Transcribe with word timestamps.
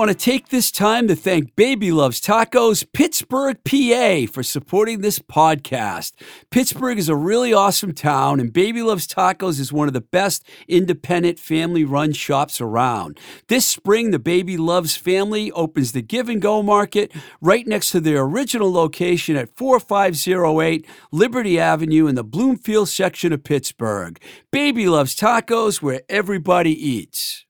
want 0.00 0.08
to 0.08 0.14
take 0.14 0.48
this 0.48 0.70
time 0.70 1.06
to 1.06 1.14
thank 1.14 1.54
Baby 1.56 1.92
Loves 1.92 2.22
Tacos, 2.22 2.90
Pittsburgh, 2.90 3.58
PA, 3.64 4.32
for 4.32 4.42
supporting 4.42 5.02
this 5.02 5.18
podcast. 5.18 6.14
Pittsburgh 6.50 6.96
is 6.96 7.10
a 7.10 7.14
really 7.14 7.52
awesome 7.52 7.92
town, 7.92 8.40
and 8.40 8.50
Baby 8.50 8.80
Loves 8.80 9.06
Tacos 9.06 9.60
is 9.60 9.74
one 9.74 9.88
of 9.88 9.92
the 9.92 10.00
best 10.00 10.42
independent 10.66 11.38
family 11.38 11.84
run 11.84 12.14
shops 12.14 12.62
around. 12.62 13.20
This 13.48 13.66
spring, 13.66 14.10
the 14.10 14.18
Baby 14.18 14.56
Loves 14.56 14.96
family 14.96 15.52
opens 15.52 15.92
the 15.92 16.00
Give 16.00 16.30
and 16.30 16.40
Go 16.40 16.62
Market 16.62 17.12
right 17.42 17.66
next 17.66 17.90
to 17.90 18.00
their 18.00 18.22
original 18.22 18.72
location 18.72 19.36
at 19.36 19.54
4508 19.54 20.86
Liberty 21.12 21.60
Avenue 21.60 22.06
in 22.06 22.14
the 22.14 22.24
Bloomfield 22.24 22.88
section 22.88 23.34
of 23.34 23.44
Pittsburgh. 23.44 24.18
Baby 24.50 24.88
Loves 24.88 25.14
Tacos, 25.14 25.82
where 25.82 26.00
everybody 26.08 26.72
eats. 26.72 27.44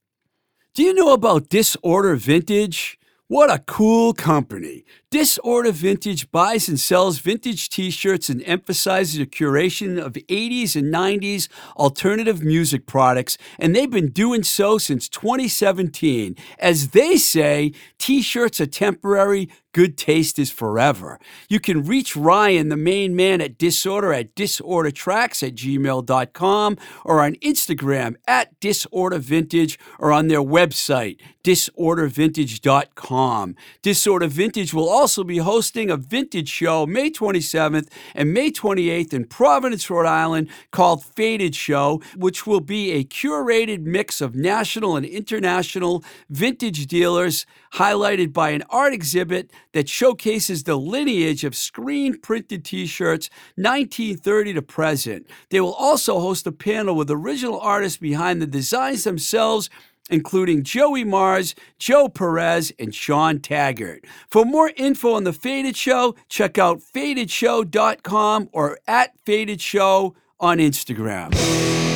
Do 0.72 0.84
you 0.84 0.94
know 0.94 1.12
about 1.12 1.48
Disorder 1.48 2.14
Vintage? 2.14 2.96
What 3.26 3.50
a 3.50 3.58
cool 3.58 4.14
company. 4.14 4.84
Disorder 5.10 5.72
Vintage 5.72 6.30
buys 6.30 6.68
and 6.68 6.78
sells 6.78 7.18
vintage 7.18 7.68
t 7.68 7.90
shirts 7.90 8.28
and 8.28 8.40
emphasizes 8.44 9.18
the 9.18 9.26
curation 9.26 10.00
of 10.00 10.12
80s 10.12 10.76
and 10.76 10.94
90s 10.94 11.48
alternative 11.76 12.44
music 12.44 12.86
products, 12.86 13.36
and 13.58 13.74
they've 13.74 13.90
been 13.90 14.12
doing 14.12 14.44
so 14.44 14.78
since 14.78 15.08
2017. 15.08 16.36
As 16.60 16.90
they 16.90 17.16
say, 17.16 17.72
t 17.98 18.22
shirts 18.22 18.60
are 18.60 18.66
temporary, 18.66 19.48
good 19.72 19.96
taste 19.96 20.36
is 20.38 20.50
forever. 20.50 21.18
You 21.48 21.58
can 21.60 21.84
reach 21.84 22.14
Ryan, 22.16 22.68
the 22.68 22.76
main 22.76 23.16
man 23.16 23.40
at 23.40 23.56
Disorder, 23.58 24.12
at 24.12 24.36
disordertracks 24.36 25.46
at 25.46 25.54
gmail.com 25.56 26.76
or 27.04 27.20
on 27.20 27.34
Instagram 27.36 28.16
at 28.26 28.58
disordervintage 28.60 29.78
or 29.98 30.12
on 30.12 30.28
their 30.28 30.42
website, 30.42 31.18
disordervintage.com. 31.44 33.56
Disorder 33.82 34.26
Vintage 34.26 34.74
will 34.74 34.88
also 34.88 34.99
be 35.00 35.38
hosting 35.38 35.88
a 35.90 35.96
vintage 35.96 36.48
show 36.48 36.86
May 36.86 37.10
27th 37.10 37.88
and 38.14 38.34
May 38.34 38.50
28th 38.50 39.14
in 39.14 39.24
Providence, 39.24 39.88
Rhode 39.88 40.06
Island 40.06 40.48
called 40.72 41.02
Faded 41.02 41.54
Show, 41.54 42.02
which 42.16 42.46
will 42.46 42.60
be 42.60 42.92
a 42.92 43.04
curated 43.04 43.80
mix 43.80 44.20
of 44.20 44.34
national 44.34 44.96
and 44.96 45.06
international 45.06 46.04
vintage 46.28 46.86
dealers 46.86 47.46
highlighted 47.74 48.34
by 48.34 48.50
an 48.50 48.62
art 48.68 48.92
exhibit 48.92 49.50
that 49.72 49.88
showcases 49.88 50.64
the 50.64 50.76
lineage 50.76 51.44
of 51.44 51.54
screen 51.54 52.18
printed 52.20 52.62
t 52.64 52.84
shirts 52.84 53.30
1930 53.56 54.52
to 54.54 54.62
present. 54.62 55.26
They 55.48 55.60
will 55.60 55.74
also 55.74 56.20
host 56.20 56.46
a 56.46 56.52
panel 56.52 56.94
with 56.94 57.10
original 57.10 57.58
artists 57.58 57.98
behind 57.98 58.42
the 58.42 58.46
designs 58.46 59.04
themselves 59.04 59.70
including 60.10 60.62
Joey 60.62 61.04
Mars, 61.04 61.54
Joe 61.78 62.08
Perez, 62.08 62.72
and 62.78 62.94
Sean 62.94 63.40
Taggart. 63.40 64.04
For 64.28 64.44
more 64.44 64.72
info 64.76 65.14
on 65.14 65.24
The 65.24 65.32
Faded 65.32 65.76
Show, 65.76 66.14
check 66.28 66.58
out 66.58 66.80
fadedshow.com 66.80 68.48
or 68.52 68.78
at 68.86 69.18
Faded 69.24 69.60
Show 69.60 70.14
on 70.38 70.58
Instagram. 70.58 71.89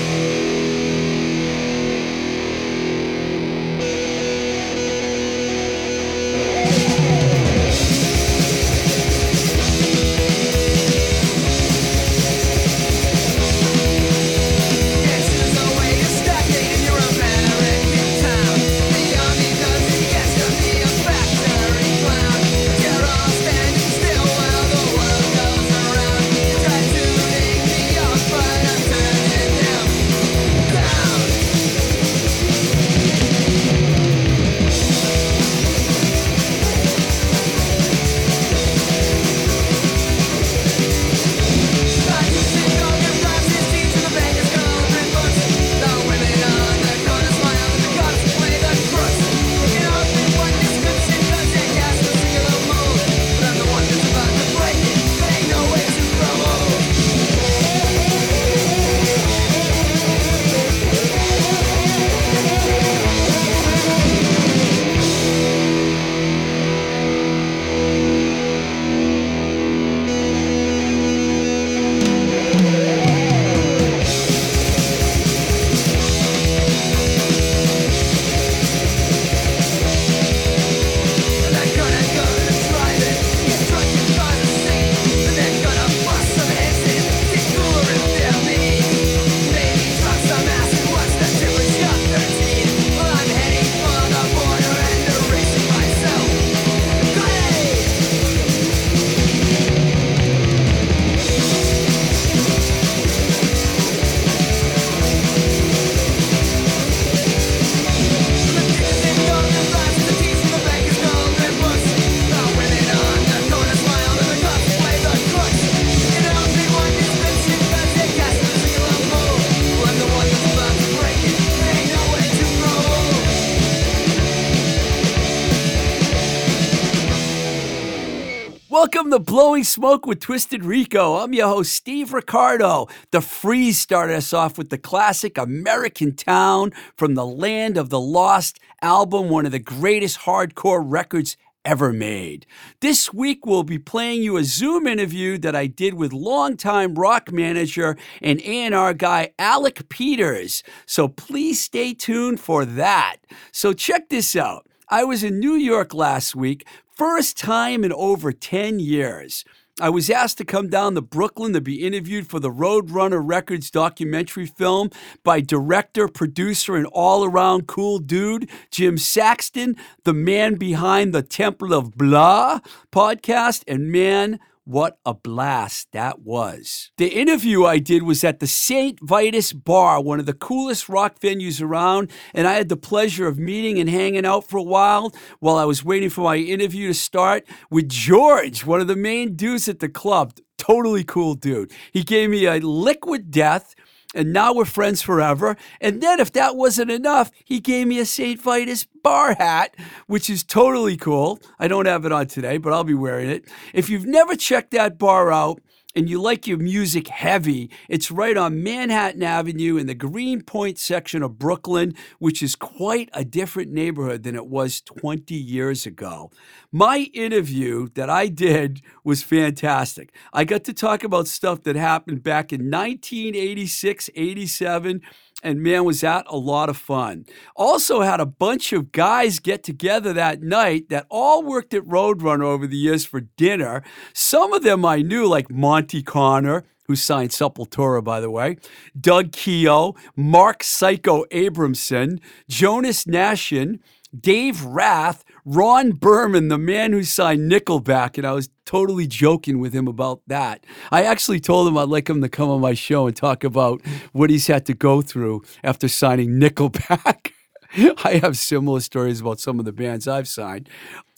To 129.14 129.20
Blowing 129.20 129.62
Smoke 129.62 130.06
with 130.06 130.18
Twisted 130.18 130.64
Rico. 130.64 131.18
I'm 131.18 131.32
your 131.32 131.46
host, 131.46 131.72
Steve 131.72 132.12
Ricardo. 132.12 132.88
The 133.12 133.20
Freeze 133.20 133.78
started 133.78 134.16
us 134.16 134.32
off 134.32 134.58
with 134.58 134.70
the 134.70 134.76
classic 134.76 135.38
American 135.38 136.16
Town 136.16 136.72
from 136.96 137.14
the 137.14 137.24
Land 137.24 137.76
of 137.76 137.90
the 137.90 138.00
Lost 138.00 138.58
album, 138.82 139.28
one 139.28 139.46
of 139.46 139.52
the 139.52 139.60
greatest 139.60 140.22
hardcore 140.22 140.82
records 140.84 141.36
ever 141.64 141.92
made. 141.92 142.44
This 142.80 143.14
week, 143.14 143.46
we'll 143.46 143.62
be 143.62 143.78
playing 143.78 144.20
you 144.24 144.36
a 144.36 144.42
Zoom 144.42 144.84
interview 144.84 145.38
that 145.38 145.54
I 145.54 145.68
did 145.68 145.94
with 145.94 146.12
longtime 146.12 146.96
rock 146.96 147.30
manager 147.30 147.96
and 148.20 148.40
A&R 148.40 148.94
guy 148.94 149.30
Alec 149.38 149.88
Peters. 149.88 150.64
So 150.86 151.06
please 151.06 151.62
stay 151.62 151.94
tuned 151.94 152.40
for 152.40 152.64
that. 152.64 153.18
So 153.52 153.74
check 153.74 154.08
this 154.08 154.34
out. 154.34 154.66
I 154.88 155.02
was 155.04 155.24
in 155.24 155.40
New 155.40 155.54
York 155.54 155.94
last 155.94 156.36
week 156.36 156.66
First 156.96 157.36
time 157.36 157.82
in 157.82 157.92
over 157.92 158.30
10 158.30 158.78
years. 158.78 159.44
I 159.80 159.90
was 159.90 160.08
asked 160.08 160.38
to 160.38 160.44
come 160.44 160.68
down 160.68 160.94
to 160.94 161.00
Brooklyn 161.00 161.52
to 161.54 161.60
be 161.60 161.84
interviewed 161.84 162.28
for 162.28 162.38
the 162.38 162.50
Roadrunner 162.50 163.20
Records 163.20 163.68
documentary 163.68 164.46
film 164.46 164.90
by 165.24 165.40
director, 165.40 166.06
producer, 166.06 166.76
and 166.76 166.86
all 166.86 167.24
around 167.24 167.66
cool 167.66 167.98
dude, 167.98 168.48
Jim 168.70 168.96
Saxton, 168.96 169.76
the 170.04 170.14
man 170.14 170.54
behind 170.54 171.12
the 171.12 171.22
Temple 171.24 171.74
of 171.74 171.96
Blah 171.96 172.60
podcast, 172.92 173.64
and 173.66 173.90
man, 173.90 174.38
what 174.64 174.98
a 175.04 175.12
blast 175.12 175.88
that 175.92 176.20
was. 176.20 176.90
The 176.96 177.08
interview 177.08 177.64
I 177.64 177.78
did 177.78 178.02
was 178.02 178.24
at 178.24 178.40
the 178.40 178.46
St. 178.46 178.98
Vitus 179.02 179.52
Bar, 179.52 180.02
one 180.02 180.18
of 180.18 180.26
the 180.26 180.32
coolest 180.32 180.88
rock 180.88 181.20
venues 181.20 181.62
around, 181.62 182.10
and 182.32 182.46
I 182.46 182.54
had 182.54 182.70
the 182.70 182.76
pleasure 182.76 183.26
of 183.26 183.38
meeting 183.38 183.78
and 183.78 183.90
hanging 183.90 184.24
out 184.24 184.48
for 184.48 184.56
a 184.56 184.62
while 184.62 185.14
while 185.40 185.56
I 185.56 185.64
was 185.64 185.84
waiting 185.84 186.10
for 186.10 186.22
my 186.22 186.36
interview 186.36 186.88
to 186.88 186.94
start 186.94 187.46
with 187.70 187.88
George, 187.88 188.64
one 188.64 188.80
of 188.80 188.88
the 188.88 188.96
main 188.96 189.36
dudes 189.36 189.68
at 189.68 189.80
the 189.80 189.88
club. 189.88 190.32
Totally 190.56 191.04
cool 191.04 191.34
dude. 191.34 191.70
He 191.92 192.02
gave 192.02 192.30
me 192.30 192.46
a 192.46 192.54
liquid 192.54 193.30
death 193.30 193.74
and 194.14 194.32
now 194.32 194.54
we're 194.54 194.64
friends 194.64 195.02
forever. 195.02 195.56
And 195.80 196.00
then, 196.00 196.20
if 196.20 196.32
that 196.32 196.56
wasn't 196.56 196.90
enough, 196.90 197.30
he 197.44 197.60
gave 197.60 197.86
me 197.86 197.98
a 197.98 198.06
St. 198.06 198.40
Vitus 198.40 198.86
bar 199.02 199.34
hat, 199.34 199.74
which 200.06 200.30
is 200.30 200.42
totally 200.42 200.96
cool. 200.96 201.40
I 201.58 201.68
don't 201.68 201.86
have 201.86 202.04
it 202.04 202.12
on 202.12 202.26
today, 202.28 202.56
but 202.56 202.72
I'll 202.72 202.84
be 202.84 202.94
wearing 202.94 203.28
it. 203.28 203.44
If 203.72 203.90
you've 203.90 204.06
never 204.06 204.34
checked 204.36 204.70
that 204.70 204.98
bar 204.98 205.32
out, 205.32 205.60
and 205.94 206.08
you 206.08 206.20
like 206.20 206.46
your 206.46 206.58
music 206.58 207.08
heavy, 207.08 207.70
it's 207.88 208.10
right 208.10 208.36
on 208.36 208.62
Manhattan 208.62 209.22
Avenue 209.22 209.76
in 209.76 209.86
the 209.86 209.94
Greenpoint 209.94 210.78
section 210.78 211.22
of 211.22 211.38
Brooklyn, 211.38 211.94
which 212.18 212.42
is 212.42 212.56
quite 212.56 213.08
a 213.12 213.24
different 213.24 213.70
neighborhood 213.70 214.22
than 214.22 214.34
it 214.34 214.46
was 214.46 214.80
20 214.80 215.34
years 215.34 215.86
ago. 215.86 216.30
My 216.72 217.10
interview 217.14 217.88
that 217.94 218.10
I 218.10 218.28
did 218.28 218.82
was 219.04 219.22
fantastic. 219.22 220.14
I 220.32 220.44
got 220.44 220.64
to 220.64 220.72
talk 220.72 221.04
about 221.04 221.28
stuff 221.28 221.62
that 221.62 221.76
happened 221.76 222.22
back 222.22 222.52
in 222.52 222.70
1986, 222.70 224.10
87 224.14 225.00
and 225.44 225.62
man, 225.62 225.84
was 225.84 226.00
that 226.00 226.24
a 226.28 226.36
lot 226.36 226.70
of 226.70 226.76
fun. 226.76 227.26
Also, 227.54 228.00
had 228.00 228.18
a 228.18 228.26
bunch 228.26 228.72
of 228.72 228.90
guys 228.90 229.38
get 229.38 229.62
together 229.62 230.12
that 230.14 230.42
night 230.42 230.88
that 230.88 231.06
all 231.10 231.42
worked 231.42 231.74
at 231.74 231.84
Roadrunner 231.84 232.44
over 232.44 232.66
the 232.66 232.76
years 232.76 233.04
for 233.04 233.20
dinner. 233.20 233.84
Some 234.14 234.54
of 234.54 234.62
them 234.62 234.84
I 234.84 235.02
knew, 235.02 235.26
like 235.26 235.50
Monte 235.50 236.02
Conner, 236.02 236.64
who 236.86 236.96
signed 236.96 237.30
Sepultura, 237.30 238.02
by 238.02 238.20
the 238.20 238.30
way, 238.30 238.56
Doug 238.98 239.32
Keogh, 239.32 239.94
Mark 240.16 240.62
Psycho 240.62 241.24
Abramson, 241.26 242.20
Jonas 242.48 243.04
Nachsin, 243.04 243.80
Dave 244.18 244.64
Rath, 244.64 245.24
Ron 245.46 245.92
Burman, 245.92 246.48
the 246.48 246.56
man 246.56 246.92
who 246.92 247.02
signed 247.02 247.52
Nickelback, 247.52 248.16
and 248.16 248.26
I 248.26 248.32
was 248.32 248.48
totally 248.64 249.06
joking 249.06 249.58
with 249.58 249.74
him 249.74 249.86
about 249.86 250.22
that. 250.26 250.64
I 250.90 251.02
actually 251.04 251.38
told 251.38 251.68
him 251.68 251.76
I'd 251.76 251.90
like 251.90 252.08
him 252.08 252.22
to 252.22 252.30
come 252.30 252.48
on 252.48 252.62
my 252.62 252.72
show 252.72 253.06
and 253.06 253.14
talk 253.14 253.44
about 253.44 253.82
what 254.12 254.30
he's 254.30 254.46
had 254.46 254.64
to 254.66 254.74
go 254.74 255.02
through 255.02 255.42
after 255.62 255.86
signing 255.86 256.40
Nickelback. 256.40 257.32
I 258.04 258.20
have 258.22 258.38
similar 258.38 258.80
stories 258.80 259.20
about 259.20 259.38
some 259.38 259.58
of 259.58 259.66
the 259.66 259.72
bands 259.72 260.08
I've 260.08 260.28
signed. 260.28 260.70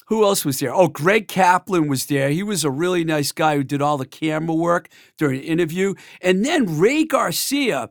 Who 0.06 0.25
else 0.25 0.44
was 0.44 0.58
there? 0.58 0.75
Oh, 0.75 0.88
Greg 0.88 1.29
Kaplan 1.29 1.87
was 1.87 2.06
there. 2.06 2.31
He 2.31 2.43
was 2.43 2.64
a 2.64 2.70
really 2.70 3.05
nice 3.05 3.31
guy 3.31 3.56
who 3.56 3.62
did 3.62 3.82
all 3.82 3.96
the 3.99 4.06
camera 4.06 4.55
work 4.55 4.88
during 5.19 5.40
the 5.40 5.46
interview. 5.46 5.94
And 6.20 6.44
then 6.44 6.79
Ray 6.79 7.05
Garcia, 7.05 7.90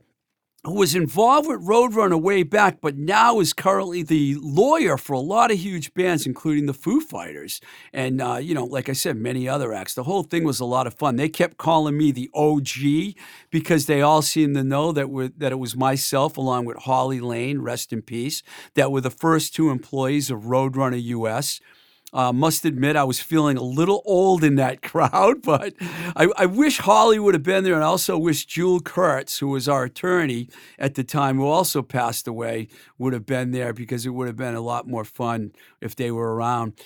who 0.65 0.73
was 0.73 0.95
involved 0.95 1.47
with 1.47 1.65
Roadrunner 1.65 2.19
way 2.19 2.41
back, 2.41 2.79
but 2.81 2.97
now 2.97 3.39
is 3.39 3.53
currently 3.53 4.01
the 4.01 4.35
lawyer 4.41 4.97
for 4.97 5.13
a 5.13 5.19
lot 5.19 5.51
of 5.51 5.59
huge 5.59 5.93
bands, 5.93 6.25
including 6.25 6.65
the 6.65 6.73
Foo 6.73 6.99
Fighters. 6.99 7.61
And, 7.93 8.19
uh, 8.19 8.37
you 8.37 8.55
know, 8.55 8.65
like 8.65 8.89
I 8.89 8.93
said, 8.93 9.15
many 9.15 9.47
other 9.47 9.73
acts. 9.73 9.93
The 9.93 10.03
whole 10.03 10.23
thing 10.23 10.43
was 10.43 10.59
a 10.59 10.65
lot 10.65 10.87
of 10.87 10.95
fun. 10.95 11.17
They 11.17 11.29
kept 11.29 11.57
calling 11.57 11.97
me 11.97 12.11
the 12.11 12.31
OG 12.33 13.15
because 13.51 13.85
they 13.85 14.01
all 14.01 14.23
seemed 14.23 14.55
to 14.55 14.63
know 14.63 14.91
that, 14.91 15.09
we 15.09 15.27
that 15.37 15.51
it 15.51 15.59
was 15.59 15.75
myself, 15.75 16.35
along 16.35 16.65
with 16.65 16.77
Holly 16.77 17.19
Lane, 17.19 17.59
rest 17.61 17.93
in 17.93 18.01
peace, 18.01 18.41
that 18.73 18.91
were 18.91 19.01
the 19.01 19.11
first 19.11 19.53
two 19.53 19.69
employees 19.69 20.31
of 20.31 20.41
Roadrunner 20.41 21.01
US. 21.01 21.61
Uh, 22.15 22.31
must 22.31 22.63
admit, 22.63 22.95
I 22.95 23.03
was 23.03 23.19
feeling 23.19 23.57
a 23.57 23.61
little 23.61 24.01
old 24.05 24.41
in 24.41 24.55
that 24.55 24.81
crowd, 24.89 25.41
but 25.41 25.73
I, 26.15 26.29
I, 26.37 26.45
wish 26.45 26.77
Holly 26.77 27.19
would 27.19 27.33
have 27.33 27.43
been 27.43 27.65
there, 27.65 27.73
and 27.73 27.83
I 27.83 27.87
also 27.87 28.17
wish 28.17 28.45
Jewel 28.45 28.79
Kurtz, 28.79 29.39
who 29.39 29.49
was 29.49 29.67
our 29.67 29.83
attorney 29.83 30.47
at 30.79 30.95
the 30.95 31.03
time, 31.03 31.35
who 31.35 31.45
also 31.45 31.81
passed 31.81 32.25
away, 32.25 32.69
would 32.97 33.11
have 33.11 33.25
been 33.25 33.51
there 33.51 33.73
because 33.73 34.05
it 34.05 34.11
would 34.11 34.27
have 34.27 34.37
been 34.37 34.55
a 34.55 34.61
lot 34.61 34.87
more 34.87 35.03
fun 35.03 35.51
if 35.81 35.93
they 35.93 36.09
were 36.09 36.33
around. 36.33 36.79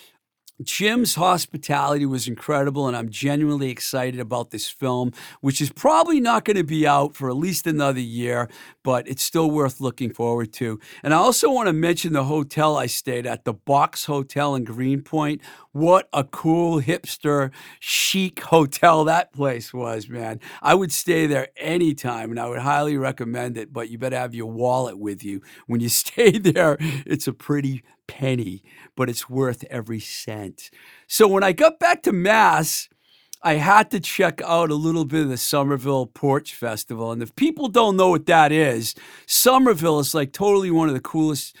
Jim's 0.62 1.14
hospitality 1.14 2.04
was 2.04 2.28
incredible, 2.28 2.86
and 2.86 2.96
I'm 2.96 3.08
genuinely 3.08 3.70
excited 3.70 4.20
about 4.20 4.50
this 4.50 4.68
film, 4.68 5.12
which 5.40 5.60
is 5.60 5.70
probably 5.72 6.20
not 6.20 6.44
going 6.44 6.56
to 6.56 6.64
be 6.64 6.86
out 6.86 7.14
for 7.14 7.30
at 7.30 7.36
least 7.36 7.66
another 7.66 8.00
year, 8.00 8.48
but 8.82 9.08
it's 9.08 9.22
still 9.22 9.50
worth 9.50 9.80
looking 9.80 10.12
forward 10.12 10.52
to. 10.54 10.78
And 11.02 11.14
I 11.14 11.16
also 11.16 11.50
want 11.50 11.68
to 11.68 11.72
mention 11.72 12.12
the 12.12 12.24
hotel 12.24 12.76
I 12.76 12.86
stayed 12.86 13.26
at, 13.26 13.44
the 13.44 13.54
Box 13.54 14.04
Hotel 14.04 14.54
in 14.54 14.64
Greenpoint. 14.64 15.40
What 15.72 16.08
a 16.12 16.24
cool, 16.24 16.80
hipster, 16.80 17.52
chic 17.78 18.40
hotel 18.40 19.04
that 19.04 19.32
place 19.32 19.72
was, 19.72 20.08
man. 20.08 20.40
I 20.60 20.74
would 20.74 20.90
stay 20.90 21.28
there 21.28 21.48
anytime, 21.56 22.30
and 22.30 22.40
I 22.40 22.48
would 22.48 22.58
highly 22.58 22.96
recommend 22.96 23.56
it, 23.56 23.72
but 23.72 23.88
you 23.88 23.96
better 23.96 24.16
have 24.16 24.34
your 24.34 24.50
wallet 24.50 24.98
with 24.98 25.22
you. 25.22 25.42
When 25.68 25.80
you 25.80 25.88
stay 26.00 26.32
there, 26.32 26.76
it's 26.80 27.28
a 27.28 27.32
pretty 27.32 27.84
penny, 28.08 28.64
but 28.96 29.08
it's 29.08 29.30
worth 29.30 29.62
every 29.70 30.00
cent. 30.00 30.70
So 31.06 31.28
when 31.28 31.44
I 31.44 31.52
got 31.52 31.78
back 31.78 32.02
to 32.02 32.12
Mass, 32.12 32.88
I 33.40 33.54
had 33.54 33.92
to 33.92 34.00
check 34.00 34.42
out 34.42 34.70
a 34.70 34.74
little 34.74 35.04
bit 35.04 35.22
of 35.22 35.28
the 35.28 35.36
Somerville 35.36 36.06
Porch 36.06 36.52
Festival. 36.52 37.12
And 37.12 37.22
if 37.22 37.34
people 37.36 37.68
don't 37.68 37.96
know 37.96 38.10
what 38.10 38.26
that 38.26 38.50
is, 38.50 38.96
Somerville 39.26 40.00
is 40.00 40.14
like 40.14 40.32
totally 40.32 40.72
one 40.72 40.88
of 40.88 40.94
the 40.94 41.00
coolest 41.00 41.56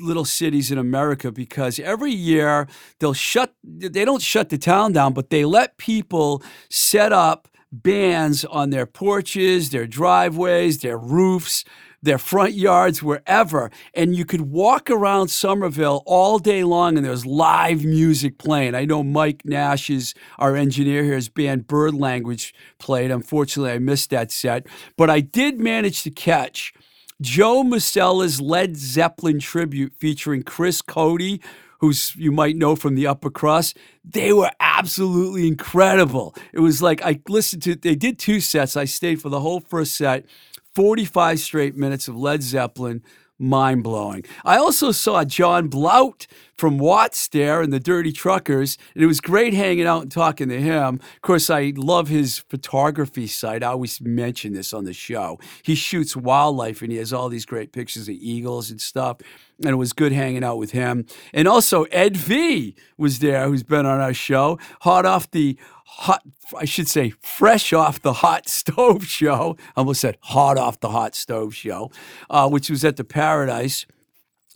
little 0.00 0.24
cities 0.24 0.70
in 0.70 0.78
America 0.78 1.32
because 1.32 1.78
every 1.78 2.12
year 2.12 2.68
they'll 2.98 3.12
shut 3.12 3.54
they 3.64 4.04
don't 4.04 4.22
shut 4.22 4.48
the 4.48 4.58
town 4.58 4.92
down, 4.92 5.12
but 5.12 5.30
they 5.30 5.44
let 5.44 5.76
people 5.78 6.42
set 6.70 7.12
up 7.12 7.48
bands 7.70 8.44
on 8.46 8.70
their 8.70 8.86
porches, 8.86 9.70
their 9.70 9.86
driveways, 9.86 10.78
their 10.80 10.98
roofs 10.98 11.64
their 12.02 12.18
front 12.18 12.54
yards, 12.54 13.02
wherever. 13.02 13.70
And 13.94 14.14
you 14.14 14.24
could 14.24 14.42
walk 14.42 14.90
around 14.90 15.28
Somerville 15.28 16.02
all 16.06 16.38
day 16.38 16.64
long 16.64 16.96
and 16.96 17.04
there's 17.04 17.26
live 17.26 17.84
music 17.84 18.38
playing. 18.38 18.74
I 18.74 18.84
know 18.84 19.02
Mike 19.02 19.44
Nash 19.44 19.90
is 19.90 20.14
our 20.38 20.56
engineer 20.56 21.04
here. 21.04 21.18
Band 21.34 21.66
Bird 21.66 21.94
Language 21.94 22.54
played. 22.78 23.10
Unfortunately, 23.10 23.72
I 23.72 23.78
missed 23.78 24.10
that 24.10 24.30
set. 24.30 24.66
But 24.96 25.10
I 25.10 25.20
did 25.20 25.58
manage 25.58 26.02
to 26.04 26.10
catch 26.10 26.72
Joe 27.20 27.64
Masella's 27.64 28.40
Led 28.40 28.76
Zeppelin 28.76 29.40
tribute 29.40 29.92
featuring 29.98 30.44
Chris 30.44 30.80
Cody, 30.80 31.40
who's 31.80 32.14
you 32.16 32.30
might 32.30 32.56
know 32.56 32.76
from 32.76 32.94
the 32.94 33.06
upper 33.08 33.30
crust. 33.30 33.76
They 34.04 34.32
were 34.32 34.50
absolutely 34.60 35.48
incredible. 35.48 36.34
It 36.52 36.60
was 36.60 36.80
like 36.80 37.02
I 37.02 37.20
listened 37.28 37.62
to 37.64 37.74
they 37.74 37.96
did 37.96 38.18
two 38.18 38.40
sets. 38.40 38.76
I 38.76 38.84
stayed 38.84 39.20
for 39.20 39.30
the 39.30 39.40
whole 39.40 39.60
first 39.60 39.96
set 39.96 40.26
45 40.74 41.40
straight 41.40 41.76
minutes 41.76 42.06
of 42.06 42.16
Led 42.16 42.42
Zeppelin. 42.42 43.02
Mind 43.38 43.84
blowing. 43.84 44.24
I 44.44 44.56
also 44.56 44.90
saw 44.90 45.24
John 45.24 45.68
Blout 45.68 46.26
from 46.54 46.76
Watts 46.78 47.28
there 47.28 47.60
and 47.62 47.72
the 47.72 47.78
Dirty 47.78 48.10
Truckers, 48.10 48.76
and 48.94 49.04
it 49.04 49.06
was 49.06 49.20
great 49.20 49.54
hanging 49.54 49.86
out 49.86 50.02
and 50.02 50.10
talking 50.10 50.48
to 50.48 50.60
him. 50.60 50.96
Of 51.14 51.22
course, 51.22 51.48
I 51.48 51.72
love 51.76 52.08
his 52.08 52.38
photography 52.38 53.28
site. 53.28 53.62
I 53.62 53.68
always 53.68 54.00
mention 54.00 54.54
this 54.54 54.72
on 54.72 54.84
the 54.84 54.92
show. 54.92 55.38
He 55.62 55.76
shoots 55.76 56.16
wildlife 56.16 56.82
and 56.82 56.90
he 56.90 56.98
has 56.98 57.12
all 57.12 57.28
these 57.28 57.46
great 57.46 57.72
pictures 57.72 58.08
of 58.08 58.14
eagles 58.14 58.70
and 58.70 58.80
stuff 58.80 59.18
and 59.60 59.70
it 59.70 59.76
was 59.76 59.92
good 59.92 60.12
hanging 60.12 60.44
out 60.44 60.58
with 60.58 60.70
him. 60.70 61.06
And 61.32 61.48
also 61.48 61.84
Ed 61.84 62.16
V 62.16 62.74
was 62.96 63.18
there, 63.18 63.46
who's 63.48 63.62
been 63.62 63.86
on 63.86 64.00
our 64.00 64.14
show, 64.14 64.58
hot 64.82 65.04
off 65.04 65.30
the 65.30 65.58
hot, 65.88 66.22
I 66.56 66.64
should 66.64 66.88
say, 66.88 67.10
fresh 67.20 67.72
off 67.72 68.00
the 68.00 68.12
hot 68.14 68.48
stove 68.58 69.04
show. 69.06 69.56
I 69.76 69.80
almost 69.80 70.00
said 70.00 70.18
hot 70.20 70.58
off 70.58 70.80
the 70.80 70.90
hot 70.90 71.14
stove 71.14 71.54
show, 71.54 71.90
uh, 72.30 72.48
which 72.48 72.70
was 72.70 72.84
at 72.84 72.96
the 72.96 73.04
Paradise. 73.04 73.86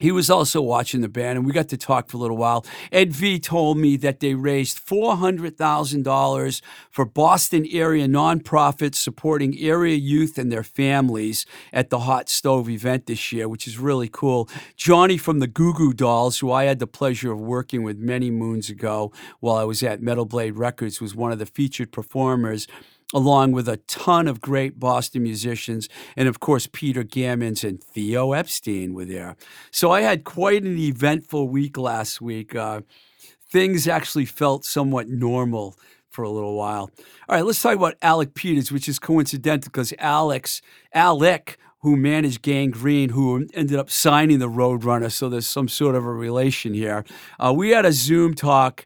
He 0.02 0.10
was 0.10 0.28
also 0.28 0.60
watching 0.60 1.00
the 1.00 1.08
band, 1.08 1.38
and 1.38 1.46
we 1.46 1.52
got 1.52 1.68
to 1.68 1.76
talk 1.76 2.08
for 2.08 2.16
a 2.16 2.20
little 2.20 2.36
while. 2.36 2.66
Ed 2.90 3.12
V 3.12 3.38
told 3.38 3.78
me 3.78 3.96
that 3.98 4.18
they 4.18 4.34
raised 4.34 4.84
$400,000 4.84 6.60
for 6.90 7.04
Boston 7.04 7.68
area 7.70 8.08
nonprofits 8.08 8.96
supporting 8.96 9.56
area 9.60 9.94
youth 9.94 10.38
and 10.38 10.50
their 10.50 10.64
families 10.64 11.46
at 11.72 11.90
the 11.90 12.00
Hot 12.00 12.28
Stove 12.28 12.68
event 12.68 13.06
this 13.06 13.30
year, 13.30 13.48
which 13.48 13.68
is 13.68 13.78
really 13.78 14.08
cool. 14.12 14.48
Johnny 14.76 15.16
from 15.16 15.38
the 15.38 15.46
Goo 15.46 15.72
Goo 15.72 15.92
Dolls, 15.92 16.40
who 16.40 16.50
I 16.50 16.64
had 16.64 16.80
the 16.80 16.88
pleasure 16.88 17.30
of 17.30 17.40
working 17.40 17.84
with 17.84 17.96
many 17.96 18.32
moons 18.32 18.68
ago 18.68 19.12
while 19.38 19.54
I 19.54 19.62
was 19.62 19.84
at 19.84 20.02
Metal 20.02 20.24
Blade 20.24 20.56
Records, 20.56 21.00
was 21.00 21.14
one 21.14 21.30
of 21.30 21.38
the 21.38 21.46
featured 21.46 21.92
performers 21.92 22.66
along 23.12 23.52
with 23.52 23.68
a 23.68 23.78
ton 23.88 24.28
of 24.28 24.40
great 24.40 24.78
Boston 24.78 25.22
musicians. 25.22 25.88
And 26.16 26.28
of 26.28 26.40
course, 26.40 26.66
Peter 26.70 27.04
Gammons 27.04 27.66
and 27.66 27.82
Theo 27.82 28.32
Epstein 28.32 28.94
were 28.94 29.04
there. 29.04 29.36
So 29.70 29.90
I 29.90 30.02
had 30.02 30.24
quite 30.24 30.62
an 30.64 30.78
eventful 30.78 31.48
week 31.48 31.76
last 31.76 32.20
week. 32.20 32.54
Uh, 32.54 32.82
things 33.48 33.86
actually 33.86 34.24
felt 34.24 34.64
somewhat 34.64 35.08
normal 35.08 35.76
for 36.08 36.22
a 36.22 36.30
little 36.30 36.54
while. 36.54 36.90
All 37.28 37.36
right, 37.36 37.44
let's 37.44 37.62
talk 37.62 37.74
about 37.74 37.96
Alec 38.02 38.34
Peters, 38.34 38.70
which 38.70 38.88
is 38.88 38.98
coincidental 38.98 39.70
because 39.70 39.94
Alex, 39.98 40.60
Alec, 40.92 41.58
who 41.80 41.96
managed 41.96 42.42
Gang 42.42 42.70
Green, 42.70 43.08
who 43.08 43.46
ended 43.54 43.78
up 43.78 43.90
signing 43.90 44.38
the 44.38 44.48
Roadrunner. 44.48 45.10
So 45.10 45.28
there's 45.28 45.46
some 45.46 45.68
sort 45.68 45.94
of 45.94 46.04
a 46.04 46.12
relation 46.12 46.74
here. 46.74 47.04
Uh, 47.40 47.52
we 47.56 47.70
had 47.70 47.84
a 47.84 47.92
Zoom 47.92 48.34
talk 48.34 48.84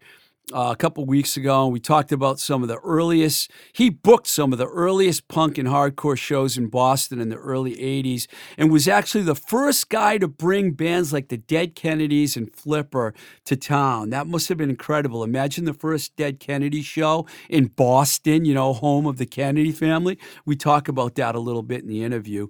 uh, 0.52 0.70
a 0.72 0.76
couple 0.76 1.04
weeks 1.04 1.36
ago, 1.36 1.64
and 1.64 1.72
we 1.72 1.80
talked 1.80 2.12
about 2.12 2.38
some 2.38 2.62
of 2.62 2.68
the 2.68 2.78
earliest. 2.78 3.50
He 3.72 3.90
booked 3.90 4.28
some 4.28 4.52
of 4.52 4.58
the 4.58 4.68
earliest 4.68 5.26
punk 5.26 5.58
and 5.58 5.68
hardcore 5.68 6.16
shows 6.16 6.56
in 6.56 6.68
Boston 6.68 7.20
in 7.20 7.30
the 7.30 7.36
early 7.36 7.74
'80s, 7.74 8.28
and 8.56 8.70
was 8.70 8.86
actually 8.86 9.24
the 9.24 9.34
first 9.34 9.88
guy 9.88 10.18
to 10.18 10.28
bring 10.28 10.72
bands 10.72 11.12
like 11.12 11.28
the 11.28 11.36
Dead 11.36 11.74
Kennedys 11.74 12.36
and 12.36 12.54
Flipper 12.54 13.12
to 13.44 13.56
town. 13.56 14.10
That 14.10 14.28
must 14.28 14.48
have 14.48 14.58
been 14.58 14.70
incredible. 14.70 15.24
Imagine 15.24 15.64
the 15.64 15.74
first 15.74 16.14
Dead 16.16 16.38
Kennedy 16.38 16.82
show 16.82 17.26
in 17.48 17.66
Boston, 17.66 18.44
you 18.44 18.54
know, 18.54 18.72
home 18.72 19.06
of 19.06 19.16
the 19.16 19.26
Kennedy 19.26 19.72
family. 19.72 20.16
We 20.44 20.54
talk 20.54 20.86
about 20.86 21.16
that 21.16 21.34
a 21.34 21.40
little 21.40 21.62
bit 21.62 21.82
in 21.82 21.88
the 21.88 22.04
interview. 22.04 22.48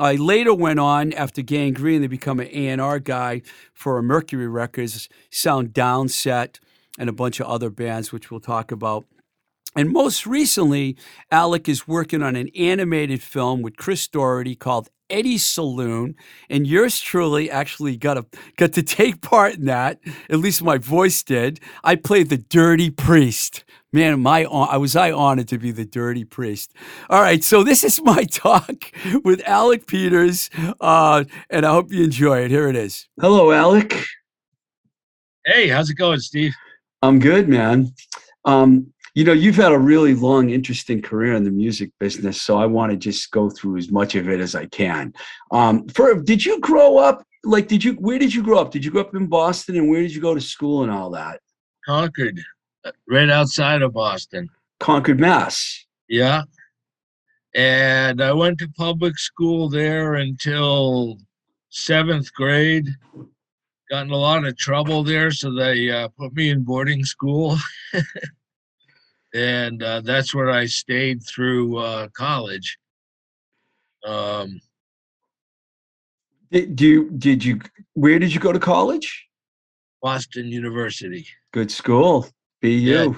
I 0.00 0.16
later 0.16 0.52
went 0.52 0.80
on 0.80 1.12
after 1.12 1.40
Gang 1.40 1.72
Green 1.72 2.02
to 2.02 2.08
become 2.08 2.40
an 2.40 2.48
A&R 2.50 2.98
guy 2.98 3.42
for 3.72 4.02
Mercury 4.02 4.48
Records, 4.48 5.08
Sound 5.30 5.68
Downset, 5.72 6.58
and 6.98 7.08
a 7.08 7.12
bunch 7.12 7.40
of 7.40 7.46
other 7.46 7.70
bands, 7.70 8.12
which 8.12 8.30
we'll 8.30 8.40
talk 8.40 8.70
about. 8.70 9.04
And 9.76 9.90
most 9.90 10.26
recently, 10.26 10.96
Alec 11.32 11.68
is 11.68 11.88
working 11.88 12.22
on 12.22 12.36
an 12.36 12.48
animated 12.56 13.22
film 13.22 13.60
with 13.60 13.76
Chris 13.76 14.06
Doherty 14.06 14.54
called 14.54 14.88
Eddie's 15.10 15.44
Saloon, 15.44 16.14
and 16.48 16.66
yours 16.66 17.00
truly 17.00 17.50
actually 17.50 17.96
got 17.96 18.16
a, 18.16 18.24
got 18.56 18.72
to 18.74 18.82
take 18.82 19.20
part 19.20 19.54
in 19.54 19.66
that. 19.66 19.98
At 20.30 20.38
least 20.38 20.62
my 20.62 20.78
voice 20.78 21.22
did. 21.22 21.60
I 21.82 21.96
played 21.96 22.30
the 22.30 22.38
dirty 22.38 22.90
priest. 22.90 23.64
Man, 23.92 24.20
my 24.20 24.44
I 24.44 24.76
was 24.76 24.96
I 24.96 25.12
honored 25.12 25.48
to 25.48 25.58
be 25.58 25.70
the 25.70 25.84
dirty 25.84 26.24
priest. 26.24 26.72
All 27.10 27.20
right, 27.20 27.44
so 27.44 27.62
this 27.62 27.84
is 27.84 28.00
my 28.02 28.24
talk 28.30 28.92
with 29.24 29.42
Alec 29.46 29.86
Peters, 29.86 30.50
uh, 30.80 31.24
and 31.50 31.66
I 31.66 31.70
hope 31.70 31.92
you 31.92 32.04
enjoy 32.04 32.40
it. 32.44 32.50
Here 32.50 32.68
it 32.68 32.76
is. 32.76 33.08
Hello, 33.20 33.52
Alec. 33.52 34.04
Hey, 35.46 35.68
how's 35.68 35.90
it 35.90 35.94
going, 35.94 36.20
Steve? 36.20 36.54
I'm 37.04 37.18
good, 37.18 37.48
man. 37.48 37.92
Um, 38.46 38.92
you 39.14 39.24
know, 39.24 39.32
you've 39.32 39.56
had 39.56 39.72
a 39.72 39.78
really 39.78 40.14
long, 40.14 40.50
interesting 40.50 41.02
career 41.02 41.34
in 41.34 41.44
the 41.44 41.50
music 41.50 41.90
business, 42.00 42.40
so 42.40 42.56
I 42.56 42.64
want 42.64 42.92
to 42.92 42.96
just 42.96 43.30
go 43.30 43.50
through 43.50 43.76
as 43.76 43.90
much 43.90 44.14
of 44.14 44.28
it 44.28 44.40
as 44.40 44.54
I 44.54 44.66
can. 44.66 45.12
Um, 45.50 45.86
for 45.88 46.14
did 46.14 46.44
you 46.44 46.58
grow 46.60 46.96
up 46.96 47.22
like 47.44 47.68
did 47.68 47.84
you 47.84 47.92
where 47.94 48.18
did 48.18 48.34
you 48.34 48.42
grow 48.42 48.58
up? 48.58 48.70
Did 48.70 48.84
you 48.84 48.90
grow 48.90 49.02
up 49.02 49.14
in 49.14 49.26
Boston 49.26 49.76
and 49.76 49.88
where 49.88 50.00
did 50.00 50.14
you 50.14 50.20
go 50.20 50.34
to 50.34 50.40
school 50.40 50.82
and 50.82 50.90
all 50.90 51.10
that? 51.10 51.40
Concord, 51.86 52.40
uh, 52.86 52.92
right 53.06 53.28
outside 53.28 53.82
of 53.82 53.92
Boston. 53.92 54.48
Concord, 54.80 55.20
Mass. 55.20 55.84
Yeah. 56.08 56.42
And 57.54 58.22
I 58.22 58.32
went 58.32 58.58
to 58.60 58.68
public 58.76 59.18
school 59.18 59.68
there 59.68 60.14
until 60.14 61.18
seventh 61.68 62.32
grade 62.32 62.88
got 63.90 64.06
in 64.06 64.10
a 64.10 64.16
lot 64.16 64.44
of 64.44 64.56
trouble 64.56 65.02
there, 65.02 65.30
so 65.30 65.52
they 65.52 65.90
uh, 65.90 66.08
put 66.18 66.34
me 66.34 66.50
in 66.50 66.64
boarding 66.64 67.04
school, 67.04 67.56
and 69.34 69.82
uh, 69.82 70.00
that's 70.00 70.34
where 70.34 70.50
I 70.50 70.66
stayed 70.66 71.22
through 71.22 71.78
uh, 71.78 72.08
college. 72.16 72.78
Um, 74.04 74.60
did 76.50 76.80
you 76.80 77.10
did 77.10 77.44
you 77.44 77.60
where 77.94 78.18
did 78.18 78.32
you 78.32 78.40
go 78.40 78.52
to 78.52 78.60
college? 78.60 79.26
Boston 80.02 80.48
University. 80.48 81.26
Good 81.52 81.70
school. 81.70 82.28
BU. 82.60 82.68
Yeah, 82.68 83.12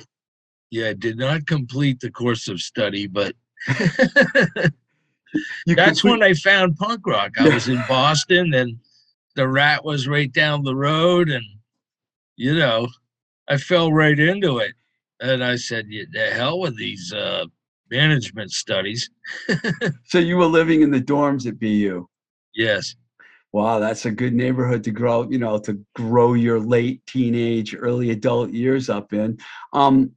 yeah 0.71 0.93
did 0.93 1.19
not 1.19 1.47
complete 1.47 2.01
the 2.01 2.11
course 2.11 2.49
of 2.49 2.61
study, 2.61 3.07
but 3.07 3.35
that's 5.67 6.01
complete- 6.01 6.05
when 6.05 6.23
I 6.23 6.35
found 6.35 6.77
punk 6.77 7.07
rock. 7.07 7.33
I 7.39 7.49
was 7.49 7.69
in 7.69 7.83
Boston 7.89 8.55
and 8.55 8.79
the 9.37 9.47
rat 9.47 9.85
was 9.85 10.09
right 10.09 10.33
down 10.33 10.65
the 10.65 10.75
road 10.75 11.29
and 11.29 11.45
you 12.37 12.55
know 12.55 12.89
i 13.49 13.57
fell 13.57 13.93
right 13.93 14.19
into 14.19 14.59
it. 14.59 14.73
And 15.21 15.45
i 15.45 15.57
said 15.57 15.87
the 15.89 16.31
hell 16.33 16.59
with 16.59 16.77
these 16.77 17.13
uh, 17.13 17.45
management 17.91 18.51
studies. 18.51 19.09
So 20.07 20.19
you 20.19 20.37
were 20.37 20.47
living 20.47 20.83
in 20.83 20.91
the 20.91 21.01
dorms 21.01 21.47
at 21.47 21.59
bu 21.59 22.07
yes. 22.55 22.97
Wow 23.53 23.79
that's 23.79 24.07
a 24.07 24.11
good 24.11 24.35
neighborhood 24.35 24.83
to 24.85 24.91
grow 24.91 25.29
you 25.31 25.39
know 25.39 25.59
to 25.59 25.81
grow 25.95 26.35
your 26.35 26.59
late 26.59 27.05
teenage 27.07 27.77
early 27.79 28.11
adult 28.11 28.51
years 28.51 28.89
up 28.91 29.13
in. 29.13 29.39
Um 29.73 30.13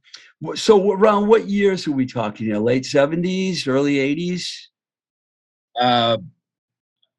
so 0.54 0.92
around 0.92 1.28
what 1.28 1.48
years 1.48 1.86
are 1.86 1.92
we 1.92 2.06
talking 2.06 2.46
here? 2.46 2.58
Late 2.58 2.84
70s 2.84 3.68
early 3.68 3.96
80s 3.96 4.48
uh 5.80 6.18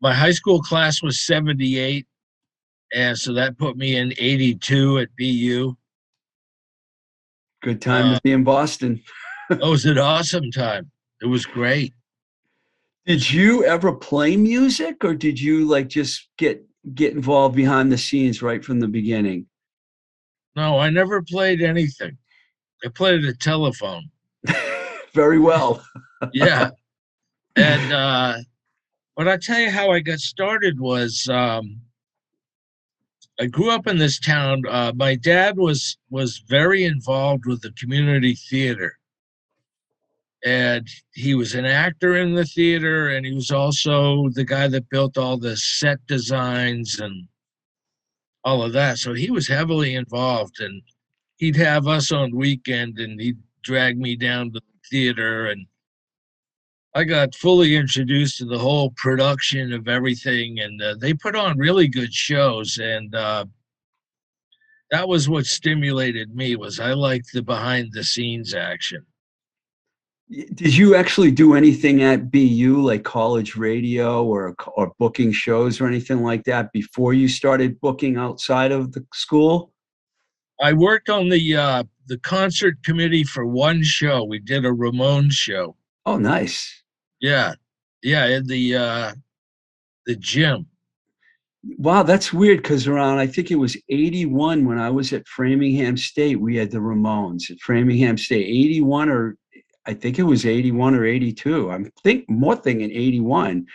my 0.01 0.13
high 0.13 0.31
school 0.31 0.61
class 0.61 1.01
was 1.01 1.25
78 1.25 2.05
and 2.93 3.17
so 3.17 3.33
that 3.33 3.57
put 3.57 3.77
me 3.77 3.95
in 3.95 4.13
82 4.17 4.99
at 4.99 5.09
bu 5.17 5.75
good 7.61 7.81
time 7.81 8.07
uh, 8.07 8.15
to 8.15 8.21
be 8.21 8.31
in 8.31 8.43
boston. 8.43 9.01
it 9.49 9.59
was 9.61 9.85
an 9.85 9.97
awesome 9.97 10.51
time. 10.51 10.91
It 11.21 11.27
was 11.27 11.45
great. 11.45 11.93
Did 13.05 13.31
you 13.31 13.63
ever 13.65 13.93
play 13.93 14.35
music 14.35 15.03
or 15.03 15.13
did 15.13 15.39
you 15.39 15.65
like 15.65 15.87
just 15.87 16.29
get 16.37 16.63
get 16.95 17.13
involved 17.13 17.55
behind 17.55 17.91
the 17.91 17.97
scenes 17.97 18.41
right 18.41 18.63
from 18.63 18.79
the 18.79 18.87
beginning? 18.87 19.45
No 20.55 20.79
i 20.79 20.89
never 20.89 21.21
played 21.21 21.61
anything. 21.61 22.17
I 22.83 22.89
played 22.89 23.23
a 23.25 23.33
telephone. 23.33 24.09
Very 25.13 25.39
well. 25.39 25.83
Yeah. 26.33 26.71
And 27.57 27.91
uh 27.91 28.37
but 29.21 29.27
I'll 29.27 29.37
tell 29.37 29.59
you 29.59 29.69
how 29.69 29.91
I 29.91 29.99
got 29.99 30.17
started 30.17 30.79
was 30.79 31.29
um, 31.29 31.79
I 33.39 33.45
grew 33.45 33.69
up 33.69 33.85
in 33.85 33.99
this 33.99 34.19
town. 34.19 34.63
Uh, 34.67 34.93
my 34.95 35.13
dad 35.13 35.57
was 35.57 35.95
was 36.09 36.43
very 36.47 36.85
involved 36.85 37.45
with 37.45 37.61
the 37.61 37.71
community 37.73 38.33
theater, 38.33 38.97
and 40.43 40.87
he 41.13 41.35
was 41.35 41.53
an 41.53 41.65
actor 41.65 42.15
in 42.15 42.33
the 42.33 42.45
theater, 42.45 43.09
and 43.09 43.23
he 43.23 43.31
was 43.31 43.51
also 43.51 44.29
the 44.29 44.43
guy 44.43 44.67
that 44.69 44.89
built 44.89 45.19
all 45.19 45.37
the 45.37 45.55
set 45.55 45.99
designs 46.07 46.99
and 46.99 47.27
all 48.43 48.63
of 48.63 48.73
that. 48.73 48.97
So 48.97 49.13
he 49.13 49.29
was 49.29 49.47
heavily 49.47 49.93
involved, 49.93 50.59
and 50.61 50.81
he'd 51.37 51.57
have 51.57 51.87
us 51.87 52.11
on 52.11 52.35
weekend, 52.35 52.97
and 52.97 53.21
he'd 53.21 53.37
drag 53.61 53.99
me 53.99 54.15
down 54.15 54.51
to 54.53 54.61
the 54.61 54.65
theater 54.89 55.45
and 55.45 55.67
I 56.93 57.05
got 57.05 57.35
fully 57.35 57.75
introduced 57.75 58.37
to 58.39 58.45
the 58.45 58.59
whole 58.59 58.91
production 58.97 59.71
of 59.71 59.87
everything, 59.87 60.59
and 60.59 60.81
uh, 60.81 60.95
they 60.99 61.13
put 61.13 61.35
on 61.35 61.57
really 61.57 61.87
good 61.87 62.13
shows, 62.13 62.77
and 62.79 63.15
uh, 63.15 63.45
that 64.91 65.07
was 65.07 65.29
what 65.29 65.45
stimulated 65.45 66.35
me. 66.35 66.57
Was 66.57 66.81
I 66.81 66.93
liked 66.93 67.31
the 67.33 67.41
behind 67.41 67.93
the 67.93 68.03
scenes 68.03 68.53
action. 68.53 69.05
Did 70.29 70.75
you 70.75 70.95
actually 70.95 71.31
do 71.31 71.55
anything 71.55 72.03
at 72.03 72.29
BU, 72.31 72.81
like 72.81 73.03
college 73.03 73.55
radio 73.55 74.25
or 74.25 74.53
or 74.75 74.91
booking 74.99 75.31
shows 75.31 75.79
or 75.79 75.87
anything 75.87 76.23
like 76.23 76.43
that, 76.43 76.73
before 76.73 77.13
you 77.13 77.29
started 77.29 77.79
booking 77.79 78.17
outside 78.17 78.73
of 78.73 78.91
the 78.91 79.05
school? 79.13 79.71
I 80.61 80.73
worked 80.73 81.09
on 81.09 81.29
the 81.29 81.55
uh, 81.55 81.83
the 82.07 82.17
concert 82.17 82.83
committee 82.83 83.23
for 83.23 83.45
one 83.45 83.81
show. 83.81 84.25
We 84.25 84.39
did 84.39 84.65
a 84.65 84.71
Ramones 84.71 85.31
show. 85.31 85.77
Oh, 86.05 86.17
nice. 86.17 86.80
Yeah, 87.21 87.53
yeah, 88.03 88.25
in 88.25 88.47
the 88.47 88.75
uh, 88.75 89.13
the 90.05 90.15
gym. 90.15 90.67
Wow, 91.77 92.01
that's 92.01 92.33
weird 92.33 92.63
because 92.63 92.87
around 92.87 93.19
I 93.19 93.27
think 93.27 93.51
it 93.51 93.55
was 93.55 93.77
81 93.89 94.65
when 94.65 94.79
I 94.79 94.89
was 94.89 95.13
at 95.13 95.27
Framingham 95.27 95.95
State, 95.95 96.41
we 96.41 96.55
had 96.55 96.71
the 96.71 96.79
Ramones 96.79 97.51
at 97.51 97.59
Framingham 97.59 98.17
State. 98.17 98.47
81 98.47 99.09
or 99.09 99.37
I 99.85 99.93
think 99.93 100.17
it 100.17 100.23
was 100.23 100.45
81 100.45 100.95
or 100.95 101.05
82. 101.05 101.71
I'm 101.71 101.91
think 102.03 102.27
more 102.29 102.55
thinking 102.55 102.91
81. 102.91 103.67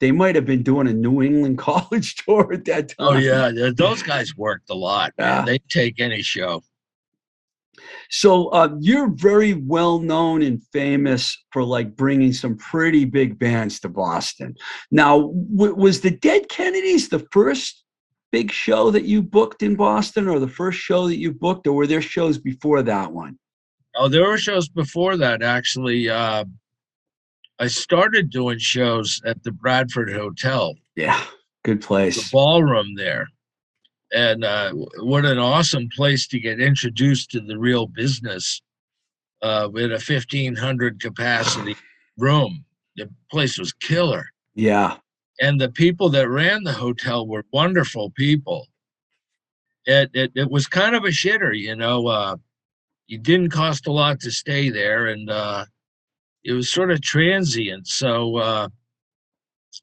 They 0.00 0.12
might 0.12 0.34
have 0.34 0.46
been 0.46 0.62
doing 0.62 0.88
a 0.88 0.92
New 0.92 1.22
England 1.22 1.58
college 1.68 2.16
tour 2.16 2.52
at 2.52 2.64
that 2.64 2.94
oh, 2.98 3.14
time. 3.14 3.16
Oh 3.16 3.18
yeah, 3.20 3.70
those 3.76 4.02
guys 4.02 4.36
worked 4.36 4.70
a 4.70 4.74
lot. 4.74 5.12
Man. 5.16 5.28
Yeah. 5.28 5.44
They 5.44 5.58
take 5.70 6.00
any 6.00 6.22
show. 6.22 6.62
So 8.10 8.48
uh, 8.48 8.70
you're 8.80 9.10
very 9.14 9.54
well 9.54 9.98
known 9.98 10.42
and 10.42 10.62
famous 10.72 11.36
for 11.52 11.62
like 11.62 11.96
bringing 11.96 12.32
some 12.32 12.56
pretty 12.56 13.04
big 13.04 13.38
bands 13.38 13.80
to 13.80 13.88
Boston. 13.88 14.54
Now, 14.90 15.32
w- 15.54 15.74
was 15.74 16.00
the 16.00 16.10
Dead 16.10 16.48
Kennedys 16.48 17.08
the 17.08 17.26
first 17.32 17.84
big 18.32 18.50
show 18.50 18.90
that 18.90 19.04
you 19.04 19.22
booked 19.22 19.62
in 19.62 19.74
Boston, 19.74 20.28
or 20.28 20.38
the 20.38 20.48
first 20.48 20.78
show 20.78 21.08
that 21.08 21.16
you 21.16 21.32
booked, 21.32 21.66
or 21.66 21.72
were 21.72 21.86
there 21.86 22.02
shows 22.02 22.38
before 22.38 22.82
that 22.82 23.12
one? 23.12 23.38
Oh, 23.96 24.08
there 24.08 24.26
were 24.26 24.38
shows 24.38 24.68
before 24.68 25.16
that 25.16 25.42
actually. 25.42 26.08
Uh, 26.08 26.44
I 27.58 27.66
started 27.66 28.30
doing 28.30 28.58
shows 28.58 29.20
at 29.24 29.42
the 29.42 29.50
Bradford 29.50 30.12
Hotel. 30.12 30.74
Yeah, 30.94 31.20
good 31.64 31.80
place. 31.80 32.16
The 32.16 32.28
ballroom 32.32 32.94
there 32.94 33.28
and 34.12 34.44
uh, 34.44 34.72
what 35.00 35.24
an 35.24 35.38
awesome 35.38 35.88
place 35.94 36.26
to 36.28 36.40
get 36.40 36.60
introduced 36.60 37.30
to 37.30 37.40
the 37.40 37.58
real 37.58 37.86
business 37.86 38.62
uh, 39.42 39.68
in 39.74 39.90
a 39.90 40.00
1500 40.00 41.00
capacity 41.00 41.76
room. 42.16 42.64
The 42.96 43.10
place 43.30 43.58
was 43.58 43.72
killer. 43.72 44.26
Yeah. 44.54 44.96
And 45.40 45.60
the 45.60 45.68
people 45.68 46.08
that 46.10 46.28
ran 46.28 46.64
the 46.64 46.72
hotel 46.72 47.26
were 47.26 47.44
wonderful 47.52 48.10
people. 48.10 48.66
It, 49.84 50.10
it, 50.12 50.32
it 50.34 50.50
was 50.50 50.66
kind 50.66 50.94
of 50.94 51.04
a 51.04 51.08
shitter 51.08 51.56
you 51.56 51.76
know 51.76 52.08
uh, 52.08 52.36
it 53.08 53.22
didn't 53.22 53.50
cost 53.50 53.86
a 53.86 53.92
lot 53.92 54.20
to 54.20 54.30
stay 54.30 54.68
there, 54.68 55.06
and 55.06 55.30
uh, 55.30 55.64
it 56.44 56.52
was 56.52 56.70
sort 56.70 56.90
of 56.90 57.00
transient. 57.00 57.86
So 57.86 58.36
uh, 58.36 58.68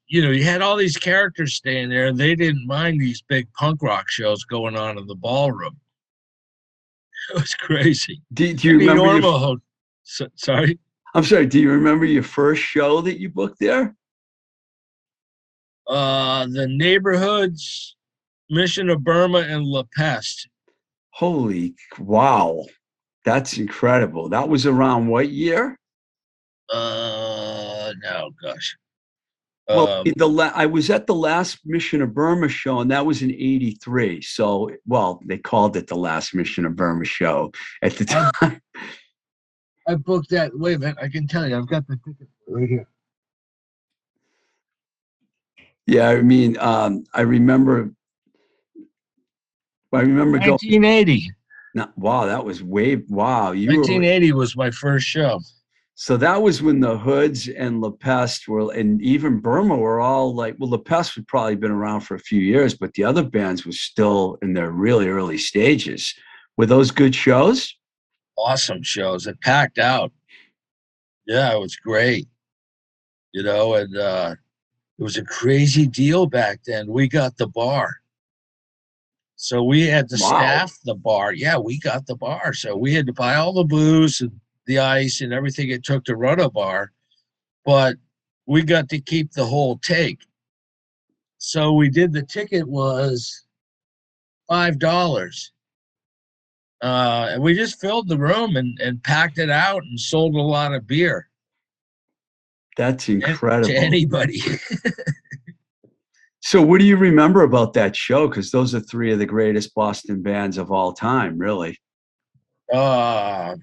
you 0.08 0.22
know, 0.22 0.30
you 0.30 0.44
had 0.44 0.62
all 0.62 0.76
these 0.76 0.96
characters 0.96 1.54
staying 1.54 1.88
there, 1.88 2.06
and 2.06 2.18
they 2.18 2.34
didn't 2.34 2.66
mind 2.66 3.00
these 3.00 3.22
big 3.22 3.52
punk 3.54 3.82
rock 3.82 4.08
shows 4.08 4.44
going 4.44 4.76
on 4.76 4.98
in 4.98 5.06
the 5.06 5.14
ballroom. 5.14 5.76
It 7.30 7.40
was 7.40 7.56
crazy. 7.56 8.22
Do, 8.34 8.54
do 8.54 8.68
you 8.68 8.78
remember? 8.78 9.18
Your, 9.18 9.56
so, 10.04 10.28
sorry. 10.36 10.78
I'm 11.12 11.24
sorry. 11.24 11.46
Do 11.46 11.58
you 11.58 11.72
remember 11.72 12.04
your 12.04 12.22
first 12.22 12.62
show 12.62 13.00
that 13.00 13.18
you 13.18 13.30
booked 13.30 13.58
there? 13.58 13.96
Uh, 15.88 16.46
the 16.46 16.68
neighborhoods, 16.68 17.96
Mission 18.48 18.90
of 18.90 19.02
Burma, 19.02 19.38
and 19.38 19.64
La 19.64 19.82
Peste. 19.96 20.48
Holy 21.10 21.74
wow, 21.98 22.64
that's 23.24 23.58
incredible. 23.58 24.28
That 24.28 24.48
was 24.48 24.66
around 24.66 25.08
what 25.08 25.30
year? 25.30 25.78
Uh, 26.70 27.92
no, 28.02 28.30
gosh. 28.42 28.76
Well, 29.68 29.88
um, 29.88 30.12
the 30.16 30.28
la- 30.28 30.52
I 30.54 30.66
was 30.66 30.90
at 30.90 31.06
the 31.06 31.14
last 31.14 31.58
Mission 31.64 32.00
of 32.00 32.14
Burma 32.14 32.48
show, 32.48 32.80
and 32.80 32.90
that 32.92 33.04
was 33.04 33.22
in 33.22 33.32
'83. 33.32 34.22
So, 34.22 34.70
well, 34.86 35.20
they 35.24 35.38
called 35.38 35.76
it 35.76 35.88
the 35.88 35.96
last 35.96 36.34
Mission 36.34 36.64
of 36.64 36.76
Burma 36.76 37.04
show 37.04 37.50
at 37.82 37.92
the 37.96 38.04
time. 38.04 38.30
I, 38.40 38.60
I 39.88 39.94
booked 39.96 40.30
that. 40.30 40.56
Wait 40.56 40.76
a 40.76 40.78
minute, 40.78 40.98
I 41.02 41.08
can 41.08 41.26
tell 41.26 41.48
you, 41.48 41.56
I've 41.56 41.66
got 41.66 41.86
the 41.88 41.96
ticket 41.96 42.28
right 42.46 42.68
here. 42.68 42.88
Yeah, 45.86 46.08
I 46.08 46.22
mean, 46.22 46.56
um, 46.58 47.04
I 47.12 47.22
remember. 47.22 47.92
I 49.92 50.00
remember 50.00 50.38
1980. 50.38 51.20
Going, 51.20 51.34
no, 51.74 51.88
wow, 51.96 52.26
that 52.26 52.44
was 52.44 52.62
way 52.62 52.96
wow. 53.08 53.52
You 53.52 53.68
1980 53.68 54.32
were, 54.32 54.38
was 54.38 54.56
my 54.56 54.70
first 54.70 55.06
show. 55.06 55.40
So 55.98 56.18
that 56.18 56.42
was 56.42 56.62
when 56.62 56.80
the 56.80 56.98
Hoods 56.98 57.48
and 57.48 57.80
La 57.80 57.88
Peste 57.88 58.48
were, 58.48 58.70
and 58.70 59.00
even 59.00 59.40
Burma 59.40 59.74
were 59.74 59.98
all 59.98 60.34
like, 60.34 60.54
well, 60.58 60.68
La 60.68 60.76
Peste 60.76 61.14
had 61.14 61.26
probably 61.26 61.56
been 61.56 61.70
around 61.70 62.02
for 62.02 62.14
a 62.14 62.20
few 62.20 62.38
years, 62.38 62.74
but 62.74 62.92
the 62.92 63.02
other 63.02 63.24
bands 63.24 63.64
were 63.64 63.72
still 63.72 64.36
in 64.42 64.52
their 64.52 64.72
really 64.72 65.08
early 65.08 65.38
stages. 65.38 66.12
Were 66.58 66.66
those 66.66 66.90
good 66.90 67.14
shows? 67.14 67.74
Awesome 68.36 68.82
shows. 68.82 69.26
It 69.26 69.40
packed 69.40 69.78
out. 69.78 70.12
Yeah, 71.26 71.54
it 71.54 71.60
was 71.60 71.76
great. 71.76 72.28
You 73.32 73.42
know, 73.42 73.76
and 73.76 73.96
uh, 73.96 74.34
it 74.98 75.02
was 75.02 75.16
a 75.16 75.24
crazy 75.24 75.86
deal 75.86 76.26
back 76.26 76.60
then. 76.66 76.88
We 76.88 77.08
got 77.08 77.38
the 77.38 77.46
bar. 77.46 77.96
So 79.36 79.62
we 79.62 79.86
had 79.86 80.10
to 80.10 80.18
wow. 80.20 80.28
staff 80.28 80.78
the 80.84 80.94
bar. 80.94 81.32
Yeah, 81.32 81.56
we 81.56 81.78
got 81.78 82.06
the 82.06 82.16
bar. 82.16 82.52
So 82.52 82.76
we 82.76 82.92
had 82.92 83.06
to 83.06 83.14
buy 83.14 83.36
all 83.36 83.54
the 83.54 83.64
booze 83.64 84.20
and 84.20 84.38
the 84.66 84.78
ice 84.78 85.20
and 85.20 85.32
everything 85.32 85.70
it 85.70 85.84
took 85.84 86.04
to 86.04 86.16
run 86.16 86.40
a 86.40 86.50
bar, 86.50 86.92
but 87.64 87.96
we 88.46 88.62
got 88.62 88.88
to 88.90 89.00
keep 89.00 89.32
the 89.32 89.44
whole 89.44 89.78
take. 89.78 90.20
So 91.38 91.72
we 91.72 91.88
did 91.88 92.12
the 92.12 92.22
ticket 92.22 92.66
was 92.66 93.44
five 94.48 94.78
dollars. 94.78 95.52
Uh, 96.82 97.28
and 97.30 97.42
we 97.42 97.54
just 97.54 97.80
filled 97.80 98.08
the 98.08 98.18
room 98.18 98.56
and, 98.56 98.78
and 98.80 99.02
packed 99.02 99.38
it 99.38 99.50
out 99.50 99.82
and 99.82 99.98
sold 99.98 100.34
a 100.34 100.40
lot 100.40 100.74
of 100.74 100.86
beer. 100.86 101.28
That's 102.76 103.08
incredible. 103.08 103.68
To 103.68 103.74
anybody. 103.74 104.42
so 106.40 106.60
what 106.60 106.78
do 106.78 106.84
you 106.84 106.98
remember 106.98 107.42
about 107.42 107.72
that 107.72 107.96
show? 107.96 108.28
Because 108.28 108.50
those 108.50 108.74
are 108.74 108.80
three 108.80 109.10
of 109.10 109.18
the 109.18 109.26
greatest 109.26 109.74
Boston 109.74 110.22
bands 110.22 110.58
of 110.58 110.70
all 110.70 110.92
time, 110.92 111.38
really. 111.38 111.78
Uh 112.72 113.56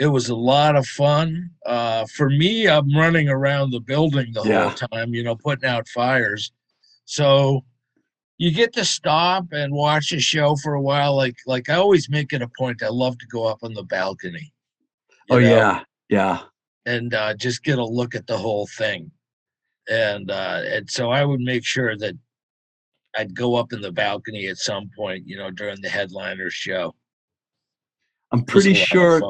it 0.00 0.06
was 0.06 0.30
a 0.30 0.34
lot 0.34 0.76
of 0.76 0.86
fun. 0.86 1.50
Uh, 1.66 2.06
for 2.16 2.30
me, 2.30 2.66
I'm 2.66 2.90
running 2.96 3.28
around 3.28 3.70
the 3.70 3.80
building 3.80 4.32
the 4.32 4.42
yeah. 4.44 4.70
whole 4.70 4.88
time, 4.88 5.12
you 5.12 5.22
know, 5.22 5.36
putting 5.36 5.68
out 5.68 5.86
fires. 5.88 6.52
So 7.04 7.60
you 8.38 8.50
get 8.50 8.72
to 8.72 8.84
stop 8.84 9.44
and 9.52 9.74
watch 9.74 10.12
a 10.12 10.18
show 10.18 10.56
for 10.56 10.72
a 10.72 10.80
while. 10.80 11.14
Like 11.14 11.36
like 11.46 11.68
I 11.68 11.74
always 11.74 12.08
make 12.08 12.32
it 12.32 12.40
a 12.40 12.48
point. 12.58 12.82
I 12.82 12.88
love 12.88 13.18
to 13.18 13.26
go 13.26 13.44
up 13.44 13.58
on 13.62 13.74
the 13.74 13.82
balcony. 13.82 14.50
Oh 15.28 15.38
know, 15.38 15.46
yeah, 15.46 15.82
yeah. 16.08 16.40
And 16.86 17.12
uh, 17.12 17.34
just 17.34 17.62
get 17.62 17.78
a 17.78 17.84
look 17.84 18.14
at 18.14 18.26
the 18.26 18.38
whole 18.38 18.66
thing. 18.78 19.10
And 19.90 20.30
uh, 20.30 20.62
and 20.64 20.90
so 20.90 21.10
I 21.10 21.26
would 21.26 21.40
make 21.40 21.66
sure 21.66 21.94
that 21.98 22.14
I'd 23.18 23.36
go 23.36 23.54
up 23.54 23.74
in 23.74 23.82
the 23.82 23.92
balcony 23.92 24.46
at 24.46 24.56
some 24.56 24.90
point, 24.96 25.26
you 25.26 25.36
know, 25.36 25.50
during 25.50 25.82
the 25.82 25.90
headliner 25.90 26.48
show. 26.48 26.94
I'm 28.32 28.44
pretty 28.44 28.72
sure 28.72 29.20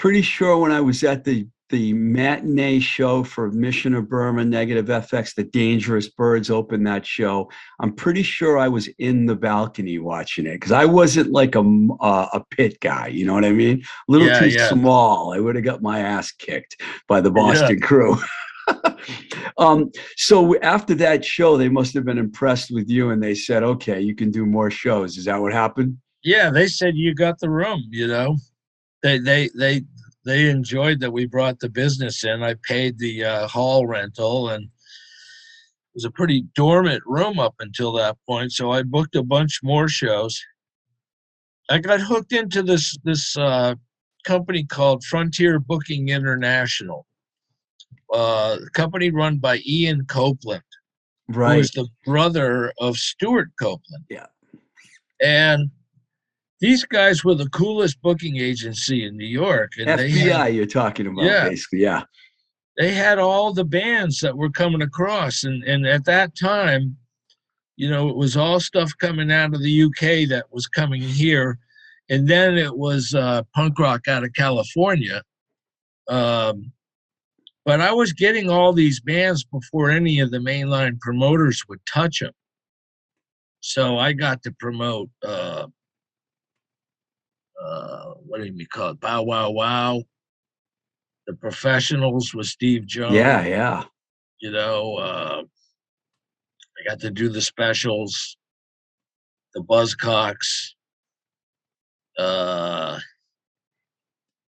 pretty 0.00 0.22
sure 0.22 0.56
when 0.56 0.72
I 0.72 0.80
was 0.80 1.04
at 1.04 1.22
the 1.24 1.46
the 1.68 1.92
matinee 1.92 2.80
show 2.80 3.22
for 3.22 3.52
Mission 3.52 3.94
of 3.94 4.08
Burma 4.08 4.44
Negative 4.44 4.86
FX, 4.86 5.36
the 5.36 5.44
Dangerous 5.44 6.08
Birds 6.08 6.50
opened 6.50 6.84
that 6.88 7.06
show. 7.06 7.48
I'm 7.78 7.94
pretty 7.94 8.24
sure 8.24 8.58
I 8.58 8.66
was 8.66 8.88
in 8.98 9.26
the 9.26 9.36
balcony 9.36 10.00
watching 10.00 10.46
it 10.46 10.54
because 10.54 10.72
I 10.72 10.84
wasn't 10.84 11.30
like 11.30 11.54
a 11.54 11.60
uh, 12.00 12.26
a 12.32 12.42
pit 12.50 12.80
guy. 12.80 13.06
You 13.06 13.24
know 13.24 13.34
what 13.34 13.44
I 13.44 13.52
mean? 13.52 13.82
A 13.82 14.12
little 14.12 14.26
yeah, 14.26 14.40
too 14.40 14.48
yeah. 14.48 14.68
small. 14.70 15.32
I 15.32 15.38
would 15.38 15.54
have 15.54 15.64
got 15.64 15.80
my 15.80 16.00
ass 16.00 16.32
kicked 16.32 16.82
by 17.06 17.20
the 17.20 17.30
Boston 17.30 17.78
yeah. 17.78 17.86
crew. 17.86 18.16
um, 19.58 19.92
so 20.16 20.58
after 20.60 20.94
that 20.94 21.24
show, 21.24 21.56
they 21.56 21.68
must 21.68 21.94
have 21.94 22.04
been 22.04 22.18
impressed 22.18 22.72
with 22.72 22.88
you, 22.88 23.10
and 23.10 23.22
they 23.22 23.34
said, 23.34 23.62
"Okay, 23.62 24.00
you 24.00 24.16
can 24.16 24.32
do 24.32 24.44
more 24.44 24.72
shows." 24.72 25.16
Is 25.16 25.26
that 25.26 25.40
what 25.40 25.52
happened? 25.52 25.98
Yeah, 26.24 26.50
they 26.50 26.66
said 26.66 26.96
you 26.96 27.14
got 27.14 27.38
the 27.38 27.48
room. 27.48 27.84
You 27.90 28.08
know 28.08 28.36
they 29.02 29.18
they 29.18 29.50
they 29.56 29.82
they 30.24 30.50
enjoyed 30.50 31.00
that 31.00 31.12
we 31.12 31.26
brought 31.26 31.60
the 31.60 31.68
business 31.68 32.24
in. 32.24 32.42
I 32.42 32.54
paid 32.62 32.98
the 32.98 33.24
uh, 33.24 33.48
hall 33.48 33.86
rental 33.86 34.50
and 34.50 34.64
it 34.64 35.94
was 35.94 36.04
a 36.04 36.10
pretty 36.10 36.44
dormant 36.54 37.02
room 37.06 37.38
up 37.38 37.54
until 37.58 37.92
that 37.94 38.16
point. 38.28 38.52
So 38.52 38.70
I 38.70 38.82
booked 38.82 39.16
a 39.16 39.22
bunch 39.22 39.60
more 39.62 39.88
shows. 39.88 40.40
I 41.68 41.78
got 41.78 42.00
hooked 42.00 42.32
into 42.32 42.62
this 42.62 42.96
this 43.04 43.36
uh, 43.36 43.74
company 44.24 44.64
called 44.64 45.04
Frontier 45.04 45.58
Booking 45.58 46.08
International, 46.08 47.06
uh, 48.12 48.58
a 48.64 48.70
company 48.70 49.10
run 49.10 49.38
by 49.38 49.60
Ian 49.66 50.04
Copeland, 50.06 50.62
right? 51.28 51.56
Who's 51.56 51.70
the 51.70 51.88
brother 52.04 52.72
of 52.78 52.96
Stewart 52.96 53.50
Copeland. 53.58 54.04
Yeah, 54.08 54.26
and 55.20 55.70
these 56.60 56.84
guys 56.84 57.24
were 57.24 57.34
the 57.34 57.48
coolest 57.48 58.00
booking 58.02 58.36
agency 58.36 59.04
in 59.04 59.16
New 59.16 59.26
York. 59.26 59.72
And 59.78 59.88
FBI, 59.88 60.28
had, 60.30 60.54
you're 60.54 60.66
talking 60.66 61.06
about, 61.06 61.24
yeah, 61.24 61.48
basically, 61.48 61.80
yeah. 61.80 62.02
They 62.76 62.92
had 62.92 63.18
all 63.18 63.52
the 63.52 63.64
bands 63.64 64.20
that 64.20 64.36
were 64.36 64.50
coming 64.50 64.82
across, 64.82 65.44
and 65.44 65.64
and 65.64 65.86
at 65.86 66.04
that 66.04 66.36
time, 66.38 66.96
you 67.76 67.90
know, 67.90 68.08
it 68.08 68.16
was 68.16 68.36
all 68.36 68.60
stuff 68.60 68.92
coming 68.98 69.32
out 69.32 69.54
of 69.54 69.62
the 69.62 69.82
UK 69.84 70.28
that 70.28 70.46
was 70.50 70.66
coming 70.66 71.02
here, 71.02 71.58
and 72.08 72.28
then 72.28 72.56
it 72.56 72.76
was 72.76 73.14
uh, 73.14 73.42
punk 73.54 73.78
rock 73.78 74.06
out 74.06 74.24
of 74.24 74.32
California. 74.34 75.22
Um, 76.08 76.72
but 77.64 77.80
I 77.80 77.92
was 77.92 78.12
getting 78.12 78.50
all 78.50 78.72
these 78.72 79.00
bands 79.00 79.44
before 79.44 79.90
any 79.90 80.20
of 80.20 80.30
the 80.30 80.38
mainline 80.38 80.98
promoters 81.00 81.62
would 81.68 81.84
touch 81.86 82.20
them. 82.20 82.32
So 83.60 83.98
I 83.98 84.12
got 84.12 84.42
to 84.44 84.52
promote 84.58 85.10
uh, 85.22 85.66
uh, 87.64 88.14
what 88.26 88.40
do 88.40 88.46
you 88.46 88.66
call 88.66 88.90
it? 88.90 89.00
Bow 89.00 89.22
Wow 89.22 89.50
Wow. 89.50 90.02
The 91.26 91.34
Professionals 91.34 92.34
with 92.34 92.46
Steve 92.46 92.86
Jones. 92.86 93.14
Yeah, 93.14 93.44
yeah. 93.46 93.84
You 94.40 94.50
know, 94.50 94.96
uh, 94.96 95.42
I 95.42 96.88
got 96.88 97.00
to 97.00 97.10
do 97.10 97.28
the 97.28 97.42
specials, 97.42 98.36
the 99.54 99.60
Buzzcocks. 99.60 100.70
Uh, 102.18 102.98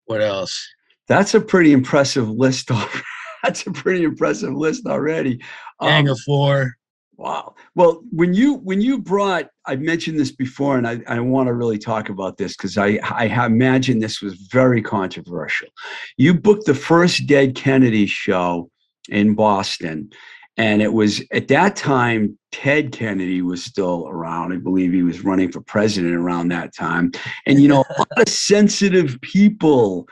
what 0.06 0.22
else? 0.22 0.68
That's 1.08 1.36
a 1.36 1.42
pretty 1.42 1.72
impressive 1.72 2.30
list. 2.30 2.72
That's 3.44 3.66
a 3.68 3.72
pretty 3.72 4.04
impressive 4.04 4.54
list 4.54 4.88
already. 4.88 5.40
Gang 5.80 6.08
um, 6.08 6.14
of 6.14 6.20
Four. 6.26 6.76
Wow. 7.18 7.56
Well, 7.76 8.04
when 8.12 8.34
you 8.34 8.56
when 8.56 8.82
you 8.82 8.98
brought, 8.98 9.48
I've 9.66 9.80
mentioned 9.80 10.20
this 10.20 10.32
before, 10.32 10.78
and 10.78 10.86
I, 10.86 11.00
I 11.08 11.20
want 11.20 11.48
to 11.48 11.54
really 11.54 11.78
talk 11.78 12.10
about 12.10 12.38
this 12.38 12.58
because 12.58 12.78
I 12.78 13.00
I 13.04 13.46
imagine 13.46 14.00
this 14.00 14.22
was 14.22 14.36
very 14.52 14.82
controversial. 14.82 15.70
You 16.18 16.34
booked 16.34 16.66
the 16.66 16.76
first 16.76 17.26
Dead 17.26 17.56
Kennedy 17.56 18.06
show 18.06 18.70
in 19.10 19.34
Boston, 19.34 20.10
and 20.58 20.82
it 20.82 20.92
was 20.92 21.24
at 21.32 21.48
that 21.48 21.78
time 21.78 22.38
Ted 22.52 22.92
Kennedy 22.92 23.42
was 23.42 23.64
still 23.64 24.08
around. 24.10 24.52
I 24.52 24.58
believe 24.58 24.92
he 24.92 25.04
was 25.04 25.24
running 25.24 25.52
for 25.52 25.62
president 25.62 26.16
around 26.16 26.50
that 26.50 26.76
time, 26.76 27.14
and 27.46 27.62
you 27.62 27.70
know 27.70 27.86
a 27.90 28.00
lot 28.00 28.22
of 28.22 28.28
sensitive 28.28 29.20
people 29.22 30.06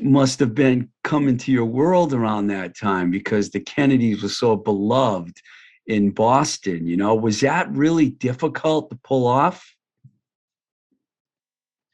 must 0.00 0.40
have 0.40 0.54
been 0.54 0.88
coming 1.04 1.36
to 1.36 1.52
your 1.52 1.64
world 1.64 2.12
around 2.12 2.48
that 2.48 2.76
time 2.76 3.10
because 3.10 3.50
the 3.50 3.60
Kennedys 3.60 4.22
were 4.22 4.28
so 4.28 4.56
beloved 4.56 5.40
in 5.88 6.10
Boston. 6.10 6.86
You 6.86 6.96
know, 6.96 7.14
was 7.14 7.40
that 7.40 7.68
really 7.72 8.10
difficult 8.10 8.90
to 8.90 8.96
pull 9.02 9.26
off? 9.26 9.74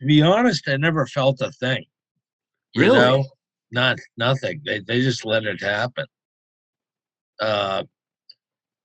To 0.01 0.07
be 0.07 0.21
honest, 0.21 0.69
I 0.69 0.77
never 0.77 1.07
felt 1.07 1.41
a 1.41 1.51
thing. 1.53 1.85
You 2.75 2.83
Really? 2.83 2.99
know? 2.99 3.25
Not 3.71 3.99
nothing. 4.17 4.61
They 4.65 4.81
they 4.81 5.01
just 5.01 5.25
let 5.25 5.45
it 5.45 5.61
happen. 5.61 6.07
Uh 7.41 7.85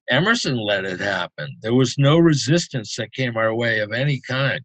Emerson 0.10 0.58
let 0.58 0.86
it 0.86 1.00
happen. 1.00 1.56
There 1.62 1.76
was 1.76 1.98
no 2.00 2.18
resistance 2.18 2.96
that 2.96 3.14
came 3.14 3.38
our 3.38 3.54
way 3.54 3.80
of 3.80 3.92
any 3.92 4.20
kind. 4.28 4.62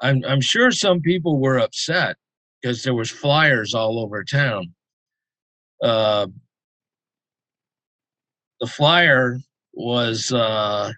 I'm 0.00 0.24
I'm 0.24 0.40
sure 0.40 0.70
some 0.70 1.00
people 1.00 1.38
were 1.38 1.58
upset 1.58 2.16
because 2.60 2.82
there 2.82 2.94
was 2.94 3.10
flyers 3.10 3.74
all 3.74 4.00
over 4.00 4.24
town. 4.24 4.74
Uh, 5.82 6.26
the 8.60 8.66
flyer 8.66 9.38
was 9.76 10.32
uh, 10.32 10.90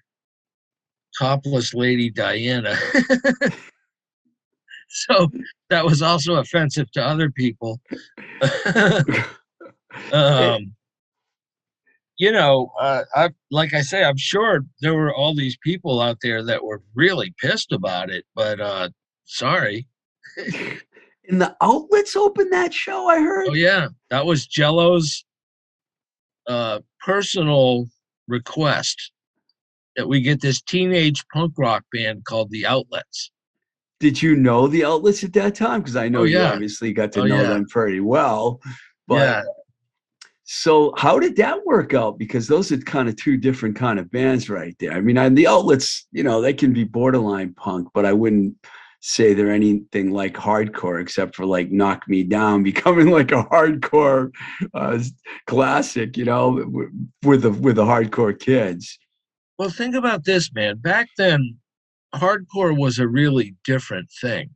topless 1.19 1.75
lady 1.75 2.11
Diana. 2.11 2.77
so 4.89 5.29
that 5.69 5.85
was 5.85 6.01
also 6.01 6.37
offensive 6.37 6.91
to 6.93 7.03
other 7.03 7.31
people. 7.31 7.81
um, 10.13 10.73
you 12.17 12.33
know, 12.33 12.73
uh, 12.81 13.03
I 13.15 13.31
like 13.51 13.75
I 13.75 13.81
say, 13.81 14.05
I'm 14.05 14.17
sure 14.17 14.65
there 14.81 14.95
were 14.95 15.15
all 15.15 15.35
these 15.35 15.57
people 15.63 16.01
out 16.01 16.19
there 16.23 16.43
that 16.45 16.65
were 16.65 16.83
really 16.95 17.35
pissed 17.39 17.73
about 17.73 18.11
it, 18.11 18.25
but 18.35 18.61
uh, 18.61 18.89
sorry. 19.25 19.87
And 21.29 21.41
the 21.41 21.55
outlets 21.61 22.17
opened 22.17 22.53
that 22.53 22.73
show, 22.73 23.09
I 23.09 23.21
heard. 23.21 23.49
Oh 23.51 23.55
yeah, 23.55 23.89
that 24.11 24.25
was 24.25 24.47
Jello's 24.47 25.25
uh, 26.49 26.81
personal 27.05 27.87
request 28.29 29.13
that 29.97 30.09
we 30.09 30.21
get 30.21 30.41
this 30.41 30.61
teenage 30.63 31.25
punk 31.33 31.55
rock 31.59 31.85
band 31.93 32.25
called 32.25 32.51
the 32.51 32.65
Outlets. 32.67 33.33
Did 34.01 34.23
you 34.23 34.37
know 34.37 34.69
the 34.69 34.85
outlets 34.85 35.25
at 35.25 35.33
that 35.33 35.57
time? 35.57 35.81
Because 35.81 35.97
I 35.97 36.09
know 36.09 36.21
Oh, 36.21 36.25
you 36.25 36.41
obviously 36.41 36.93
got 36.93 37.11
to 37.13 37.23
Oh, 37.23 37.27
know 37.27 37.43
yeah. 37.43 37.49
them 37.49 37.67
pretty 37.67 37.99
well. 37.99 38.61
But 39.09 39.17
yeah, 39.17 39.43
so 40.51 40.95
how 40.97 41.19
did 41.19 41.37
that 41.37 41.67
work 41.67 41.93
out? 41.95 42.17
Because 42.19 42.47
those 42.47 42.73
are 42.73 42.79
kind 42.79 43.09
of 43.09 43.17
two 43.17 43.37
different 43.37 43.77
kind 43.77 43.99
of 43.99 44.11
bands 44.11 44.49
right 44.49 44.75
there. 44.81 44.93
I 44.93 45.01
mean, 45.03 45.19
and 45.19 45.37
the 45.37 45.47
outlets, 45.47 46.07
you 46.11 46.23
know, 46.23 46.41
they 46.41 46.55
can 46.55 46.73
be 46.73 46.85
borderline 46.85 47.53
punk, 47.53 47.89
but 47.93 48.07
I 48.07 48.15
wouldn't 48.15 48.55
say 49.01 49.33
they're 49.33 49.53
anything 49.53 50.11
like 50.11 50.35
hardcore 50.35 51.01
except 51.01 51.37
for 51.37 51.47
like 51.47 51.71
knock 51.71 52.09
me 52.09 52.23
down 52.25 52.63
becoming 52.73 53.11
like 53.11 53.31
a 53.33 53.45
hardcore 53.45 54.31
uh, 54.75 54.99
classic 55.47 56.17
you 56.17 56.25
know 56.25 56.65
with 57.25 57.43
the 57.43 57.51
with 57.51 57.77
the 57.77 57.85
hardcore 57.85 58.39
kids 58.39 58.99
Well, 59.59 59.71
think 59.71 59.95
about 59.97 60.25
this, 60.25 60.53
man. 60.53 60.79
Back 60.79 61.09
then, 61.17 61.59
hardcore 62.15 62.79
was 62.79 62.99
a 62.99 63.09
really 63.09 63.57
different 63.65 64.09
thing. 64.21 64.51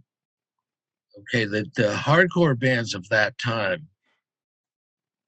Okay, 1.18 1.44
the, 1.44 1.66
the 1.76 1.92
hardcore 1.94 2.58
bands 2.58 2.94
of 2.94 3.08
that 3.08 3.36
time 3.38 3.88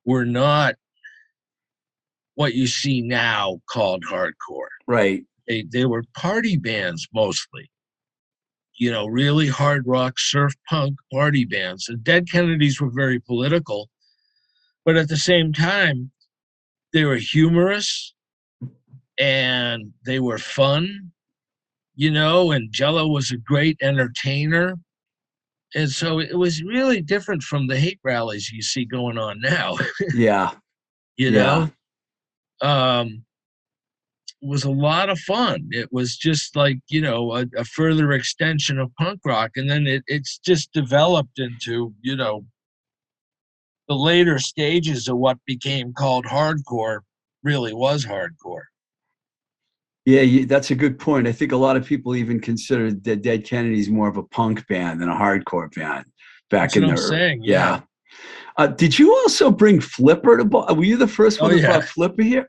were 0.05 0.25
not 0.25 0.77
what 2.37 2.55
you 2.55 2.67
see 2.67 3.01
now 3.01 3.61
called 3.69 4.05
hardcore. 4.05 4.73
right 4.87 5.25
They, 5.47 5.65
they 5.71 5.85
were 5.85 6.05
party 6.17 6.57
bands 6.57 7.07
mostly. 7.13 7.71
You 8.77 8.91
know, 8.91 9.07
really 9.07 9.49
hard 9.49 9.87
rock, 9.87 10.19
surf 10.19 10.55
punk 10.69 10.97
party 11.13 11.45
bands. 11.45 11.87
The 11.87 11.97
Dead 11.97 12.29
Kennedys 12.31 12.81
were 12.81 12.91
very 12.91 13.21
political, 13.21 13.89
but 14.85 14.97
at 14.97 15.09
the 15.09 15.17
same 15.17 15.53
time, 15.53 16.11
they 16.93 17.05
were 17.05 17.17
humorous 17.17 18.15
and 19.19 19.93
they 20.05 20.19
were 20.21 20.39
fun, 20.39 21.13
you 21.95 22.11
know, 22.11 22.51
and 22.51 22.73
Jello 22.73 23.07
was 23.07 23.31
a 23.31 23.37
great 23.37 23.77
entertainer. 23.81 24.75
And 25.77 25.91
so 25.91 26.21
it 26.21 26.37
was 26.37 26.63
really 26.63 27.01
different 27.01 27.43
from 27.43 27.67
the 27.67 27.79
hate 27.79 28.01
rallies 28.05 28.51
you 28.51 28.63
see 28.63 28.85
going 28.85 29.19
on 29.19 29.41
now, 29.41 29.77
yeah 30.15 30.53
you 31.17 31.31
Yeah. 31.31 31.69
know? 32.63 32.69
Um 32.69 33.25
was 34.45 34.65
a 34.65 34.71
lot 34.71 35.09
of 35.09 35.19
fun. 35.21 35.69
It 35.71 35.93
was 35.93 36.17
just 36.17 36.55
like, 36.57 36.79
you 36.89 37.01
know, 37.01 37.35
a, 37.35 37.47
a 37.57 37.65
further 37.65 38.13
extension 38.13 38.79
of 38.79 38.95
punk 38.97 39.21
rock. 39.25 39.53
And 39.57 39.69
then 39.69 39.87
it, 39.87 40.03
it's 40.07 40.39
just 40.39 40.73
developed 40.73 41.39
into, 41.39 41.95
you 42.03 42.17
know, 42.17 42.45
the 43.89 43.95
later 43.95 44.39
stages 44.39 45.09
of 45.09 45.17
what 45.19 45.39
became 45.47 45.93
called 45.93 46.25
hardcore 46.27 47.01
really 47.43 47.75
was 47.75 48.07
hardcore. 48.07 48.63
yeah 50.07 50.23
you, 50.23 50.47
that's 50.47 50.71
a 50.71 50.75
good 50.75 50.99
point 50.99 51.27
i 51.27 51.33
think 51.33 51.53
a 51.53 51.57
lot 51.57 51.77
of 51.77 51.85
people 51.85 52.17
even 52.17 52.41
consider 52.41 52.91
the 52.93 53.15
dead 53.17 53.45
kennedys 53.45 53.91
more 53.91 54.09
of 54.09 54.17
a 54.17 54.23
punk 54.23 54.67
band 54.69 55.01
than 55.03 55.09
a 55.11 55.15
hardcore 55.15 55.71
band 55.75 56.07
back 56.51 56.71
That's 56.71 56.77
in 56.77 56.83
what 56.85 56.97
the 56.97 57.03
I'm 57.03 57.09
saying. 57.09 57.43
yeah. 57.43 57.81
Uh, 58.57 58.69
did 58.69 58.99
you 58.99 59.13
also 59.13 59.51
bring 59.51 59.81
Flipper 59.81 60.37
to? 60.39 60.45
Bo- 60.45 60.73
Were 60.73 60.85
you 60.85 60.97
the 60.97 61.09
first 61.09 61.41
one 61.43 61.51
Oh, 61.51 61.55
to 61.55 61.61
yeah. 61.61 61.67
brought 61.73 61.85
Flipper 61.85 62.23
here? 62.23 62.49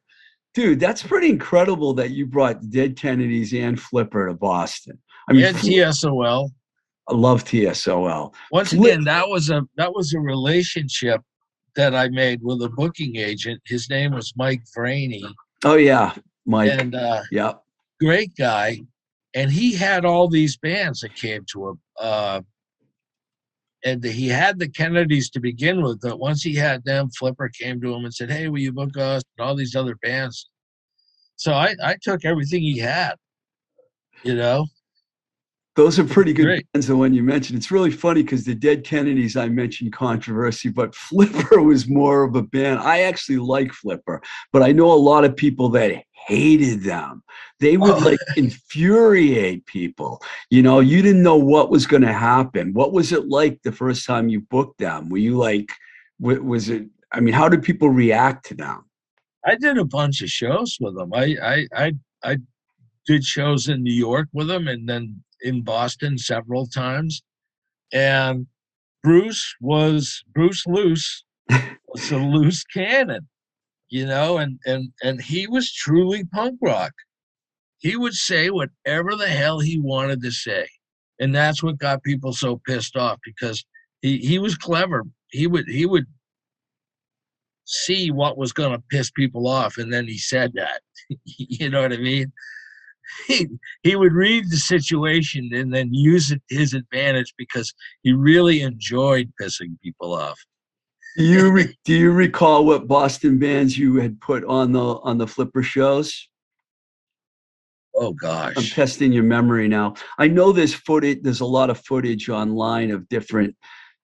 Dude, 0.55 0.79
that's 0.79 1.03
pretty 1.03 1.29
incredible 1.29 1.93
that 1.95 2.11
you 2.11 2.25
brought 2.25 2.69
Dead 2.69 2.95
Kennedys 2.95 3.53
and 3.53 3.79
Flipper 3.79 4.27
to 4.27 4.33
Boston. 4.33 4.97
I 5.29 5.33
mean, 5.33 5.43
and 5.45 5.57
TSOL. 5.57 6.49
I 7.07 7.13
love 7.13 7.43
TSOL. 7.43 8.33
Once 8.51 8.69
Flip- 8.69 8.93
again, 8.93 9.03
that 9.03 9.27
was 9.27 9.49
a 9.49 9.61
that 9.77 9.93
was 9.93 10.13
a 10.13 10.19
relationship 10.19 11.21
that 11.75 11.93
I 11.93 12.07
made 12.07 12.39
with 12.41 12.61
a 12.63 12.69
booking 12.69 13.17
agent. 13.17 13.61
His 13.65 13.89
name 13.89 14.13
was 14.13 14.33
Mike 14.37 14.63
Vraney, 14.75 15.21
Oh 15.65 15.75
yeah, 15.75 16.13
Mike. 16.45 16.71
and 16.71 16.95
uh, 16.95 17.21
yeah, 17.31 17.53
great 17.99 18.31
guy. 18.37 18.79
And 19.33 19.51
he 19.51 19.73
had 19.73 20.05
all 20.05 20.29
these 20.29 20.55
bands 20.55 21.01
that 21.01 21.13
came 21.15 21.43
to 21.51 21.69
him. 21.69 21.79
Uh, 21.99 22.41
and 23.86 24.04
he 24.04 24.28
had 24.28 24.58
the 24.58 24.67
Kennedys 24.67 25.30
to 25.30 25.39
begin 25.39 25.82
with, 25.82 26.02
but 26.02 26.19
once 26.19 26.41
he 26.41 26.56
had 26.56 26.84
them, 26.84 27.10
Flipper 27.12 27.50
came 27.50 27.80
to 27.82 27.93
him 27.93 28.04
and 28.04 28.13
said, 28.13 28.32
"Hey, 28.32 28.50
will 28.50 28.60
you 28.60 28.74
book 28.74 28.98
us?" 28.98 29.21
And 29.38 29.48
all 29.48 29.56
these 29.56 29.76
other 29.76 29.95
bands. 30.02 30.50
So 31.36 31.54
I 31.54 31.76
I 31.84 31.95
took 32.02 32.26
everything 32.26 32.63
he 32.63 32.80
had. 32.80 33.13
You 34.24 34.36
know, 34.36 34.65
those 35.76 36.00
are 36.00 36.06
pretty 36.06 36.34
good 36.34 36.45
Great. 36.45 36.67
bands. 36.74 36.88
The 36.88 36.95
one 36.95 37.13
you 37.13 37.21
mentioned. 37.21 37.58
It's 37.58 37.69
really 37.69 37.91
funny 37.91 38.24
because 38.24 38.43
the 38.43 38.56
Dead 38.56 38.84
Kennedys 38.84 39.36
I 39.36 39.50
mentioned 39.50 39.93
controversy, 39.93 40.69
but 40.69 40.95
Flipper 40.95 41.62
was 41.62 41.88
more 41.88 42.24
of 42.24 42.36
a 42.36 42.41
band. 42.41 42.80
I 42.80 43.02
actually 43.02 43.38
like 43.38 43.71
Flipper, 43.71 44.21
but 44.52 44.63
I 44.63 44.71
know 44.71 44.91
a 44.91 44.95
lot 44.95 45.26
of 45.26 45.36
people 45.36 45.69
that 45.69 45.91
hated 46.25 46.83
them. 46.83 47.23
They 47.59 47.77
would 47.83 48.03
like 48.03 48.19
infuriate 48.35 49.65
people. 49.65 50.21
You 50.49 50.63
know, 50.63 50.79
you 50.79 51.01
didn't 51.01 51.23
know 51.23 51.38
what 51.38 51.69
was 51.69 51.85
going 51.85 52.03
to 52.03 52.13
happen. 52.13 52.73
What 52.73 52.93
was 52.93 53.11
it 53.11 53.27
like 53.27 53.61
the 53.63 53.71
first 53.71 54.05
time 54.05 54.29
you 54.29 54.41
booked 54.41 54.79
them? 54.79 55.09
Were 55.09 55.17
you 55.17 55.38
like, 55.38 55.71
was 56.19 56.69
it? 56.69 56.88
I 57.11 57.19
mean, 57.19 57.33
how 57.33 57.49
did 57.49 57.63
people 57.63 57.89
react 57.89 58.45
to 58.47 58.55
them? 58.55 58.85
I 59.45 59.55
did 59.55 59.77
a 59.77 59.85
bunch 59.85 60.21
of 60.21 60.29
shows 60.29 60.77
with 60.79 60.95
them. 60.95 61.13
I 61.13 61.35
I 61.41 61.67
I 61.75 61.93
I 62.23 62.38
did 63.05 63.23
shows 63.23 63.69
in 63.69 63.83
New 63.83 63.93
York 63.93 64.27
with 64.33 64.47
them, 64.47 64.67
and 64.67 64.89
then 64.89 65.23
in 65.41 65.61
Boston 65.61 66.17
several 66.17 66.65
times. 66.65 67.21
And 67.93 68.47
Bruce 69.03 69.55
was 69.61 70.23
Bruce 70.33 70.65
Loose 70.65 71.23
was 71.88 72.11
a 72.11 72.17
loose 72.17 72.63
cannon, 72.63 73.27
you 73.89 74.06
know, 74.06 74.38
and 74.38 74.60
and 74.65 74.91
and 75.04 75.21
he 75.21 75.48
was 75.48 75.74
truly 75.74 76.24
punk 76.26 76.58
rock. 76.62 76.93
He 77.80 77.95
would 77.95 78.13
say 78.13 78.50
whatever 78.50 79.15
the 79.15 79.28
hell 79.28 79.60
he 79.60 79.80
wanted 79.80 80.21
to 80.24 80.32
say, 80.32 80.67
and 81.19 81.34
that's 81.34 81.62
what 81.62 81.78
got 81.78 82.04
people 82.04 82.34
so 82.34 82.62
pissed 82.67 82.95
off 82.95 83.19
because 83.24 83.63
he 84.02 84.17
he 84.17 84.39
was 84.39 84.56
clever. 84.56 85.04
He 85.32 85.48
would 85.48 85.67
he 85.67 85.86
would 85.86 86.06
see 87.65 88.12
what 88.12 88.38
was 88.38 88.54
going 88.54 88.71
to 88.71 88.84
piss 88.91 89.10
people 89.12 89.48
off 89.48 89.78
and 89.78 89.91
then 89.91 90.08
he 90.08 90.17
said 90.17 90.54
that 90.54 90.82
you 91.26 91.69
know 91.69 91.82
what 91.82 91.93
i 91.93 91.98
mean 91.98 92.32
he, 93.28 93.48
he 93.84 93.95
would 93.95 94.13
read 94.13 94.50
the 94.50 94.58
situation 94.58 95.50
and 95.54 95.74
then 95.74 95.93
use 95.93 96.32
it 96.32 96.41
his 96.50 96.74
advantage 96.74 97.34
because 97.38 97.74
he 98.04 98.13
really 98.13 98.62
enjoyed 98.62 99.32
pissing 99.41 99.80
people 99.82 100.13
off 100.13 100.39
Do 101.17 101.23
you 101.23 101.51
re- 101.51 101.78
do 101.86 101.93
you 101.93 102.12
recall 102.12 102.65
what 102.65 102.88
Boston 102.88 103.39
bands 103.39 103.78
you 103.78 103.95
had 103.95 104.19
put 104.19 104.43
on 104.45 104.73
the 104.73 104.80
on 104.80 105.17
the 105.17 105.28
Flipper 105.28 105.63
shows? 105.63 106.28
oh 107.95 108.13
gosh. 108.13 108.54
I'm 108.58 108.63
testing 108.63 109.12
your 109.12 109.23
memory 109.23 109.67
now. 109.67 109.95
I 110.17 110.28
know 110.28 110.51
there's 110.51 110.73
footage. 110.73 111.19
There's 111.21 111.41
a 111.41 111.45
lot 111.45 111.69
of 111.69 111.84
footage 111.86 112.30
online 112.30 112.91
of 112.91 113.08
different 113.10 113.56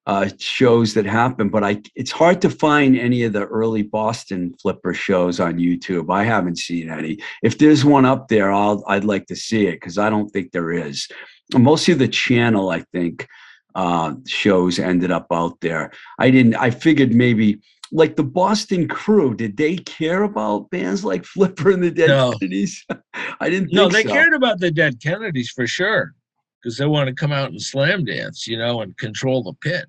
uh, 0.07 0.29
shows 0.39 0.95
that 0.95 1.05
happen, 1.05 1.49
but 1.49 1.63
I 1.63 1.81
it's 1.95 2.11
hard 2.11 2.41
to 2.41 2.49
find 2.49 2.97
any 2.97 3.23
of 3.23 3.33
the 3.33 3.45
early 3.45 3.83
Boston 3.83 4.55
Flipper 4.59 4.93
shows 4.93 5.39
on 5.39 5.59
YouTube. 5.59 6.11
I 6.11 6.23
haven't 6.23 6.57
seen 6.57 6.89
any. 6.89 7.19
If 7.43 7.59
there's 7.59 7.85
one 7.85 8.05
up 8.05 8.27
there, 8.27 8.51
I'll 8.51 8.83
I'd 8.87 9.03
like 9.03 9.27
to 9.27 9.35
see 9.35 9.67
it 9.67 9.73
because 9.73 9.97
I 9.97 10.09
don't 10.09 10.29
think 10.29 10.51
there 10.51 10.71
is. 10.71 11.07
Mostly 11.53 11.93
the 11.93 12.07
channel, 12.07 12.69
I 12.69 12.83
think, 12.93 13.27
uh, 13.75 14.13
shows 14.27 14.79
ended 14.79 15.11
up 15.11 15.27
out 15.31 15.59
there. 15.61 15.91
I 16.19 16.31
didn't. 16.31 16.55
I 16.55 16.69
figured 16.71 17.13
maybe. 17.13 17.59
Like 17.93 18.15
the 18.15 18.23
Boston 18.23 18.87
Crew, 18.87 19.35
did 19.35 19.57
they 19.57 19.75
care 19.75 20.23
about 20.23 20.69
bands 20.69 21.03
like 21.03 21.25
Flipper 21.25 21.71
and 21.71 21.83
the 21.83 21.91
Dead 21.91 22.07
No. 22.07 22.31
Kennedys? 22.39 22.85
I 23.41 23.49
didn't 23.49 23.65
think 23.67 23.73
no 23.75 23.89
they 23.89 24.03
so. 24.03 24.09
cared 24.09 24.33
about 24.33 24.59
the 24.61 24.71
dead 24.71 25.01
kennedys 25.01 25.49
for 25.51 25.67
sure 25.67 26.13
because 26.63 26.77
they 26.77 26.85
want 26.85 27.09
to 27.09 27.13
come 27.13 27.33
out 27.33 27.49
and 27.49 27.61
slam 27.61 28.05
dance 28.05 28.47
you 28.47 28.57
know 28.57 28.79
and 28.81 28.95
control 28.97 29.43
the 29.43 29.51
pit 29.61 29.87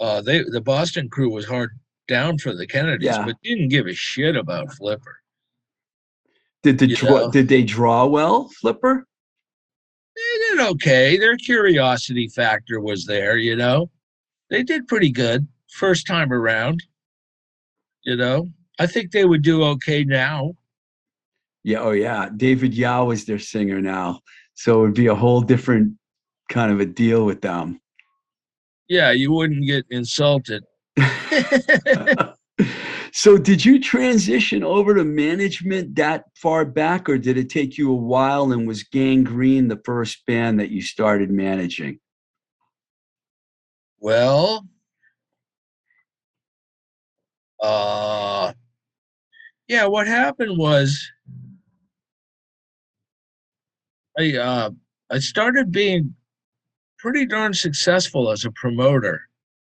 uh, 0.00 0.20
they 0.20 0.42
the 0.42 0.60
Boston 0.60 1.08
crew 1.08 1.30
was 1.30 1.46
hard 1.46 1.70
down 2.08 2.36
for 2.36 2.52
the 2.52 2.66
Kennedys, 2.66 3.04
Yeah. 3.06 3.24
but 3.24 3.36
didn't 3.44 3.68
give 3.68 3.86
a 3.86 3.94
shit 3.94 4.34
about 4.34 4.72
Flipper. 4.72 5.16
Did 6.64 6.78
the 6.78 6.88
You 6.88 6.96
draw, 6.96 7.10
know. 7.10 7.30
did 7.30 7.48
they 7.48 7.62
draw 7.62 8.06
well, 8.06 8.48
Flipper? 8.60 9.06
Eh, 10.20 10.38
they 10.38 10.56
did 10.56 10.60
okay. 10.72 11.16
Their 11.16 11.36
curiosity 11.36 12.28
factor 12.28 12.80
was 12.80 13.06
there, 13.06 13.36
you 13.36 13.56
know. 13.56 13.90
They 14.50 14.62
did 14.62 14.88
pretty 14.88 15.10
good 15.10 15.46
first 15.68 16.06
time 16.06 16.32
around. 16.32 16.82
You 18.02 18.16
know, 18.16 18.50
I 18.78 18.86
think 18.86 19.12
they 19.12 19.24
would 19.24 19.42
do 19.42 19.62
okay 19.64 20.04
now. 20.04 20.54
Yeah, 21.62 21.80
oh 21.80 21.90
yeah. 21.92 22.30
David 22.36 22.74
Yow 22.74 23.10
is 23.10 23.24
their 23.24 23.38
singer 23.38 23.80
now. 23.80 24.20
So 24.54 24.80
it 24.80 24.82
would 24.86 24.94
be 24.94 25.06
a 25.06 25.14
whole 25.14 25.40
different 25.40 25.94
kind 26.48 26.72
of 26.72 26.80
a 26.80 26.86
deal 26.86 27.24
with 27.24 27.40
them. 27.42 27.80
Yeah, 28.88 29.12
you 29.12 29.32
wouldn't 29.32 29.66
get 29.66 29.84
insulted. 29.90 30.64
so 33.12 33.38
did 33.38 33.64
you 33.64 33.80
transition 33.80 34.62
over 34.62 34.94
to 34.94 35.04
management 35.04 35.94
that 35.96 36.24
far 36.34 36.64
back 36.64 37.08
or 37.08 37.18
did 37.18 37.36
it 37.36 37.48
take 37.50 37.78
you 37.78 37.90
a 37.90 37.96
while 37.96 38.52
and 38.52 38.66
was 38.66 38.82
Gang 38.82 39.24
Green 39.24 39.68
the 39.68 39.80
first 39.84 40.24
band 40.26 40.60
that 40.60 40.70
you 40.70 40.82
started 40.82 41.30
managing? 41.30 41.98
Well, 43.98 44.66
uh, 47.62 48.52
yeah, 49.68 49.86
what 49.86 50.06
happened 50.06 50.58
was 50.58 51.10
I 54.18 54.36
uh, 54.36 54.70
I 55.10 55.18
started 55.18 55.70
being 55.70 56.14
pretty 56.98 57.26
darn 57.26 57.54
successful 57.54 58.30
as 58.30 58.44
a 58.44 58.50
promoter 58.52 59.29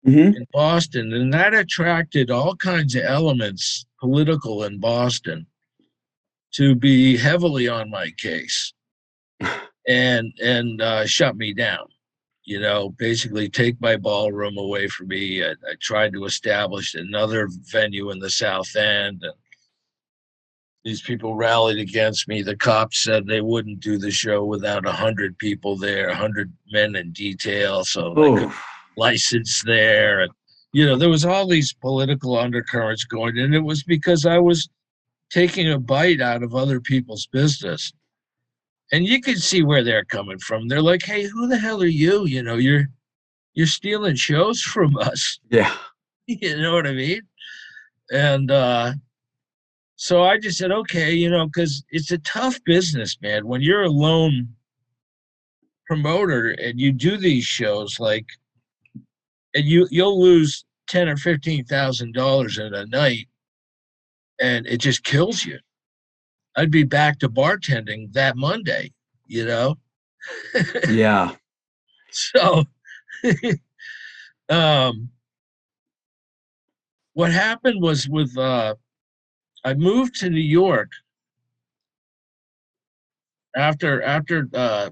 mm-hmm. 0.07 0.37
in 0.37 0.47
Boston, 0.53 1.13
and 1.13 1.33
that 1.33 1.55
attracted 1.55 2.31
all 2.31 2.57
kinds 2.57 2.95
of 2.95 3.05
elements 3.05 3.87
political 4.01 4.65
in 4.65 4.79
Boston 4.79 5.47
to 6.53 6.75
be 6.75 7.17
heavily 7.17 7.69
on 7.69 7.91
my 7.91 8.11
case 8.19 8.73
and 9.89 10.33
and 10.43 10.81
uh, 10.81 11.07
shut 11.07 11.37
me 11.37 11.53
down. 11.53 11.87
You 12.45 12.61
know, 12.61 12.91
basically 12.99 13.49
take 13.49 13.81
my 13.81 13.97
ballroom 13.97 14.59
away 14.59 14.89
from 14.89 15.09
me. 15.09 15.45
I, 15.45 15.51
I 15.51 15.75
tried 15.81 16.13
to 16.15 16.25
establish 16.25 16.95
another 16.95 17.49
venue 17.71 18.11
in 18.11 18.19
the 18.19 18.31
South 18.31 18.75
End, 18.75 19.21
and 19.23 19.33
these 20.85 21.03
people 21.03 21.37
rallied 21.37 21.79
against 21.79 22.27
me. 22.27 22.43
The 22.43 22.57
cops 22.57 23.05
said 23.05 23.27
they 23.27 23.41
wouldn't 23.41 23.79
do 23.79 23.97
the 23.97 24.11
show 24.11 24.45
without 24.45 24.87
a 24.87 24.93
hundred 24.93 25.39
people 25.39 25.77
there, 25.77 26.09
a 26.09 26.17
hundred 26.17 26.53
men 26.73 26.97
in 26.97 27.13
detail. 27.13 27.85
So 27.85 28.13
they 28.15 28.45
could 28.47 28.53
license 28.97 29.63
there 29.65 30.21
and 30.21 30.33
you 30.73 30.85
know 30.87 30.97
there 30.97 31.09
was 31.09 31.25
all 31.25 31.47
these 31.47 31.73
political 31.73 32.39
undercurrents 32.39 33.05
going 33.05 33.39
and 33.39 33.55
it 33.55 33.61
was 33.61 33.83
because 33.83 34.27
i 34.27 34.39
was 34.39 34.69
taking 35.33 35.73
a 35.73 35.79
bite 35.79 36.21
out 36.21 36.43
of 36.43 36.55
other 36.55 36.79
people's 36.79 37.27
business. 37.27 37.93
And 38.93 39.07
you 39.07 39.23
can 39.23 39.37
see 39.37 39.63
where 39.63 39.83
they're 39.83 40.05
coming 40.05 40.39
from. 40.39 40.69
They're 40.69 40.83
like 40.83 41.03
hey 41.03 41.25
who 41.25 41.49
the 41.49 41.59
hell 41.59 41.83
are 41.83 41.87
you? 41.87 42.27
You 42.27 42.43
know 42.43 42.57
you're 42.57 42.87
you're 43.55 43.67
stealing 43.67 44.17
shows 44.17 44.61
from 44.61 44.97
us. 44.99 45.39
Yeah. 45.51 45.75
You 46.27 46.57
know 46.63 46.73
what 46.75 46.87
i 46.87 46.93
mean? 46.93 47.21
And 48.13 48.51
uh 48.51 48.93
so 49.97 50.23
i 50.23 50.39
just 50.39 50.59
said 50.59 50.73
okay 50.73 51.13
you 51.13 51.29
know 51.31 51.47
because 51.47 51.85
it's 51.91 52.11
a 52.13 52.19
tough 52.19 52.63
business 52.65 53.17
man. 53.23 53.47
When 53.47 53.63
you're 53.63 53.83
a 53.83 53.91
lone 53.91 54.49
promoter 55.87 56.51
and 56.51 56.79
you 56.81 56.93
do 56.93 57.17
these 57.17 57.45
shows 57.45 57.99
like 57.99 58.27
and 59.55 59.65
you 59.65 59.87
you'll 59.91 60.21
lose 60.21 60.65
ten 60.89 61.09
or 61.09 61.17
fifteen 61.17 61.65
thousand 61.65 62.15
dollars 62.15 62.59
in 62.59 62.75
a 62.75 62.87
night 62.87 63.29
and 64.41 64.67
it 64.67 64.79
just 64.79 65.05
kills 65.05 65.45
you. 65.45 65.59
I'd 66.57 66.71
be 66.71 66.85
back 66.85 67.19
to 67.21 67.29
bartending 67.29 68.13
that 68.13 68.37
monday 68.37 68.93
you 69.33 69.47
know? 69.47 69.77
Yeah. 70.89 71.35
So 72.11 72.65
um 74.49 75.09
what 77.15 77.33
happened 77.33 77.81
was 77.81 78.09
with 78.09 78.37
uh 78.37 78.75
i 79.65 79.73
moved 79.75 80.17
to 80.17 80.29
new 80.29 80.41
york 80.41 80.91
after 83.57 84.03
after 84.03 84.49
uh 84.55 84.91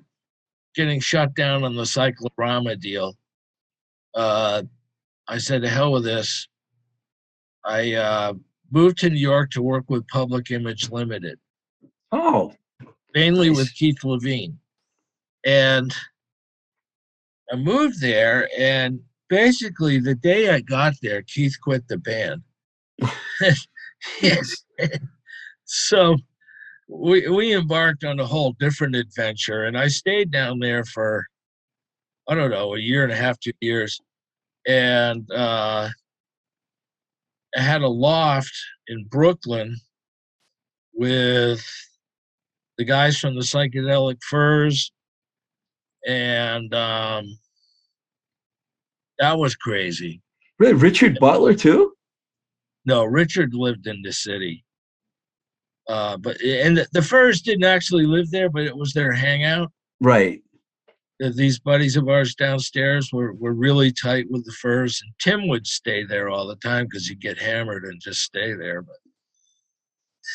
getting 0.74 1.00
shut 1.00 1.34
down 1.34 1.64
on 1.64 1.74
the 1.74 1.84
cyclorama 1.84 2.76
deal 2.76 3.14
uh 4.14 4.62
i 5.28 5.38
said 5.38 5.62
to 5.62 5.68
hell 5.68 5.92
with 5.92 6.04
this 6.04 6.48
i 7.64 7.94
uh 7.94 8.32
moved 8.70 8.98
to 8.98 9.10
new 9.10 9.16
york 9.16 9.50
to 9.50 9.62
work 9.62 9.84
with 9.88 10.06
public 10.08 10.50
image 10.50 10.90
limited 10.90 11.38
oh 12.12 12.52
mainly 13.14 13.48
Nice. 13.48 13.58
with 13.58 13.74
Keith 13.74 14.00
Levene. 14.00 14.54
And 15.44 15.94
I 17.52 17.56
moved 17.56 18.00
there, 18.00 18.48
and 18.58 19.00
basically 19.28 19.98
the 19.98 20.14
day 20.14 20.50
I 20.50 20.60
got 20.60 20.94
there, 21.02 21.22
Keith 21.22 21.56
quit 21.62 21.86
the 21.88 21.98
band. 21.98 22.42
yes. 24.20 24.64
so 25.64 26.16
we 26.88 27.28
we 27.28 27.54
embarked 27.54 28.04
on 28.04 28.20
a 28.20 28.26
whole 28.26 28.52
different 28.60 28.94
adventure, 28.94 29.64
and 29.64 29.78
I 29.78 29.88
stayed 29.88 30.30
down 30.30 30.58
there 30.58 30.84
for 30.84 31.26
I 32.30 32.36
don't 32.36 32.50
know 32.50 32.74
a 32.74 32.78
year 32.78 33.02
and 33.02 33.12
a 33.12 33.16
half, 33.16 33.40
two 33.40 33.52
years, 33.60 34.00
and 34.64 35.28
uh, 35.32 35.88
I 37.56 37.60
had 37.60 37.82
a 37.82 37.88
loft 37.88 38.54
in 38.86 39.04
Brooklyn 39.10 39.76
with 40.94 41.66
the 42.78 42.84
guys 42.84 43.18
from 43.18 43.34
the 43.34 43.40
psychedelic 43.40 44.22
furs 44.22 44.92
and 46.06 46.72
um 46.74 47.26
that 49.18 49.36
was 49.36 49.54
crazy. 49.54 50.22
Really? 50.58 50.72
Richard 50.72 51.18
butler 51.20 51.54
too? 51.54 51.92
No 52.86 53.04
richard 53.04 53.54
lived 53.54 53.86
in 53.86 54.00
the 54.02 54.12
city. 54.12 54.64
Uh 55.88 56.16
but 56.16 56.40
and 56.42 56.78
the, 56.78 56.86
the 56.92 57.02
furs 57.02 57.42
didn't 57.42 57.64
actually 57.64 58.06
live 58.06 58.30
there 58.30 58.48
but 58.48 58.62
it 58.62 58.76
was 58.76 58.92
their 58.92 59.12
hangout. 59.12 59.70
Right 60.00 60.40
these 61.28 61.58
buddies 61.58 61.96
of 61.96 62.08
ours 62.08 62.34
downstairs 62.34 63.10
were, 63.12 63.34
were 63.34 63.52
really 63.52 63.92
tight 63.92 64.26
with 64.30 64.44
the 64.46 64.52
furs. 64.52 65.00
And 65.04 65.12
tim 65.18 65.48
would 65.48 65.66
stay 65.66 66.02
there 66.04 66.30
all 66.30 66.46
the 66.46 66.56
time 66.56 66.86
because 66.86 67.06
he'd 67.06 67.20
get 67.20 67.38
hammered 67.38 67.84
and 67.84 68.00
just 68.00 68.22
stay 68.22 68.54
there 68.54 68.82
but 68.82 68.96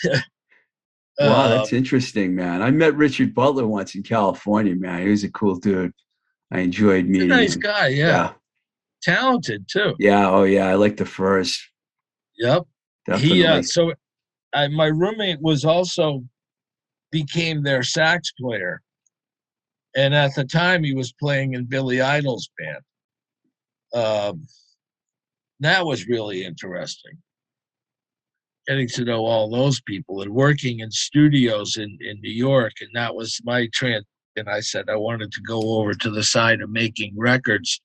wow 1.19 1.45
Uh, 1.45 1.47
that's 1.49 1.73
interesting 1.73 2.35
man. 2.35 2.61
I 2.61 2.69
met 2.71 2.95
richard 2.95 3.33
butler 3.33 3.65
once 3.67 3.95
in 3.95 4.03
california 4.03 4.75
man. 4.75 5.01
He 5.01 5.09
was 5.09 5.23
a 5.23 5.31
cool 5.31 5.55
dude. 5.55 5.91
I 6.51 6.59
enjoyed 6.59 7.05
he's 7.05 7.23
a 7.23 7.25
meeting 7.25 7.27
nice 7.29 7.55
him. 7.55 7.61
guy 7.61 7.87
yeah. 7.87 8.05
yeah. 8.07 8.33
Talented 9.01 9.67
too. 9.71 9.95
Yeah 9.99 10.29
oh 10.29 10.43
yeah. 10.43 10.67
I 10.67 10.75
like 10.75 10.97
the 10.97 11.05
furs. 11.05 11.59
Yep. 12.37 12.63
Definitely 13.07 13.37
he 13.37 13.45
uh, 13.45 13.61
so 13.63 13.93
I, 14.53 14.67
my 14.67 14.87
roommate 14.87 15.41
was 15.41 15.65
also 15.65 16.23
became 17.11 17.63
their 17.63 17.81
sax 17.83 18.31
player 18.39 18.81
and 19.95 20.13
at 20.13 20.35
the 20.35 20.43
time 20.43 20.83
he 20.83 20.93
was 20.93 21.13
playing 21.13 21.53
in 21.53 21.65
billy 21.65 22.01
idol's 22.01 22.49
band. 22.57 22.83
Um, 23.93 24.47
that 25.61 25.85
was 25.85 26.07
really 26.07 26.43
interesting. 26.43 27.17
Getting 28.67 28.87
to 28.89 29.05
know 29.05 29.25
all 29.25 29.49
those 29.49 29.79
people 29.81 30.21
and 30.21 30.33
working 30.33 30.79
in 30.79 30.91
studios 30.91 31.77
in, 31.77 31.97
in 32.01 32.19
new 32.21 32.33
york 32.33 32.73
and 32.81 32.89
that 32.93 33.13
was 33.13 33.39
my 33.43 33.69
trend 33.73 34.03
and 34.37 34.49
i 34.49 34.59
said 34.59 34.89
i 34.89 34.95
wanted 34.95 35.31
to 35.31 35.41
go 35.41 35.77
over 35.77 35.93
to 35.93 36.09
the 36.09 36.23
side 36.23 36.61
of 36.61 36.69
making 36.71 37.13
records 37.15 37.79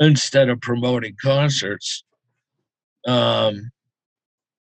instead 0.00 0.48
of 0.48 0.60
promoting 0.60 1.16
concerts. 1.22 2.04
Um, 3.06 3.70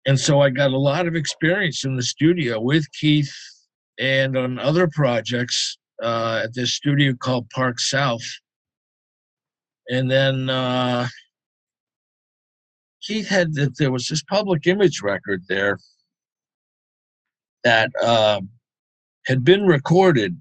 and 0.06 0.20
so 0.20 0.42
I 0.42 0.50
got 0.50 0.72
a 0.72 0.78
lot 0.78 1.08
of 1.08 1.16
experience 1.16 1.84
in 1.86 1.96
the 1.96 2.04
studio 2.04 2.60
with 2.60 2.86
Keith 2.94 3.34
and 4.00 4.38
on 4.38 4.60
other 4.60 4.88
projects 4.88 5.78
uh, 6.02 6.42
at 6.44 6.54
this 6.54 6.74
studio 6.74 7.14
called 7.14 7.50
Park 7.50 7.80
South. 7.80 8.26
And 9.90 10.12
then 10.12 10.50
uh, 10.50 11.08
Keith 13.02 13.28
had 13.28 13.54
that 13.56 13.78
there 13.78 13.92
was 13.92 14.08
this 14.08 14.24
public 14.24 14.68
image 14.68 15.02
record 15.02 15.44
there 15.48 15.78
that 17.64 17.92
um 18.04 18.50
had 19.26 19.44
been 19.44 19.66
recorded, 19.66 20.40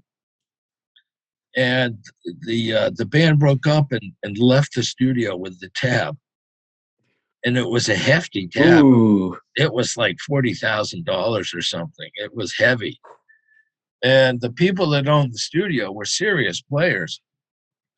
and 1.55 1.97
the 2.45 2.73
uh, 2.73 2.91
the 2.95 3.05
band 3.05 3.39
broke 3.39 3.67
up 3.67 3.91
and, 3.91 4.11
and 4.23 4.37
left 4.37 4.75
the 4.75 4.83
studio 4.83 5.35
with 5.35 5.59
the 5.59 5.69
tab, 5.75 6.17
and 7.45 7.57
it 7.57 7.69
was 7.69 7.89
a 7.89 7.95
hefty 7.95 8.47
tab. 8.47 8.83
Ooh, 8.83 9.37
it 9.55 9.73
was 9.73 9.97
like 9.97 10.17
forty 10.25 10.53
thousand 10.53 11.05
dollars 11.05 11.53
or 11.53 11.61
something. 11.61 12.09
It 12.15 12.35
was 12.35 12.57
heavy, 12.57 12.99
and 14.03 14.39
the 14.41 14.51
people 14.51 14.89
that 14.89 15.07
owned 15.07 15.33
the 15.33 15.39
studio 15.39 15.91
were 15.91 16.05
serious 16.05 16.61
players, 16.61 17.21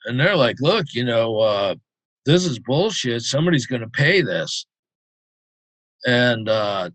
and 0.06 0.20
they're 0.20 0.36
like, 0.36 0.58
"Look, 0.62 0.94
you 0.94 1.04
know, 1.04 1.40
uh, 1.40 1.76
this 2.30 2.46
is 2.46 2.60
bullshit. 2.60 3.24
Somebody's 3.24 3.66
going 3.66 3.82
to 3.82 3.90
pay 3.90 4.22
this. 4.22 4.68
And 6.06 6.48
uh, 6.48 6.92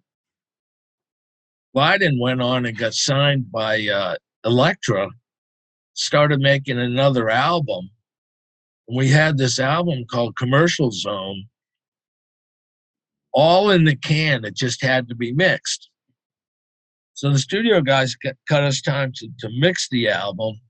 Lydon 1.74 2.20
went 2.20 2.40
on 2.40 2.66
and 2.66 2.78
got 2.78 2.94
signed 2.94 3.50
by 3.50 3.86
uh, 3.88 4.16
Elektra, 4.44 5.08
started 5.94 6.40
making 6.40 6.78
another 6.78 7.30
album. 7.30 7.90
We 8.88 9.08
had 9.08 9.36
this 9.36 9.58
album 9.58 10.04
called 10.10 10.36
Commercial 10.36 10.92
Zone, 10.92 11.46
all 13.32 13.70
in 13.70 13.84
the 13.84 13.96
can. 13.96 14.44
It 14.44 14.54
just 14.54 14.82
had 14.82 15.08
to 15.08 15.14
be 15.14 15.32
mixed. 15.32 15.90
So 17.14 17.30
the 17.30 17.38
studio 17.38 17.80
guys 17.80 18.16
cut 18.48 18.64
us 18.64 18.82
time 18.82 19.12
to, 19.16 19.28
to 19.38 19.48
mix 19.56 19.88
the 19.88 20.08
album. 20.08 20.60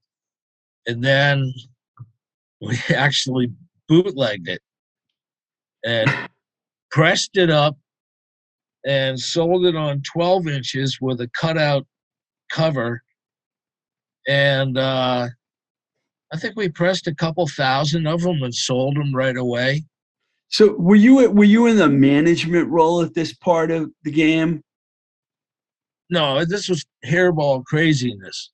And 0.87 1.03
then 1.03 1.53
we 2.61 2.79
actually 2.95 3.51
bootlegged 3.89 4.49
it 4.49 4.61
and 5.85 6.11
pressed 6.91 7.37
it 7.37 7.51
up 7.51 7.77
and 8.87 9.19
sold 9.19 9.65
it 9.65 9.75
on 9.75 10.03
12 10.03 10.49
inches 10.49 10.99
with 11.01 11.21
a 11.23 11.31
cutout 11.39 11.87
cover. 12.53 13.03
And 14.29 14.77
uh, 14.77 15.29
I 16.33 16.37
think 16.37 16.57
we 16.57 16.69
pressed 16.69 17.07
a 17.07 17.15
couple 17.15 17.47
thousand 17.47 18.07
of 18.07 18.21
them 18.21 18.43
and 18.43 18.55
sold 18.55 18.97
them 18.97 19.15
right 19.15 19.37
away. 19.37 19.85
So 20.49 20.75
were 20.77 20.95
you 20.95 21.31
were 21.31 21.45
you 21.45 21.67
in 21.67 21.79
the 21.79 21.89
management 21.89 22.69
role 22.69 23.01
at 23.01 23.15
this 23.15 23.35
part 23.35 23.71
of 23.71 23.91
the 24.05 24.11
game? 24.11 24.63
No, 26.11 26.45
this 26.45 26.69
was 26.69 26.85
hairball 27.05 27.65
craziness. 27.65 28.51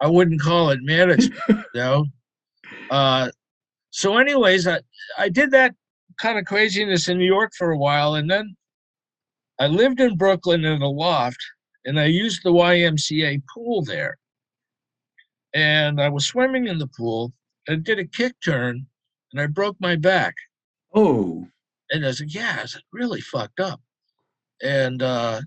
I 0.00 0.06
wouldn't 0.06 0.40
call 0.40 0.70
it 0.70 0.80
management, 0.82 1.64
though. 1.74 2.06
Uh, 2.90 3.30
so, 3.90 4.18
anyways, 4.18 4.66
I 4.66 4.80
I 5.18 5.28
did 5.28 5.50
that 5.52 5.74
kind 6.20 6.38
of 6.38 6.44
craziness 6.44 7.08
in 7.08 7.18
New 7.18 7.26
York 7.26 7.52
for 7.56 7.70
a 7.70 7.78
while, 7.78 8.14
and 8.14 8.30
then 8.30 8.56
I 9.58 9.66
lived 9.66 10.00
in 10.00 10.16
Brooklyn 10.16 10.64
in 10.64 10.82
a 10.82 10.88
loft, 10.88 11.40
and 11.84 12.00
I 12.00 12.06
used 12.06 12.42
the 12.42 12.52
YMCA 12.52 13.42
pool 13.52 13.82
there. 13.82 14.16
And 15.52 16.00
I 16.00 16.08
was 16.08 16.26
swimming 16.26 16.66
in 16.66 16.78
the 16.78 16.86
pool 16.86 17.32
and 17.68 17.84
did 17.84 17.98
a 17.98 18.06
kick 18.06 18.34
turn, 18.44 18.86
and 19.32 19.40
I 19.40 19.46
broke 19.46 19.76
my 19.80 19.96
back. 19.96 20.34
Oh. 20.94 21.46
And 21.90 22.06
I 22.06 22.12
said, 22.12 22.32
"Yeah, 22.32 22.62
it's 22.62 22.78
really 22.92 23.20
fucked 23.20 23.60
up." 23.60 23.80
And 24.62 25.02
uh, 25.02 25.40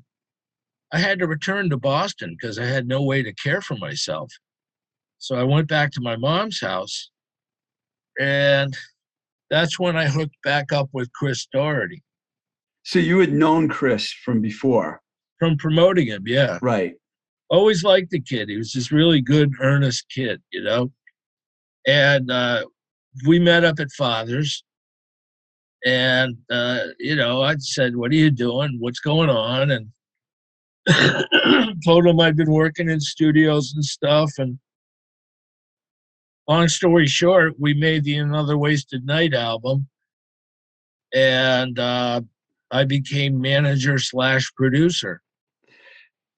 I 0.91 0.99
had 0.99 1.19
to 1.19 1.27
return 1.27 1.69
to 1.69 1.77
Boston 1.77 2.35
because 2.39 2.59
I 2.59 2.65
had 2.65 2.87
no 2.87 3.01
way 3.01 3.23
to 3.23 3.33
care 3.33 3.61
for 3.61 3.75
myself. 3.77 4.31
So 5.17 5.35
I 5.35 5.43
went 5.43 5.67
back 5.67 5.91
to 5.93 6.01
my 6.01 6.17
mom's 6.17 6.59
house, 6.59 7.09
and 8.19 8.75
that's 9.49 9.79
when 9.79 9.95
I 9.95 10.07
hooked 10.07 10.35
back 10.43 10.73
up 10.73 10.89
with 10.91 11.11
Chris 11.13 11.47
Doherty. 11.51 12.03
So 12.83 12.99
you 12.99 13.19
had 13.19 13.31
known 13.31 13.69
Chris 13.69 14.11
from 14.11 14.41
before? 14.41 14.99
From 15.39 15.57
promoting 15.57 16.07
him, 16.07 16.23
yeah. 16.25 16.59
Right. 16.61 16.95
Always 17.49 17.83
liked 17.83 18.09
the 18.09 18.19
kid. 18.19 18.49
He 18.49 18.57
was 18.57 18.73
this 18.73 18.91
really 18.91 19.21
good, 19.21 19.53
earnest 19.61 20.05
kid, 20.13 20.41
you 20.51 20.63
know? 20.63 20.91
And 21.87 22.29
uh, 22.29 22.65
we 23.25 23.39
met 23.39 23.63
up 23.63 23.79
at 23.79 23.91
Father's. 23.91 24.63
And, 25.85 26.37
uh, 26.49 26.79
you 26.99 27.15
know, 27.15 27.41
I 27.41 27.55
said, 27.57 27.95
What 27.95 28.11
are 28.11 28.15
you 28.15 28.31
doing? 28.31 28.77
What's 28.79 28.99
going 28.99 29.29
on? 29.29 29.71
And 29.71 29.87
told 31.85 32.05
him 32.05 32.19
I'd 32.19 32.35
been 32.35 32.51
working 32.51 32.89
in 32.89 32.99
studios 32.99 33.73
and 33.73 33.83
stuff. 33.83 34.31
And 34.37 34.59
long 36.47 36.67
story 36.67 37.07
short, 37.07 37.53
we 37.59 37.73
made 37.73 38.03
the 38.03 38.17
Another 38.17 38.57
Wasted 38.57 39.05
Night 39.05 39.33
album, 39.33 39.87
and 41.13 41.77
uh, 41.79 42.21
I 42.71 42.83
became 42.83 43.39
manager 43.39 43.97
slash 43.97 44.51
producer. 44.55 45.21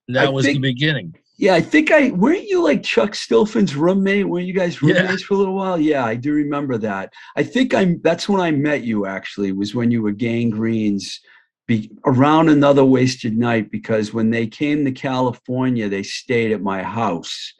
That 0.08 0.28
I 0.28 0.30
was 0.30 0.46
think, 0.46 0.58
the 0.58 0.74
beginning. 0.74 1.16
Yeah, 1.38 1.54
I 1.54 1.62
think 1.62 1.92
I 1.92 2.12
weren't 2.12 2.48
you 2.48 2.64
like 2.64 2.82
Chuck 2.82 3.12
Stilphen's 3.12 3.76
roommate? 3.76 4.28
Were 4.28 4.40
you 4.40 4.54
guys 4.54 4.82
roommates 4.82 5.22
yeah. 5.22 5.28
for 5.28 5.34
a 5.34 5.38
little 5.38 5.56
while? 5.56 5.80
Yeah, 5.80 6.06
I 6.06 6.16
do 6.16 6.34
remember 6.34 6.78
that. 6.78 7.12
I 7.36 7.44
think 7.44 7.74
I'm. 7.74 8.00
That's 8.02 8.30
when 8.30 8.40
I 8.40 8.52
met 8.52 8.84
you. 8.84 9.06
Actually, 9.06 9.52
was 9.52 9.76
when 9.76 9.92
you 9.92 10.02
were 10.02 10.12
Gang 10.12 10.50
Greens. 10.50 11.20
Be, 11.68 11.90
around 12.06 12.50
another 12.50 12.86
wasted 12.86 13.36
night 13.36 13.72
because 13.72 14.14
when 14.14 14.30
they 14.30 14.46
came 14.46 14.86
to 14.86 14.92
California, 14.92 15.90
they 15.90 16.04
stayed 16.04 16.52
at 16.52 16.62
my 16.62 16.84
house 16.84 17.54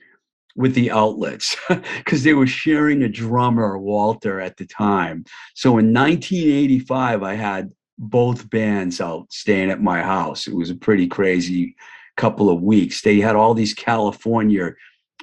with 0.56 0.76
the 0.76 0.92
outlets 0.92 1.56
because 1.98 2.24
they 2.24 2.34
were 2.34 2.46
sharing 2.46 3.02
a 3.02 3.10
drummer, 3.10 3.80
Walter, 3.80 4.40
at 4.40 4.58
the 4.58 4.66
time. 4.68 5.26
So 5.56 5.80
in 5.80 5.92
1985, 5.92 7.24
I 7.24 7.34
had 7.34 7.72
both 7.98 8.48
bands 8.50 9.02
out 9.02 9.32
staying 9.32 9.72
at 9.72 9.82
my 9.82 10.04
house. 10.04 10.46
It 10.46 10.56
was 10.56 10.70
a 10.70 10.76
pretty 10.76 11.08
crazy 11.08 11.76
couple 12.18 12.50
of 12.50 12.62
weeks. 12.62 13.02
They 13.02 13.20
had 13.20 13.36
all 13.36 13.54
these 13.54 13.74
California 13.74 14.72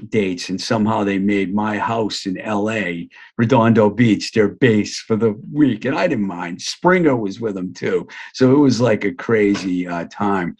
dates, 0.09 0.49
and 0.49 0.61
somehow 0.61 1.05
they 1.05 1.19
made 1.19 1.55
my 1.55 1.79
house 1.79 2.27
in 2.27 2.35
LA, 2.45 3.07
Redondo 3.37 3.91
Beach, 3.91 4.33
their 4.33 4.49
base 4.49 4.99
for 4.99 5.17
the 5.17 5.33
week. 5.53 5.85
And 5.85 5.97
I 5.97 6.07
didn't 6.07 6.27
mind. 6.27 6.63
Springer 6.63 7.17
was 7.17 7.41
with 7.41 7.55
them 7.55 7.75
too. 7.75 8.09
So 8.35 8.53
it 8.53 8.59
was 8.59 8.81
like 8.81 9.05
a 9.05 9.13
crazy 9.13 9.87
uh, 9.87 10.07
time. 10.11 10.57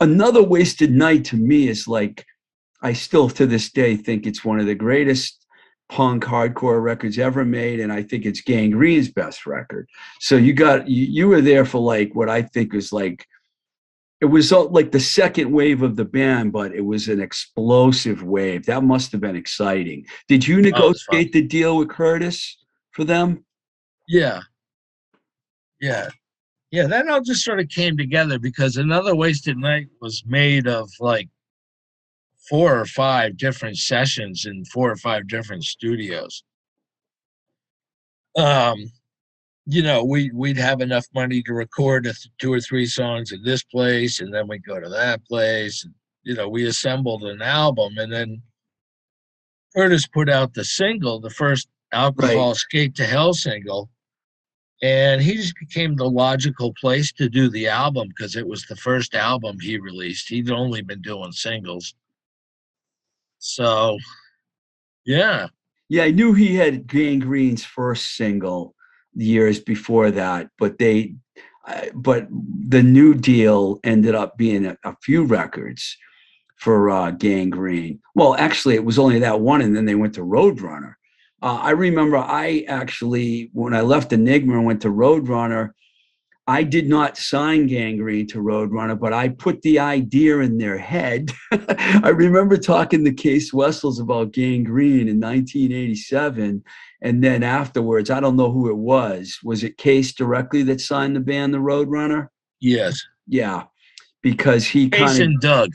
Another 0.00 0.42
wasted 0.42 0.90
night 0.92 1.24
to 1.26 1.36
me 1.36 1.68
is 1.68 1.86
like, 1.86 2.24
I 2.82 2.92
still 2.92 3.28
to 3.30 3.46
this 3.46 3.70
day 3.70 3.96
think 3.96 4.26
it's 4.26 4.44
one 4.44 4.60
of 4.60 4.66
the 4.66 4.74
greatest 4.74 5.46
punk 5.88 6.24
hardcore 6.24 6.82
records 6.82 7.18
ever 7.18 7.44
made, 7.44 7.80
and 7.80 7.92
I 7.92 8.02
think 8.02 8.24
it's 8.24 8.40
Gang 8.40 8.70
Green's 8.70 9.10
best 9.10 9.46
record. 9.46 9.88
So 10.20 10.36
you 10.36 10.52
got 10.52 10.88
you, 10.88 11.06
you 11.06 11.28
were 11.28 11.40
there 11.40 11.64
for 11.64 11.78
like 11.78 12.14
what 12.14 12.28
I 12.28 12.42
think 12.42 12.72
was 12.72 12.92
like 12.92 13.26
it 14.24 14.30
was 14.30 14.50
like 14.50 14.90
the 14.90 15.00
second 15.00 15.52
wave 15.52 15.82
of 15.82 15.96
the 15.96 16.04
band, 16.06 16.50
but 16.50 16.74
it 16.74 16.80
was 16.80 17.08
an 17.08 17.20
explosive 17.20 18.22
wave. 18.22 18.64
That 18.64 18.82
must 18.82 19.12
have 19.12 19.20
been 19.20 19.36
exciting. 19.36 20.06
Did 20.28 20.48
you 20.48 20.62
negotiate 20.62 21.30
the 21.32 21.42
deal 21.42 21.76
with 21.76 21.90
Curtis 21.90 22.56
for 22.92 23.04
them? 23.04 23.44
Yeah. 24.08 24.40
Yeah. 25.78 26.08
Yeah, 26.70 26.86
that 26.86 27.06
all 27.06 27.20
just 27.20 27.44
sort 27.44 27.60
of 27.60 27.68
came 27.68 27.98
together 27.98 28.38
because 28.38 28.78
another 28.78 29.14
wasted 29.14 29.58
night 29.58 29.88
was 30.00 30.24
made 30.24 30.66
of 30.66 30.88
like 31.00 31.28
four 32.48 32.80
or 32.80 32.86
five 32.86 33.36
different 33.36 33.76
sessions 33.76 34.46
in 34.46 34.64
four 34.64 34.90
or 34.90 34.96
five 34.96 35.28
different 35.28 35.64
studios. 35.64 36.44
Um, 38.38 38.90
you 39.66 39.82
know, 39.82 40.04
we 40.04 40.30
we'd 40.34 40.58
have 40.58 40.80
enough 40.80 41.06
money 41.14 41.42
to 41.42 41.54
record 41.54 42.04
th- 42.04 42.28
two 42.38 42.52
or 42.52 42.60
three 42.60 42.86
songs 42.86 43.32
at 43.32 43.44
this 43.44 43.62
place, 43.62 44.20
and 44.20 44.32
then 44.32 44.46
we'd 44.46 44.64
go 44.64 44.78
to 44.78 44.88
that 44.88 45.24
place. 45.26 45.84
And, 45.84 45.94
you 46.22 46.34
know, 46.34 46.48
we 46.48 46.66
assembled 46.66 47.24
an 47.24 47.40
album, 47.40 47.96
and 47.96 48.12
then 48.12 48.42
Curtis 49.74 50.06
put 50.06 50.28
out 50.28 50.54
the 50.54 50.64
single, 50.64 51.20
the 51.20 51.30
first 51.30 51.68
alcohol 51.92 52.48
right. 52.48 52.56
skate 52.56 52.94
to 52.96 53.06
hell 53.06 53.32
single, 53.32 53.88
and 54.82 55.22
he 55.22 55.34
just 55.34 55.54
became 55.58 55.96
the 55.96 56.10
logical 56.10 56.74
place 56.78 57.10
to 57.14 57.30
do 57.30 57.48
the 57.48 57.68
album 57.68 58.08
because 58.08 58.36
it 58.36 58.46
was 58.46 58.66
the 58.66 58.76
first 58.76 59.14
album 59.14 59.58
he 59.60 59.78
released. 59.78 60.28
He'd 60.28 60.50
only 60.50 60.82
been 60.82 61.00
doing 61.00 61.32
singles. 61.32 61.94
So, 63.38 63.96
yeah. 65.06 65.48
Yeah, 65.88 66.04
I 66.04 66.10
knew 66.10 66.32
he 66.32 66.54
had 66.54 66.86
Gang 66.86 67.18
Green's 67.18 67.64
first 67.64 68.16
single 68.16 68.73
years 69.14 69.60
before 69.60 70.10
that, 70.10 70.50
but 70.58 70.78
they, 70.78 71.14
uh, 71.66 71.86
but 71.94 72.26
the 72.68 72.82
New 72.82 73.14
Deal 73.14 73.78
ended 73.84 74.14
up 74.14 74.36
being 74.36 74.66
a, 74.66 74.76
a 74.84 74.96
few 75.02 75.24
records 75.24 75.96
for 76.56 76.90
uh, 76.90 77.10
Gang 77.10 77.50
Green. 77.50 78.00
Well, 78.14 78.34
actually, 78.36 78.74
it 78.74 78.84
was 78.84 78.98
only 78.98 79.18
that 79.20 79.40
one, 79.40 79.60
and 79.60 79.76
then 79.76 79.84
they 79.84 79.94
went 79.94 80.14
to 80.14 80.22
Roadrunner. 80.22 80.94
Uh, 81.42 81.58
I 81.60 81.70
remember 81.70 82.16
I 82.16 82.64
actually, 82.68 83.50
when 83.52 83.74
I 83.74 83.82
left 83.82 84.12
Enigma 84.12 84.54
and 84.54 84.64
went 84.64 84.82
to 84.82 84.88
Roadrunner, 84.88 85.72
I 86.46 86.62
did 86.62 86.88
not 86.88 87.16
sign 87.16 87.66
Gang 87.66 87.98
Green 87.98 88.26
to 88.28 88.38
Roadrunner, 88.38 88.98
but 88.98 89.14
I 89.14 89.30
put 89.30 89.62
the 89.62 89.78
idea 89.78 90.40
in 90.40 90.58
their 90.58 90.76
head. 90.76 91.32
I 91.52 92.10
remember 92.14 92.58
talking 92.58 93.02
to 93.04 93.14
Cees 93.16 93.52
Wessels 93.54 93.98
about 93.98 94.32
Gang 94.32 94.64
Green 94.64 95.08
in 95.08 95.20
1987. 95.20 96.62
And 97.04 97.22
then 97.22 97.44
afterwards, 97.44 98.10
I 98.10 98.18
don't 98.18 98.34
know 98.34 98.50
who 98.50 98.68
it 98.68 98.76
was. 98.76 99.38
Was 99.44 99.62
it 99.62 99.80
Cees 99.80 100.12
directly 100.12 100.64
that 100.64 100.80
signed 100.80 101.14
the 101.14 101.20
band, 101.20 101.54
the 101.54 101.58
Roadrunner? 101.58 102.28
Yes. 102.60 103.00
Yeah. 103.28 103.64
Because 104.22 104.66
he 104.66 104.88
kind 104.90 105.20
of. 105.20 105.40
Doug. 105.40 105.70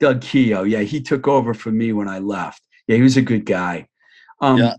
Doug 0.00 0.20
Keogh. 0.20 0.64
Yeah. 0.64 0.80
He 0.80 1.00
took 1.00 1.26
over 1.26 1.54
for 1.54 1.70
me 1.70 1.92
when 1.92 2.08
I 2.08 2.18
left. 2.18 2.60
Yeah. 2.86 2.96
He 2.96 3.02
was 3.02 3.16
a 3.16 3.22
good 3.22 3.46
guy. 3.46 3.88
Um, 4.40 4.58
yeah 4.58 4.74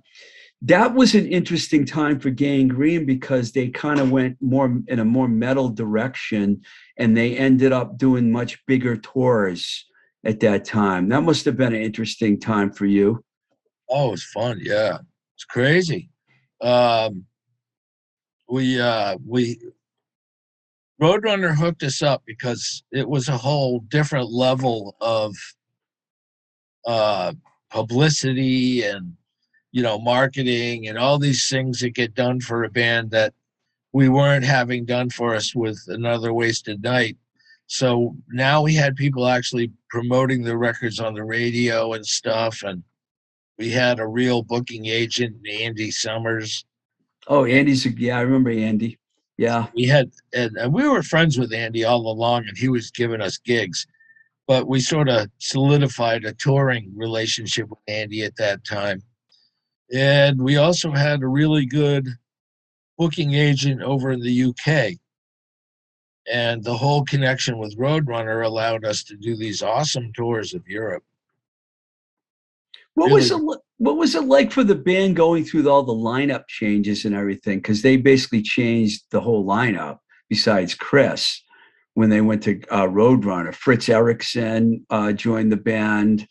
that 0.61 0.93
was 0.93 1.15
an 1.15 1.25
interesting 1.27 1.85
time 1.85 2.19
for 2.19 2.29
Gang 2.29 2.67
Green 2.67 3.05
because 3.05 3.51
they 3.51 3.69
kind 3.69 3.99
of 3.99 4.11
went 4.11 4.37
more 4.41 4.77
in 4.87 4.99
a 4.99 5.05
more 5.05 5.27
metal 5.27 5.69
direction 5.69 6.61
and 6.97 7.15
they 7.15 7.37
ended 7.37 7.71
up 7.71 7.97
doing 7.97 8.31
much 8.31 8.65
bigger 8.65 8.97
tours 8.97 9.85
at 10.25 10.41
that 10.41 10.65
time. 10.65 11.07
That 11.09 11.21
must 11.21 11.45
have 11.45 11.55
been 11.55 11.73
an 11.73 11.81
interesting 11.81 12.39
time 12.39 12.71
for 12.71 12.85
you. 12.85 13.23
Oh, 13.89 14.09
it 14.09 14.11
was 14.11 14.23
fun. 14.23 14.59
Yeah. 14.61 14.97
It's 15.39 15.45
crazy. 15.45 16.09
um, 16.61 17.23
we 18.49 18.77
uh, 18.81 19.17
we 19.25 19.57
Roadrunner 21.01 21.55
hooked 21.55 21.81
us 21.83 22.01
up 22.01 22.23
because 22.25 22.83
it 22.91 23.07
was 23.07 23.29
a 23.29 23.37
whole 23.37 23.79
different 23.87 24.29
level 24.29 24.97
of 24.99 25.33
uh, 26.85 27.31
publicity 27.69 28.83
and 28.83 29.13
you 29.71 29.81
know 29.81 29.97
marketing 29.97 30.89
and 30.89 30.97
all 30.97 31.17
these 31.17 31.47
things 31.47 31.79
that 31.79 31.91
get 31.91 32.15
done 32.15 32.41
for 32.41 32.65
a 32.65 32.69
band 32.69 33.11
that 33.11 33.33
we 33.93 34.09
weren't 34.09 34.43
having 34.43 34.83
done 34.83 35.09
for 35.09 35.33
us 35.33 35.55
with 35.55 35.79
another 35.87 36.33
wasted 36.33 36.83
night 36.83 37.17
so 37.67 38.13
now 38.29 38.61
we 38.61 38.73
had 38.73 38.93
people 38.97 39.25
actually 39.25 39.71
promoting 39.89 40.43
the 40.43 40.57
records 40.57 40.99
on 40.99 41.13
the 41.13 41.23
radio 41.23 41.93
and 41.93 42.05
stuff 42.05 42.61
and 42.63 42.83
we 43.59 43.69
had 43.69 43.99
a 43.99 44.07
real 44.07 44.41
booking 44.41 44.85
agent 44.85 45.35
andy 45.47 45.91
summers. 45.91 46.65
Oh 47.27 47.45
andy's 47.45 47.85
yeah 47.85 48.17
i 48.17 48.21
remember 48.21 48.49
andy. 48.49 48.97
Yeah. 49.37 49.67
We 49.75 49.83
had 49.83 50.11
and, 50.33 50.57
and 50.57 50.73
we 50.73 50.87
were 50.87 51.03
friends 51.03 51.37
with 51.37 51.53
andy 51.53 51.83
all 51.83 52.09
along 52.11 52.47
and 52.47 52.57
he 52.57 52.69
was 52.69 52.89
giving 52.89 53.21
us 53.21 53.37
gigs. 53.37 53.85
But 54.47 54.67
we 54.67 54.79
sort 54.79 55.09
of 55.09 55.29
solidified 55.37 56.25
a 56.25 56.33
touring 56.33 56.91
relationship 56.95 57.69
with 57.69 57.79
andy 57.87 58.23
at 58.23 58.35
that 58.37 58.65
time. 58.65 59.03
And 59.93 60.41
we 60.41 60.57
also 60.57 60.91
had 60.91 61.21
a 61.21 61.27
really 61.27 61.65
good 61.65 62.07
booking 62.97 63.33
agent 63.33 63.81
over 63.81 64.11
in 64.11 64.21
the 64.21 64.43
uk 64.43 64.93
and 66.31 66.63
the 66.63 66.77
whole 66.77 67.03
connection 67.05 67.57
with 67.57 67.77
Roadrunner 67.77 68.45
allowed 68.45 68.85
us 68.85 69.03
to 69.05 69.15
do 69.15 69.35
these 69.35 69.63
awesome 69.63 70.11
tours 70.13 70.53
of 70.53 70.67
Europe. 70.67 71.03
What 72.99 73.07
really. 73.07 73.21
was 73.21 73.31
it? 73.31 73.61
What 73.77 73.97
was 73.97 74.15
it 74.15 74.25
like 74.25 74.51
for 74.51 74.63
the 74.63 74.75
band 74.75 75.15
going 75.15 75.45
through 75.45 75.69
all 75.69 75.83
the 75.83 75.93
lineup 75.93 76.47
changes 76.49 77.05
and 77.05 77.15
everything? 77.15 77.59
Because 77.59 77.81
they 77.81 77.95
basically 77.95 78.41
changed 78.41 79.03
the 79.11 79.21
whole 79.21 79.45
lineup. 79.45 79.99
Besides 80.27 80.75
Chris, 80.75 81.41
when 81.93 82.09
they 82.09 82.21
went 82.21 82.43
to 82.43 82.61
uh, 82.69 82.85
Roadrunner, 82.85 83.55
Fritz 83.55 83.87
Erickson 83.89 84.85
uh, 84.89 85.13
joined 85.13 85.51
the 85.51 85.57
band. 85.57 86.27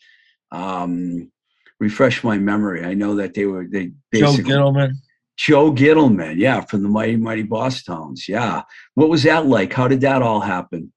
Um, 0.51 1.31
refresh 1.79 2.23
my 2.23 2.37
memory. 2.37 2.85
I 2.85 2.93
know 2.93 3.15
that 3.15 3.33
they 3.33 3.45
were 3.45 3.65
they 3.69 3.91
basically 4.11 4.43
Joe 4.43 4.49
Gittleman. 4.49 4.91
Joe 5.37 5.71
Gittleman, 5.71 6.35
yeah, 6.37 6.61
from 6.61 6.83
the 6.83 6.89
Mighty 6.89 7.15
Mighty 7.15 7.43
Bosstones. 7.43 8.27
Yeah. 8.27 8.61
What 8.93 9.09
was 9.09 9.23
that 9.23 9.47
like? 9.47 9.73
How 9.73 9.87
did 9.87 10.01
that 10.01 10.21
all 10.21 10.41
happen? 10.41 10.93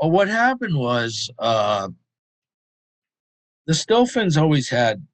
Well, 0.00 0.10
what 0.10 0.28
happened 0.28 0.76
was 0.76 1.30
uh, 1.38 1.88
the 3.66 3.74
Stilphens 3.74 4.36
always 4.36 4.68
had 4.68 5.06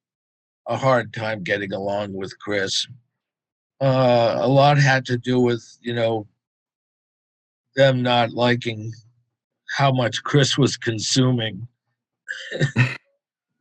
a 0.67 0.77
hard 0.77 1.13
time 1.13 1.43
getting 1.43 1.73
along 1.73 2.13
with 2.13 2.39
Chris. 2.39 2.87
Uh, 3.81 4.37
a 4.41 4.49
lot 4.49 4.79
had 4.79 5.07
to 5.07 5.17
do 5.17 5.41
with, 5.41 5.65
you 5.81 5.95
know, 5.95 6.27
them 7.77 8.03
not 8.03 8.31
liking 8.31 8.93
how 9.77 9.93
much 9.93 10.23
Chris 10.23 10.59
was 10.59 10.77
consuming 10.77 11.67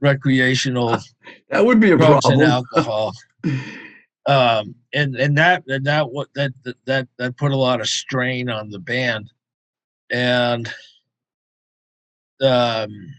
recreational 0.01 0.97
that 1.49 1.65
would 1.65 1.79
be 1.79 1.91
a 1.91 1.97
problem. 1.97 2.41
and 2.41 2.51
alcohol. 2.51 3.13
um, 4.25 4.75
and 4.93 5.15
and 5.15 5.37
that 5.37 5.63
and 5.67 5.85
that 5.85 6.11
what 6.11 6.27
that 6.35 6.51
that 6.85 7.07
that 7.17 7.37
put 7.37 7.51
a 7.51 7.57
lot 7.57 7.81
of 7.81 7.87
strain 7.87 8.49
on 8.49 8.69
the 8.69 8.79
band, 8.79 9.31
and 10.11 10.71
um, 12.41 13.13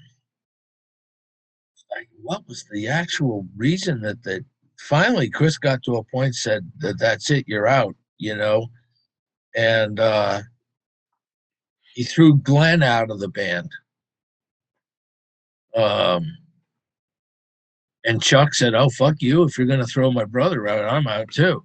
like 1.95 2.09
what 2.23 2.47
was 2.47 2.65
the 2.71 2.89
actual 2.89 3.47
reason 3.57 4.01
that 4.03 4.23
that 4.25 4.45
finally 4.79 5.29
Chris 5.29 5.59
got 5.59 5.83
to 5.83 5.97
a 5.97 6.05
point 6.05 6.35
said 6.35 6.71
that 6.79 6.99
that's 6.99 7.31
it, 7.31 7.45
you're 7.49 7.67
out, 7.67 7.95
you 8.19 8.37
know, 8.37 8.67
and 9.55 10.01
uh, 10.01 10.41
he 11.95 12.05
threw 12.05 12.37
Glenn 12.37 12.83
out 12.83 13.11
of 13.11 13.21
the 13.21 13.29
band. 13.29 13.71
Um, 15.77 16.27
and 18.05 18.23
Chuck 18.23 18.55
said, 18.55 18.75
"Oh 18.75 18.89
fuck 18.91 19.17
you! 19.21 19.43
If 19.43 19.59
you're 19.59 19.67
going 19.67 19.81
to 19.81 19.87
throw 19.87 20.11
my 20.11 20.25
brother 20.25 20.67
out, 20.69 20.93
I'm 20.93 21.07
out 21.07 21.31
too." 21.31 21.65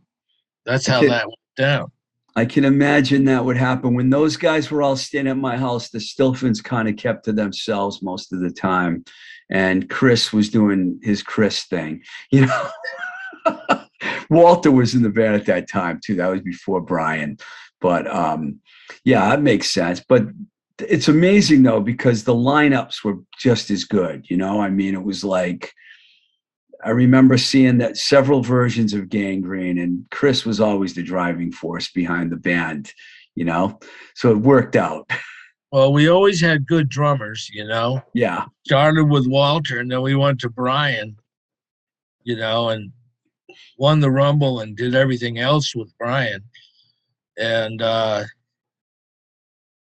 That's 0.65 0.88
how 0.88 1.01
that 1.01 1.28
went 1.28 1.39
down. 1.57 1.91
I 2.36 2.45
can 2.45 2.65
imagine 2.65 3.23
that 3.26 3.45
would 3.45 3.55
happen 3.55 3.93
when 3.93 4.09
those 4.09 4.36
guys 4.36 4.69
were 4.69 4.82
all 4.82 4.97
staying 4.97 5.28
at 5.28 5.38
my 5.38 5.55
house. 5.55 5.89
The 5.89 6.01
Stilphens 6.01 6.61
kind 6.61 6.89
of 6.89 6.97
kept 6.97 7.23
to 7.26 7.32
themselves 7.32 8.01
most 8.01 8.34
of 8.34 8.41
the 8.41 8.49
time, 8.49 9.05
and 9.49 9.89
Chris 9.89 10.33
was 10.33 10.49
doing 10.49 10.99
his 11.03 11.21
Chris 11.23 11.63
thing. 11.63 12.01
You 12.31 12.47
know, 12.47 12.69
Walter 14.29 14.71
was 14.71 14.95
in 14.95 15.03
the 15.03 15.09
band 15.09 15.35
at 15.35 15.45
that 15.45 15.69
time 15.69 15.99
too. 16.03 16.15
That 16.15 16.31
was 16.31 16.41
before 16.41 16.81
Brian, 16.81 17.37
but 17.81 18.07
um, 18.13 18.59
yeah, 19.03 19.29
that 19.29 19.41
makes 19.41 19.71
sense. 19.71 20.01
But 20.07 20.27
it's 20.79 21.07
amazing 21.07 21.63
though 21.63 21.79
because 21.79 22.23
the 22.23 22.35
lineups 22.35 23.03
were 23.03 23.19
just 23.37 23.69
as 23.71 23.83
good. 23.83 24.29
You 24.29 24.37
know, 24.37 24.59
I 24.59 24.69
mean, 24.69 24.93
it 24.93 25.03
was 25.03 25.23
like 25.23 25.73
I 26.85 26.91
remember 26.91 27.37
seeing 27.37 27.79
that 27.79 27.97
several 27.97 28.43
versions 28.43 28.93
of 28.93 29.09
Gang 29.09 29.41
Green, 29.41 29.79
and 29.79 30.05
Chris 30.11 30.45
was 30.45 30.61
always 30.61 30.93
the 30.93 31.01
driving 31.01 31.51
force 31.51 31.91
behind 31.91 32.31
the 32.31 32.37
band, 32.37 32.93
you 33.33 33.43
know? 33.43 33.79
So 34.13 34.31
it 34.31 34.37
worked 34.37 34.75
out. 34.75 35.09
Well, 35.76 35.91
we 35.91 36.07
always 36.07 36.39
had 36.39 36.65
good 36.65 36.88
drummers, 36.88 37.49
you 37.51 37.67
know? 37.67 38.01
Yeah. 38.13 38.45
Started 38.65 39.09
with 39.09 39.28
Walter, 39.28 39.82
and 39.82 39.91
then 39.91 40.01
we 40.01 40.15
went 40.15 40.39
to 40.39 40.49
Brian, 40.49 41.17
you 42.23 42.38
know, 42.38 42.69
and 42.69 42.93
won 43.78 43.99
the 43.99 44.09
Rumble 44.09 44.61
and 44.61 44.78
did 44.78 44.95
everything 44.95 45.38
else 45.38 45.76
with 45.76 45.93
Brian. 45.97 46.41
And, 47.38 47.82
uh, 47.82 48.23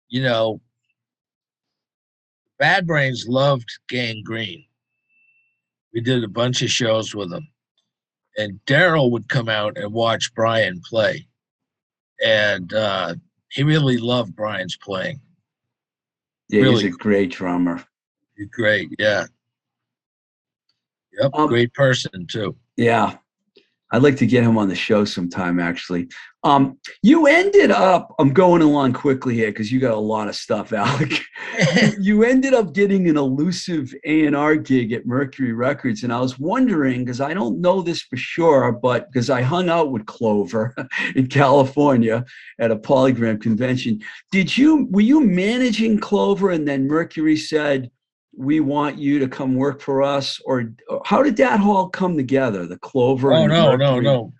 you 0.09 0.21
know, 0.21 0.59
Bad 2.59 2.85
Brains 2.85 3.25
loved 3.29 3.69
Gang 3.87 4.21
Green 4.21 4.65
we 5.93 6.01
did 6.01 6.25
a 6.25 6.27
bunch 6.27 6.61
of 6.61 6.69
shows 6.69 7.15
with 7.15 7.31
them. 7.31 7.47
And 8.37 8.59
Darryl 8.67 9.11
would 9.11 9.29
come 9.29 9.47
out 9.47 9.77
and 9.77 9.93
watch 9.93 10.33
Brian 10.35 10.81
play. 10.81 11.25
And 12.21 12.73
uh, 12.73 13.15
he 13.49 13.63
really 13.63 13.97
loved 13.97 14.35
Brian's 14.35 14.75
playing. 14.75 15.21
Yeah, 16.49 16.61
really 16.61 16.85
he's 16.85 16.95
a 16.95 16.97
great 16.97 17.31
drummer. 17.31 17.83
Great, 18.51 18.89
yeah. 18.99 19.25
Yep, 21.13 21.31
um, 21.33 21.47
great 21.47 21.73
person 21.73 22.27
too. 22.27 22.55
Yeah. 22.75 23.17
I'd 23.91 24.01
like 24.01 24.17
to 24.17 24.25
get 24.25 24.43
him 24.43 24.57
on 24.57 24.67
the 24.67 24.75
show 24.75 25.05
sometime, 25.05 25.59
actually. 25.59 26.09
Um, 26.43 26.77
you 27.01 27.27
ended 27.27 27.71
up, 27.71 28.13
I'm 28.19 28.33
going 28.33 28.61
along 28.61 28.93
quickly 28.93 29.35
here 29.35 29.51
because 29.51 29.71
you 29.71 29.79
got 29.79 29.93
a 29.93 29.99
lot 29.99 30.27
of 30.27 30.35
stuff, 30.35 30.73
Alec. 30.73 31.21
you 31.99 32.23
ended 32.23 32.53
up 32.53 32.73
getting 32.73 33.07
an 33.09 33.17
elusive 33.17 33.93
A&R 34.03 34.55
gig 34.55 34.91
at 34.91 35.05
Mercury 35.05 35.53
Records. 35.53 36.03
And 36.03 36.11
I 36.11 36.19
was 36.19 36.37
wondering, 36.39 37.05
because 37.05 37.21
I 37.21 37.33
don't 37.33 37.61
know 37.61 37.81
this 37.81 38.01
for 38.01 38.17
sure, 38.17 38.71
but 38.71 39.11
because 39.11 39.29
I 39.29 39.41
hung 39.41 39.69
out 39.69 39.91
with 39.91 40.05
Clover 40.05 40.75
in 41.15 41.27
California 41.27 42.25
at 42.59 42.71
a 42.71 42.75
polygram 42.75 43.41
convention. 43.41 44.01
Did 44.31 44.55
you, 44.55 44.87
were 44.91 45.01
you 45.01 45.21
managing 45.21 45.99
Clover 45.99 46.51
and 46.51 46.67
then 46.67 46.87
Mercury 46.87 47.37
said, 47.37 47.89
we 48.37 48.59
want 48.59 48.97
you 48.97 49.19
to 49.19 49.27
come 49.27 49.55
work 49.55 49.81
for 49.81 50.01
us 50.01 50.39
or 50.45 50.73
how 51.05 51.23
did 51.23 51.37
that 51.37 51.61
all 51.61 51.89
come 51.89 52.17
together 52.17 52.65
the 52.65 52.77
clover 52.79 53.33
oh 53.33 53.47
no 53.47 53.77
Mercury? 53.77 53.77
no 53.77 53.99
no. 53.99 54.33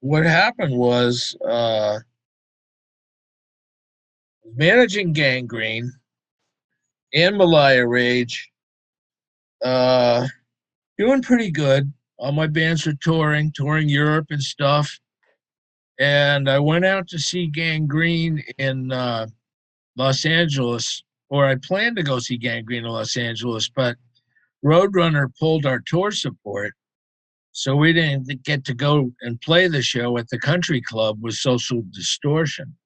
What 0.00 0.24
happened 0.24 0.76
was 0.76 1.36
uh 1.46 1.98
managing 4.54 5.12
Gang 5.12 5.46
Green 5.46 5.90
and 7.12 7.36
malaya 7.36 7.86
rage 7.86 8.50
uh 9.64 10.26
doing 10.96 11.22
pretty 11.22 11.50
good. 11.50 11.92
All 12.18 12.32
my 12.32 12.46
bands 12.46 12.86
are 12.86 12.94
touring 12.94 13.52
touring 13.54 13.88
europe 13.88 14.26
and 14.30 14.42
stuff. 14.42 14.98
And 15.98 16.48
i 16.48 16.58
went 16.58 16.84
out 16.84 17.08
to 17.08 17.18
see 17.18 17.46
Gang 17.48 17.86
Green 17.86 18.42
in 18.58 18.92
uh 18.92 19.26
los 19.96 20.24
angeles 20.24 21.02
or 21.30 21.46
I 21.46 21.56
planned 21.56 21.96
to 21.96 22.02
go 22.02 22.18
see 22.18 22.36
Gang 22.36 22.64
Green 22.64 22.84
in 22.84 22.90
Los 22.90 23.16
Angeles, 23.16 23.68
but 23.74 23.96
Roadrunner 24.64 25.28
pulled 25.38 25.66
our 25.66 25.80
tour 25.86 26.10
support. 26.10 26.72
So 27.52 27.74
we 27.74 27.92
didn't 27.92 28.44
get 28.44 28.64
to 28.66 28.74
go 28.74 29.12
and 29.20 29.40
play 29.40 29.68
the 29.68 29.82
show 29.82 30.16
at 30.18 30.28
the 30.28 30.38
country 30.38 30.80
club 30.80 31.18
with 31.20 31.34
Social 31.34 31.82
Distortion, 31.92 32.76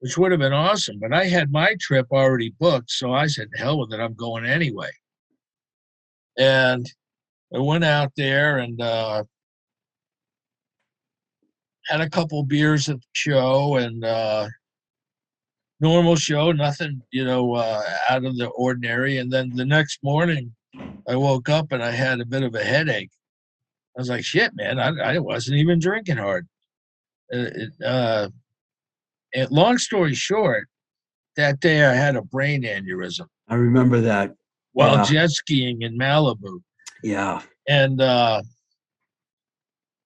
which 0.00 0.18
would 0.18 0.32
have 0.32 0.40
been 0.40 0.52
awesome. 0.52 0.98
But 1.00 1.14
I 1.14 1.24
had 1.24 1.50
my 1.50 1.76
trip 1.80 2.06
already 2.12 2.54
booked. 2.58 2.90
So 2.90 3.12
I 3.12 3.26
said, 3.26 3.48
hell 3.56 3.78
with 3.78 3.92
it, 3.92 4.00
I'm 4.00 4.14
going 4.14 4.44
anyway. 4.44 4.90
And 6.36 6.86
I 7.54 7.58
went 7.58 7.84
out 7.84 8.12
there 8.16 8.58
and 8.58 8.80
uh, 8.80 9.24
had 11.86 12.00
a 12.00 12.10
couple 12.10 12.42
beers 12.42 12.88
at 12.88 12.96
the 12.96 13.06
show 13.12 13.76
and 13.76 14.04
uh, 14.04 14.48
normal 15.80 16.16
show, 16.16 16.52
nothing, 16.52 17.02
you 17.10 17.24
know, 17.24 17.54
uh, 17.54 17.82
out 18.08 18.24
of 18.24 18.36
the 18.36 18.46
ordinary. 18.48 19.18
And 19.18 19.30
then 19.32 19.50
the 19.54 19.64
next 19.64 19.98
morning, 20.02 20.54
I 21.08 21.16
woke 21.16 21.48
up 21.48 21.72
and 21.72 21.82
I 21.82 21.90
had 21.90 22.20
a 22.20 22.24
bit 22.26 22.42
of 22.42 22.54
a 22.54 22.64
headache. 22.64 23.10
I 23.96 24.00
was 24.00 24.08
like, 24.08 24.24
shit, 24.24 24.54
man, 24.54 24.78
I, 24.78 24.88
I 25.14 25.18
wasn't 25.18 25.58
even 25.58 25.78
drinking 25.78 26.16
hard. 26.18 26.46
Uh, 27.32 27.38
it, 27.54 27.70
uh, 27.84 28.28
and 29.34 29.50
long 29.50 29.78
story 29.78 30.14
short, 30.14 30.68
that 31.36 31.60
day 31.60 31.84
I 31.84 31.92
had 31.94 32.16
a 32.16 32.22
brain 32.22 32.62
aneurysm 32.62 33.26
I 33.48 33.54
remember 33.56 34.00
that. 34.00 34.32
while 34.72 34.96
Yeah. 34.96 35.04
jet 35.04 35.30
skiing 35.30 35.82
in 35.82 35.98
Malibu. 35.98 36.60
Yeah. 37.02 37.42
and 37.68 38.00
uh, 38.00 38.42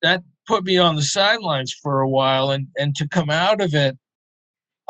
that 0.02 0.22
put 0.46 0.64
me 0.64 0.78
on 0.78 0.96
the 0.96 1.02
sidelines 1.02 1.72
for 1.72 2.00
a 2.00 2.08
while. 2.08 2.50
And 2.50 2.66
and 2.78 2.94
to 2.96 3.06
come 3.08 3.30
out 3.30 3.60
of 3.60 3.74
it, 3.74 3.96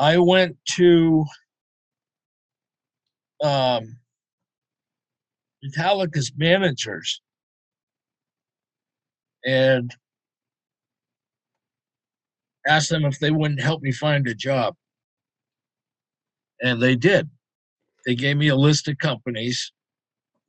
I 0.01 0.17
went 0.17 0.57
to 0.77 1.27
um, 3.45 3.99
Metallica's 5.63 6.33
managers, 6.35 7.21
and 9.45 9.95
asked 12.67 12.89
them 12.89 13.05
if 13.05 13.19
they 13.19 13.31
wouldn't 13.31 13.61
help 13.61 13.83
me 13.83 13.93
find 13.93 14.27
a 14.27 14.35
job, 14.35 14.75
and 16.63 16.81
they 16.81 16.97
did. 16.97 17.29
They 18.07 18.15
gave 18.15 18.39
me 18.39 18.49
a 18.49 18.57
list 18.57 18.89
of 18.89 18.97
companies. 18.97 19.71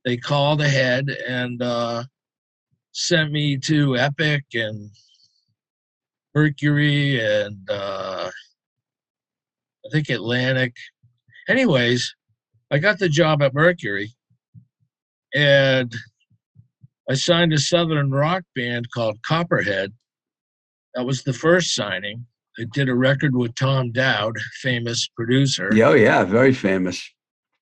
They 0.05 0.15
called 0.15 0.61
ahead 0.61 1.09
and 1.27 1.61
uh, 1.61 2.05
sent 2.93 3.33
me 3.33 3.57
to 3.57 3.97
Epic 3.97 4.45
and 4.53 4.91
Mercury 6.33 7.19
and 7.19 7.69
uh, 7.69 8.31
I 9.85 9.89
think 9.91 10.09
Atlantic. 10.09 10.75
Anyways, 11.47 12.13
I 12.71 12.77
got 12.77 12.99
the 12.99 13.09
job 13.09 13.41
at 13.41 13.53
Mercury 13.53 14.11
and 15.33 15.93
I 17.09 17.15
signed 17.15 17.53
a 17.53 17.57
southern 17.57 18.11
rock 18.11 18.43
band 18.55 18.87
called 18.93 19.17
Copperhead. 19.25 19.91
That 20.93 21.05
was 21.05 21.23
the 21.23 21.33
first 21.33 21.73
signing. 21.73 22.25
I 22.59 22.65
did 22.73 22.89
a 22.89 22.95
record 22.95 23.35
with 23.35 23.55
Tom 23.55 23.91
Dowd, 23.91 24.37
famous 24.61 25.07
producer 25.15 25.69
Yeah, 25.73 25.89
oh, 25.89 25.93
yeah, 25.93 26.23
very 26.25 26.53
famous. 26.53 27.01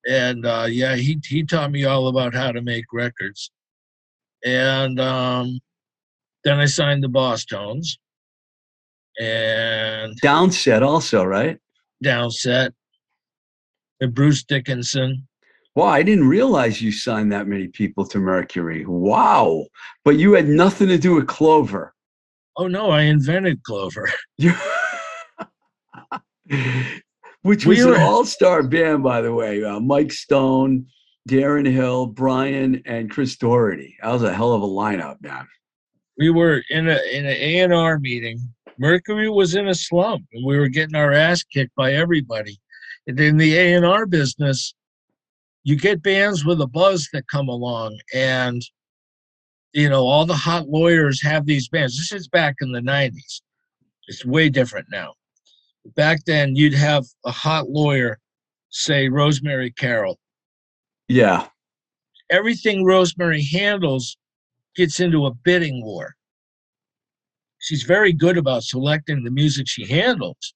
and 0.08 0.44
uh, 0.44 0.66
yeah, 0.68 0.96
he 0.96 1.18
he 1.24 1.44
taught 1.44 1.70
me 1.70 1.84
all 1.84 2.08
about 2.08 2.34
how 2.34 2.50
to 2.52 2.60
make 2.60 2.84
records. 2.92 3.50
And 4.44 4.98
um, 4.98 5.60
then 6.44 6.58
I 6.58 6.64
signed 6.66 7.04
the 7.04 7.08
Bosstones 7.08 7.98
and 9.20 10.18
Downset 10.22 10.82
also, 10.82 11.22
right? 11.24 11.58
Downset 12.04 12.70
and 14.00 14.14
Bruce 14.14 14.42
Dickinson. 14.44 15.26
Wow, 15.76 15.86
I 15.86 16.02
didn't 16.02 16.28
realize 16.28 16.82
you 16.82 16.90
signed 16.90 17.30
that 17.32 17.46
many 17.46 17.68
people 17.68 18.04
to 18.06 18.18
Mercury. 18.18 18.84
Wow. 18.86 19.66
But 20.04 20.16
you 20.18 20.32
had 20.32 20.48
nothing 20.48 20.88
to 20.88 20.98
do 20.98 21.14
with 21.14 21.26
Clover. 21.28 21.94
Oh 22.56 22.66
no, 22.66 22.90
I 22.90 23.02
invented 23.02 23.62
Clover. 23.62 24.10
Which 27.42 27.64
We 27.64 27.76
was 27.76 27.86
were- 27.86 27.94
an 27.94 28.02
all-star 28.02 28.62
band, 28.64 29.02
by 29.02 29.20
the 29.22 29.32
way. 29.32 29.62
Uh, 29.64 29.80
Mike 29.80 30.12
Stone, 30.12 30.86
Darren 31.28 31.70
Hill, 31.70 32.06
Brian, 32.06 32.82
and 32.86 33.10
Chris 33.10 33.36
Doherty. 33.36 33.96
That 34.02 34.10
was 34.12 34.22
a 34.22 34.34
hell 34.34 34.52
of 34.52 34.62
a 34.62 34.66
lineup, 34.66 35.22
man. 35.22 35.46
We 36.18 36.30
were 36.30 36.62
in 36.68 36.88
a 36.88 36.98
in 37.12 37.24
an 37.24 37.32
A 37.32 37.60
and 37.60 37.72
R 37.72 37.98
meeting. 37.98 38.40
Mercury 38.80 39.28
was 39.28 39.54
in 39.54 39.68
a 39.68 39.74
slump, 39.74 40.24
and 40.32 40.44
we 40.44 40.58
were 40.58 40.68
getting 40.68 40.96
our 40.96 41.12
ass 41.12 41.42
kicked 41.44 41.74
by 41.76 41.92
everybody. 41.92 42.58
And 43.06 43.20
in 43.20 43.36
the 43.36 43.54
A 43.54 43.74
and 43.74 43.84
R 43.84 44.06
business, 44.06 44.74
you 45.64 45.76
get 45.76 46.02
bands 46.02 46.46
with 46.46 46.62
a 46.62 46.66
buzz 46.66 47.06
that 47.12 47.28
come 47.28 47.48
along, 47.48 48.00
and 48.14 48.62
you 49.74 49.90
know 49.90 50.06
all 50.06 50.24
the 50.24 50.34
hot 50.34 50.68
lawyers 50.68 51.20
have 51.22 51.44
these 51.44 51.68
bands. 51.68 51.98
This 51.98 52.18
is 52.18 52.28
back 52.28 52.56
in 52.62 52.72
the 52.72 52.80
'90s. 52.80 53.42
It's 54.08 54.24
way 54.24 54.48
different 54.48 54.86
now. 54.90 55.12
Back 55.94 56.24
then, 56.24 56.56
you'd 56.56 56.72
have 56.72 57.04
a 57.26 57.30
hot 57.30 57.68
lawyer, 57.68 58.18
say 58.70 59.10
Rosemary 59.10 59.72
Carroll. 59.72 60.18
Yeah. 61.06 61.48
Everything 62.30 62.84
Rosemary 62.84 63.42
handles 63.42 64.16
gets 64.74 65.00
into 65.00 65.26
a 65.26 65.34
bidding 65.34 65.84
war. 65.84 66.14
She's 67.60 67.84
very 67.84 68.12
good 68.12 68.36
about 68.36 68.64
selecting 68.64 69.22
the 69.22 69.30
music 69.30 69.68
she 69.68 69.86
handles. 69.86 70.54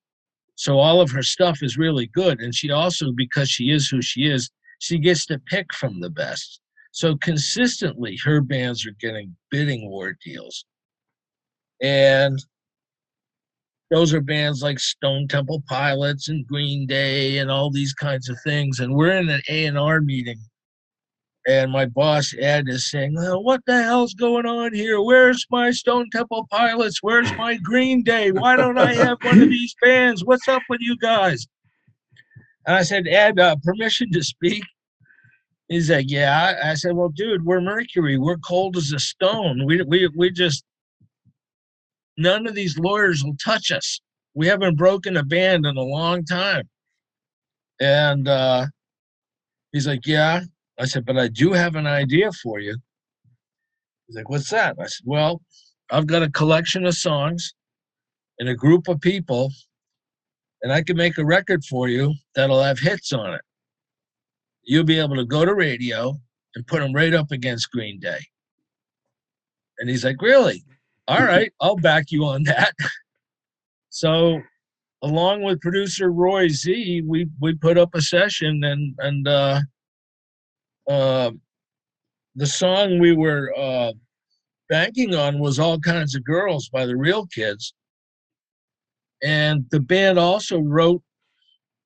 So 0.56 0.78
all 0.78 1.00
of 1.00 1.10
her 1.10 1.22
stuff 1.22 1.62
is 1.62 1.76
really 1.76 2.06
good. 2.08 2.40
And 2.40 2.54
she 2.54 2.70
also, 2.70 3.12
because 3.12 3.48
she 3.48 3.70
is 3.70 3.88
who 3.88 4.02
she 4.02 4.22
is, 4.22 4.50
she 4.78 4.98
gets 4.98 5.26
to 5.26 5.38
pick 5.38 5.72
from 5.72 6.00
the 6.00 6.10
best. 6.10 6.60
So 6.92 7.16
consistently, 7.16 8.18
her 8.24 8.40
bands 8.40 8.86
are 8.86 8.94
getting 9.00 9.36
bidding 9.50 9.88
war 9.88 10.16
deals. 10.24 10.64
And 11.82 12.38
those 13.90 14.14
are 14.14 14.20
bands 14.20 14.62
like 14.62 14.78
Stone 14.78 15.28
Temple 15.28 15.62
Pilots 15.68 16.28
and 16.28 16.46
Green 16.46 16.86
Day 16.86 17.38
and 17.38 17.50
all 17.50 17.70
these 17.70 17.92
kinds 17.92 18.28
of 18.28 18.38
things. 18.44 18.80
And 18.80 18.94
we're 18.94 19.16
in 19.16 19.28
an 19.28 19.42
A&R 19.48 20.00
meeting 20.00 20.38
and 21.46 21.70
my 21.70 21.86
boss 21.86 22.34
Ed 22.38 22.68
is 22.68 22.90
saying, 22.90 23.14
well, 23.14 23.42
"What 23.42 23.60
the 23.66 23.82
hell's 23.82 24.14
going 24.14 24.46
on 24.46 24.72
here? 24.72 25.00
Where's 25.00 25.46
my 25.50 25.70
Stone 25.70 26.08
Temple 26.10 26.46
Pilots? 26.50 27.02
Where's 27.02 27.30
my 27.36 27.56
Green 27.56 28.02
Day? 28.02 28.32
Why 28.32 28.56
don't 28.56 28.78
I 28.78 28.94
have 28.94 29.18
one 29.22 29.42
of 29.42 29.48
these 29.50 29.74
bands? 29.82 30.24
What's 30.24 30.48
up 30.48 30.62
with 30.68 30.80
you 30.80 30.96
guys?" 30.96 31.46
And 32.66 32.74
I 32.76 32.82
said, 32.82 33.06
"Ed, 33.06 33.38
uh, 33.38 33.56
permission 33.62 34.10
to 34.12 34.22
speak." 34.22 34.64
He's 35.68 35.90
like, 35.90 36.06
"Yeah." 36.08 36.58
I 36.64 36.74
said, 36.74 36.94
"Well, 36.94 37.10
dude, 37.10 37.44
we're 37.44 37.60
Mercury. 37.60 38.18
We're 38.18 38.38
cold 38.38 38.76
as 38.76 38.92
a 38.92 38.98
stone. 38.98 39.66
We 39.66 39.82
we 39.82 40.08
we 40.16 40.30
just 40.30 40.64
none 42.16 42.46
of 42.46 42.54
these 42.54 42.78
lawyers 42.78 43.22
will 43.22 43.36
touch 43.36 43.70
us. 43.70 44.00
We 44.34 44.46
haven't 44.46 44.76
broken 44.76 45.16
a 45.16 45.24
band 45.24 45.66
in 45.66 45.76
a 45.76 45.82
long 45.82 46.24
time." 46.24 46.68
And 47.80 48.28
uh, 48.28 48.66
he's 49.72 49.86
like, 49.86 50.06
"Yeah." 50.06 50.42
I 50.78 50.86
said, 50.86 51.04
but 51.04 51.18
I 51.18 51.28
do 51.28 51.52
have 51.52 51.76
an 51.76 51.86
idea 51.86 52.32
for 52.32 52.58
you. 52.58 52.76
He's 54.06 54.16
like, 54.16 54.28
what's 54.28 54.50
that? 54.50 54.76
I 54.78 54.86
said, 54.86 55.04
well, 55.06 55.40
I've 55.90 56.06
got 56.06 56.22
a 56.22 56.30
collection 56.30 56.84
of 56.86 56.94
songs 56.94 57.54
and 58.38 58.48
a 58.48 58.54
group 58.54 58.88
of 58.88 59.00
people, 59.00 59.50
and 60.62 60.72
I 60.72 60.82
can 60.82 60.96
make 60.96 61.18
a 61.18 61.24
record 61.24 61.64
for 61.64 61.88
you 61.88 62.14
that'll 62.34 62.62
have 62.62 62.78
hits 62.78 63.12
on 63.12 63.34
it. 63.34 63.40
You'll 64.64 64.84
be 64.84 64.98
able 64.98 65.16
to 65.16 65.26
go 65.26 65.44
to 65.44 65.54
radio 65.54 66.14
and 66.54 66.66
put 66.66 66.80
them 66.80 66.92
right 66.92 67.14
up 67.14 67.30
against 67.30 67.70
Green 67.70 68.00
Day. 68.00 68.20
And 69.78 69.88
he's 69.88 70.04
like, 70.04 70.20
really? 70.22 70.64
All 71.06 71.22
right, 71.22 71.52
I'll 71.60 71.76
back 71.76 72.10
you 72.10 72.24
on 72.24 72.44
that. 72.44 72.72
so, 73.90 74.40
along 75.02 75.42
with 75.42 75.60
producer 75.60 76.10
Roy 76.10 76.48
Z, 76.48 77.02
we 77.06 77.28
we 77.40 77.54
put 77.54 77.76
up 77.76 77.94
a 77.94 78.00
session 78.00 78.64
and 78.64 78.94
and 79.00 79.28
uh, 79.28 79.60
uh, 80.88 81.30
the 82.34 82.46
song 82.46 82.98
we 82.98 83.14
were 83.14 83.52
uh, 83.56 83.92
banking 84.68 85.14
on 85.14 85.38
was 85.38 85.58
All 85.58 85.78
Kinds 85.78 86.14
of 86.14 86.24
Girls 86.24 86.68
by 86.68 86.86
the 86.86 86.96
Real 86.96 87.26
Kids. 87.26 87.74
And 89.22 89.64
the 89.70 89.80
band 89.80 90.18
also 90.18 90.58
wrote 90.58 91.02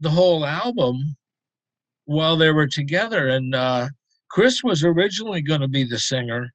the 0.00 0.10
whole 0.10 0.44
album 0.44 1.16
while 2.06 2.36
they 2.36 2.50
were 2.50 2.66
together. 2.66 3.28
And 3.28 3.54
uh, 3.54 3.88
Chris 4.30 4.62
was 4.64 4.84
originally 4.84 5.42
going 5.42 5.60
to 5.60 5.68
be 5.68 5.84
the 5.84 5.98
singer. 5.98 6.50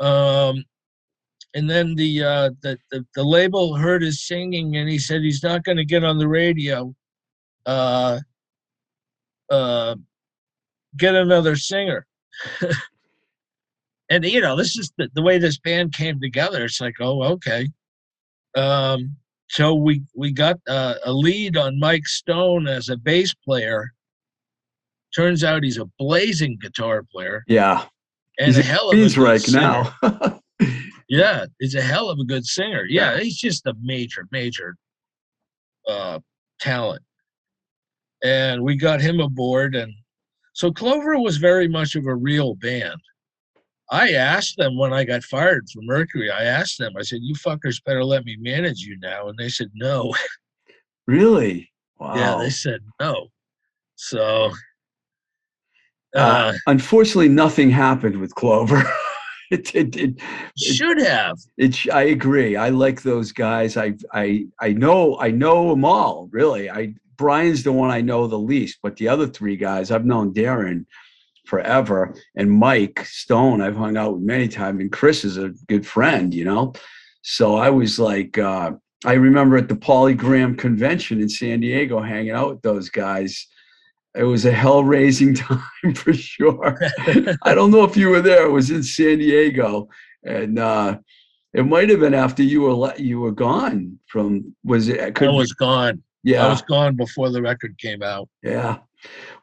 Um, 0.00 0.64
and 1.54 1.70
then 1.70 1.94
the, 1.94 2.22
uh, 2.22 2.50
the, 2.62 2.76
the 2.90 3.06
the 3.14 3.22
label 3.22 3.76
heard 3.76 4.02
his 4.02 4.26
singing 4.26 4.76
and 4.76 4.88
he 4.88 4.98
said 4.98 5.22
he's 5.22 5.44
not 5.44 5.62
going 5.62 5.76
to 5.76 5.84
get 5.84 6.02
on 6.02 6.18
the 6.18 6.26
radio. 6.26 6.92
Uh, 7.64 8.18
uh, 9.50 9.94
get 10.96 11.14
another 11.14 11.56
singer. 11.56 12.06
and 14.10 14.24
you 14.24 14.40
know, 14.40 14.56
this 14.56 14.76
is 14.76 14.92
the, 14.98 15.08
the 15.14 15.22
way 15.22 15.38
this 15.38 15.58
band 15.58 15.92
came 15.92 16.20
together. 16.20 16.64
It's 16.64 16.80
like, 16.80 16.94
oh, 17.00 17.22
okay. 17.24 17.68
Um, 18.56 19.16
so 19.48 19.74
we 19.74 20.02
we 20.14 20.32
got 20.32 20.58
uh, 20.68 20.94
a 21.04 21.12
lead 21.12 21.56
on 21.56 21.78
Mike 21.78 22.06
Stone 22.06 22.66
as 22.68 22.88
a 22.88 22.96
bass 22.96 23.34
player. 23.34 23.92
Turns 25.14 25.44
out 25.44 25.62
he's 25.62 25.78
a 25.78 25.86
blazing 25.98 26.58
guitar 26.60 27.04
player 27.12 27.44
Yeah. 27.46 27.84
and 28.38 28.48
He's 28.48 28.58
a 28.58 28.62
hell 28.62 28.90
of 28.90 28.94
a 28.94 29.00
good 29.00 29.10
Queensryche 29.12 29.40
singer. 29.46 29.60
now. 29.60 30.40
Yeah, 31.06 31.44
he's 31.60 31.74
a 31.74 31.82
hell 31.82 32.08
of 32.08 32.18
a 32.18 32.24
good 32.24 32.46
singer. 32.46 32.84
Yeah, 32.88 33.18
he's 33.20 33.36
just 33.36 33.66
a 33.66 33.74
major, 33.82 34.26
major 34.32 34.74
uh, 35.86 36.18
talent. 36.60 37.02
And 38.24 38.62
we 38.62 38.74
got 38.76 39.02
him 39.02 39.20
aboard, 39.20 39.76
and 39.76 39.92
so 40.54 40.72
Clover 40.72 41.18
was 41.18 41.36
very 41.36 41.68
much 41.68 41.94
of 41.96 42.06
a 42.06 42.14
real 42.14 42.54
band. 42.54 43.00
I 43.90 44.12
asked 44.12 44.56
them 44.56 44.78
when 44.78 44.92
I 44.94 45.04
got 45.04 45.22
fired 45.22 45.68
from 45.70 45.84
Mercury. 45.84 46.30
I 46.30 46.44
asked 46.44 46.78
them. 46.78 46.94
I 46.98 47.02
said, 47.02 47.20
"You 47.22 47.34
fuckers 47.34 47.84
better 47.84 48.02
let 48.02 48.24
me 48.24 48.36
manage 48.40 48.80
you 48.80 48.96
now," 49.00 49.28
and 49.28 49.36
they 49.36 49.50
said 49.50 49.70
no. 49.74 50.14
really? 51.06 51.70
Wow. 51.98 52.14
Yeah, 52.16 52.36
they 52.38 52.50
said 52.50 52.80
no. 53.00 53.28
So, 53.96 54.50
Uh, 56.16 56.18
uh, 56.18 56.52
unfortunately, 56.66 57.28
nothing 57.28 57.70
happened 57.70 58.20
with 58.20 58.34
Clover. 58.34 58.82
it, 59.54 59.96
it, 59.96 59.96
it, 59.96 60.20
Should 60.58 60.98
have. 61.00 61.38
it, 61.56 61.86
I 61.92 62.02
agree. 62.04 62.56
I 62.56 62.70
like 62.70 63.02
those 63.02 63.32
guys. 63.32 63.76
I, 63.76 63.94
I, 64.12 64.46
I 64.60 64.72
know, 64.72 65.18
I 65.20 65.30
know 65.30 65.70
them 65.70 65.84
all. 65.84 66.28
Really, 66.32 66.70
I 66.70 66.94
Brian's 67.16 67.62
the 67.62 67.72
one 67.72 67.90
I 67.90 68.00
know 68.00 68.26
the 68.26 68.38
least, 68.38 68.78
but 68.82 68.96
the 68.96 69.08
other 69.08 69.26
three 69.26 69.56
guys 69.56 69.90
I've 69.90 70.04
known 70.04 70.34
Darren 70.34 70.84
forever, 71.46 72.14
and 72.36 72.50
Mike 72.50 73.04
Stone 73.06 73.60
I've 73.60 73.76
hung 73.76 73.96
out 73.96 74.14
with 74.14 74.22
many 74.22 74.48
times, 74.48 74.80
and 74.80 74.90
Chris 74.90 75.24
is 75.24 75.36
a 75.36 75.50
good 75.68 75.86
friend. 75.86 76.34
You 76.34 76.44
know, 76.44 76.72
so 77.22 77.56
I 77.56 77.70
was 77.70 77.98
like, 77.98 78.38
uh, 78.38 78.72
I 79.04 79.12
remember 79.14 79.56
at 79.56 79.68
the 79.68 79.76
Polygram 79.76 80.58
convention 80.58 81.20
in 81.20 81.28
San 81.28 81.60
Diego, 81.60 82.00
hanging 82.00 82.32
out 82.32 82.50
with 82.50 82.62
those 82.62 82.88
guys. 82.88 83.46
It 84.16 84.22
was 84.24 84.44
a 84.44 84.52
hell 84.52 84.84
raising 84.84 85.34
time 85.46 85.94
for 85.94 86.12
sure. 86.12 86.78
I 87.42 87.54
don't 87.54 87.70
know 87.70 87.84
if 87.84 87.96
you 87.96 88.08
were 88.10 88.22
there. 88.22 88.46
It 88.46 88.50
was 88.50 88.70
in 88.70 88.82
San 88.82 89.18
Diego, 89.18 89.88
and 90.24 90.58
uh, 90.58 90.98
it 91.52 91.66
might 91.66 91.88
have 91.90 92.00
been 92.00 92.14
after 92.14 92.42
you 92.42 92.60
were 92.62 92.74
le- 92.74 92.96
you 92.98 93.20
were 93.20 93.32
gone 93.32 93.98
from. 94.06 94.54
Was 94.64 94.88
it? 94.88 95.00
I 95.00 95.10
Could 95.10 95.28
be- 95.30 95.34
was 95.34 95.52
gone. 95.52 96.02
I 96.26 96.48
was 96.48 96.62
gone 96.62 96.96
before 96.96 97.30
the 97.30 97.42
record 97.42 97.76
came 97.78 98.02
out. 98.02 98.28
yeah. 98.42 98.78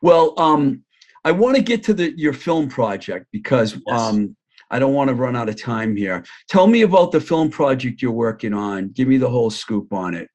Well, 0.01 0.33
um, 0.39 0.83
I 1.23 1.31
want 1.31 1.55
to 1.55 1.61
get 1.61 1.83
to 1.83 1.93
the 1.93 2.11
your 2.17 2.33
film 2.33 2.67
project 2.69 3.27
because 3.31 3.77
Yes. 3.85 4.01
um, 4.01 4.35
I 4.71 4.79
don't 4.79 4.93
want 4.95 5.09
to 5.09 5.13
run 5.13 5.35
out 5.35 5.49
of 5.49 5.61
time 5.61 5.95
here. 5.95 6.23
Tell 6.49 6.65
me 6.65 6.81
about 6.81 7.11
the 7.11 7.21
film 7.21 7.49
project 7.51 8.01
you're 8.01 8.11
working 8.11 8.53
on. 8.53 8.87
Give 8.89 9.07
me 9.07 9.17
the 9.17 9.29
whole 9.29 9.51
scoop 9.51 9.93
on 9.93 10.15
it. 10.15 10.29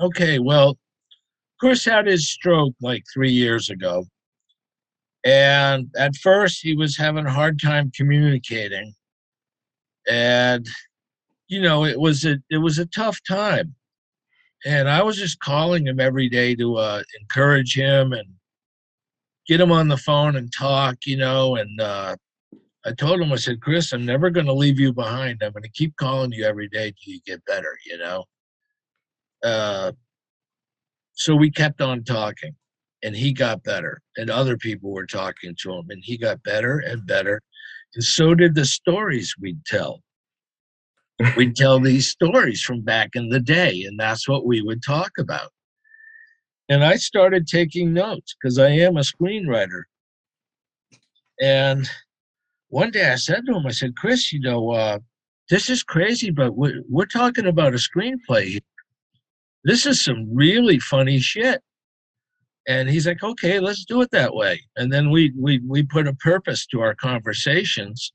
Okay, 0.00 0.38
well, 0.38 0.76
Chris 1.60 1.84
had 1.84 2.06
his 2.06 2.28
stroke 2.28 2.74
like 2.80 3.04
three 3.12 3.32
years 3.32 3.70
ago. 3.70 4.04
And 5.24 5.90
at 5.96 6.14
first, 6.16 6.62
he 6.62 6.76
was 6.76 6.96
having 6.96 7.26
a 7.26 7.32
hard 7.32 7.60
time 7.60 7.90
communicating. 7.94 8.94
And, 10.08 10.66
you 11.48 11.60
know, 11.60 11.84
it 11.84 11.98
was 11.98 12.24
a 12.24 12.38
it 12.50 12.58
was 12.58 12.78
a 12.78 12.86
tough 12.86 13.18
time. 13.28 13.74
And 14.64 14.88
I 14.88 15.02
was 15.02 15.16
just 15.16 15.40
calling 15.40 15.86
him 15.86 16.00
every 16.00 16.28
day 16.28 16.54
to 16.56 16.76
uh, 16.76 17.02
encourage 17.20 17.76
him 17.76 18.12
and 18.12 18.28
get 19.46 19.60
him 19.60 19.72
on 19.72 19.88
the 19.88 19.96
phone 19.96 20.36
and 20.36 20.52
talk, 20.52 20.96
you 21.06 21.16
know. 21.16 21.56
And 21.56 21.80
uh, 21.80 22.16
I 22.84 22.92
told 22.92 23.20
him, 23.20 23.32
I 23.32 23.36
said, 23.36 23.60
Chris, 23.60 23.92
I'm 23.92 24.06
never 24.06 24.30
going 24.30 24.46
to 24.46 24.52
leave 24.52 24.78
you 24.80 24.92
behind. 24.92 25.42
I'm 25.42 25.52
going 25.52 25.62
to 25.62 25.70
keep 25.70 25.96
calling 25.96 26.32
you 26.32 26.44
every 26.44 26.68
day 26.68 26.92
till 26.92 27.14
you 27.14 27.20
get 27.26 27.44
better, 27.44 27.76
you 27.86 27.98
know. 27.98 28.24
Uh, 29.44 29.92
so 31.18 31.34
we 31.34 31.50
kept 31.50 31.80
on 31.80 32.04
talking 32.04 32.54
and 33.02 33.14
he 33.14 33.32
got 33.32 33.64
better 33.64 34.00
and 34.16 34.30
other 34.30 34.56
people 34.56 34.92
were 34.92 35.06
talking 35.06 35.54
to 35.60 35.72
him 35.72 35.86
and 35.90 36.00
he 36.04 36.16
got 36.16 36.40
better 36.44 36.78
and 36.78 37.04
better 37.06 37.42
and 37.94 38.04
so 38.04 38.34
did 38.34 38.54
the 38.54 38.64
stories 38.64 39.34
we'd 39.40 39.64
tell. 39.64 40.02
We'd 41.36 41.56
tell 41.56 41.80
these 41.80 42.08
stories 42.08 42.62
from 42.62 42.82
back 42.82 43.10
in 43.14 43.30
the 43.30 43.40
day 43.40 43.82
and 43.82 43.98
that's 43.98 44.28
what 44.28 44.46
we 44.46 44.62
would 44.62 44.82
talk 44.82 45.10
about. 45.18 45.50
And 46.68 46.84
i 46.84 46.94
started 46.94 47.48
taking 47.48 47.92
notes 47.92 48.36
because 48.40 48.58
i 48.58 48.68
am 48.68 48.96
a 48.96 49.00
screenwriter. 49.00 49.82
And 51.40 51.90
one 52.68 52.92
day 52.92 53.10
i 53.10 53.16
said 53.16 53.44
to 53.46 53.56
him 53.56 53.66
i 53.66 53.72
said 53.72 53.96
chris 53.96 54.32
you 54.32 54.40
know 54.40 54.70
uh, 54.70 54.98
this 55.50 55.68
is 55.68 55.82
crazy 55.82 56.30
but 56.30 56.54
we're, 56.54 56.82
we're 56.88 57.06
talking 57.06 57.46
about 57.46 57.74
a 57.74 57.78
screenplay 57.78 58.44
here 58.44 58.60
this 59.64 59.86
is 59.86 60.04
some 60.04 60.26
really 60.34 60.78
funny 60.78 61.18
shit. 61.18 61.60
And 62.66 62.88
he's 62.88 63.06
like 63.06 63.22
okay 63.22 63.60
let's 63.60 63.84
do 63.84 64.02
it 64.02 64.10
that 64.12 64.34
way. 64.34 64.60
And 64.76 64.92
then 64.92 65.10
we 65.10 65.32
we 65.38 65.60
we 65.66 65.82
put 65.82 66.06
a 66.06 66.14
purpose 66.14 66.66
to 66.66 66.80
our 66.80 66.94
conversations. 66.94 68.12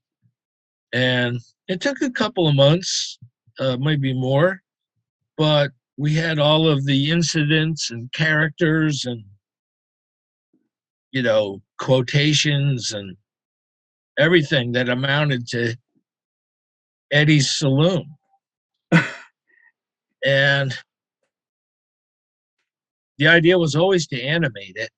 And 0.94 1.40
it 1.68 1.82
took 1.82 2.02
a 2.02 2.12
couple 2.12 2.48
of 2.48 2.56
months 2.56 3.18
uh, 3.60 3.78
maybe 3.80 4.14
more 4.14 4.64
but 5.38 5.72
we 5.98 6.14
had 6.14 6.40
all 6.40 6.68
of 6.68 6.86
the 6.86 7.12
incidents 7.12 7.92
and 7.92 8.12
characters 8.14 9.06
and 9.06 9.24
you 11.12 11.22
know 11.22 11.62
quotations 11.80 12.94
and 12.94 13.16
everything 14.18 14.72
that 14.72 14.90
amounted 14.90 15.48
to 15.48 15.76
eddie's 17.12 17.52
saloon. 17.52 18.06
And 20.26 20.74
the 23.18 23.28
idea 23.28 23.58
was 23.58 23.76
always 23.76 24.08
to 24.08 24.22
animate 24.22 24.76
it. 24.76 24.90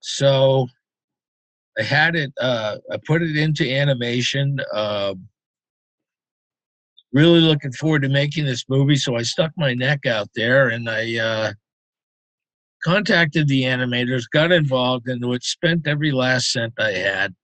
So 0.00 0.66
I 1.78 1.82
had 1.82 2.16
it, 2.16 2.32
uh, 2.40 2.78
I 2.90 2.98
put 3.06 3.22
it 3.22 3.36
into 3.36 3.70
animation. 3.70 4.58
Um, 4.74 5.28
really 7.12 7.40
looking 7.40 7.72
forward 7.72 8.02
to 8.02 8.08
making 8.08 8.46
this 8.46 8.64
movie. 8.68 8.96
So 8.96 9.16
I 9.16 9.22
stuck 9.22 9.52
my 9.56 9.74
neck 9.74 10.06
out 10.06 10.28
there 10.34 10.70
and 10.70 10.88
I 10.88 11.18
uh, 11.18 11.52
contacted 12.84 13.48
the 13.48 13.62
animators, 13.62 14.24
got 14.32 14.52
involved 14.52 15.08
and 15.08 15.22
it, 15.24 15.42
spent 15.42 15.86
every 15.86 16.10
last 16.10 16.52
cent 16.52 16.72
I 16.78 16.92
had. 16.92 17.34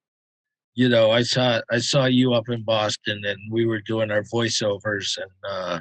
You 0.74 0.88
know, 0.88 1.10
I 1.10 1.22
saw 1.22 1.60
I 1.72 1.78
saw 1.78 2.04
you 2.04 2.34
up 2.34 2.48
in 2.48 2.62
Boston, 2.62 3.20
and 3.26 3.36
we 3.50 3.66
were 3.66 3.80
doing 3.80 4.12
our 4.12 4.22
voiceovers, 4.22 5.18
and 5.18 5.30
uh, 5.50 5.80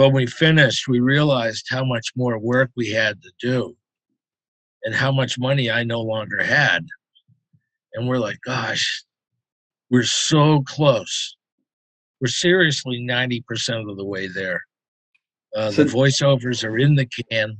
when 0.00 0.14
we 0.14 0.26
finished, 0.26 0.88
we 0.88 0.98
realized 0.98 1.66
how 1.68 1.84
much 1.84 2.12
more 2.16 2.38
work 2.38 2.70
we 2.74 2.88
had 2.88 3.20
to 3.20 3.30
do 3.38 3.76
and 4.82 4.94
how 4.94 5.12
much 5.12 5.38
money 5.38 5.70
I 5.70 5.84
no 5.84 6.00
longer 6.00 6.42
had. 6.42 6.86
And 7.92 8.08
we're 8.08 8.18
like, 8.18 8.38
gosh, 8.42 9.04
we're 9.90 10.04
so 10.04 10.62
close. 10.62 11.36
We're 12.18 12.28
seriously 12.28 13.04
90% 13.06 13.90
of 13.90 13.98
the 13.98 14.04
way 14.06 14.26
there. 14.26 14.62
Uh, 15.54 15.70
the 15.70 15.84
voiceovers 15.84 16.64
are 16.64 16.78
in 16.78 16.94
the 16.94 17.06
can. 17.06 17.58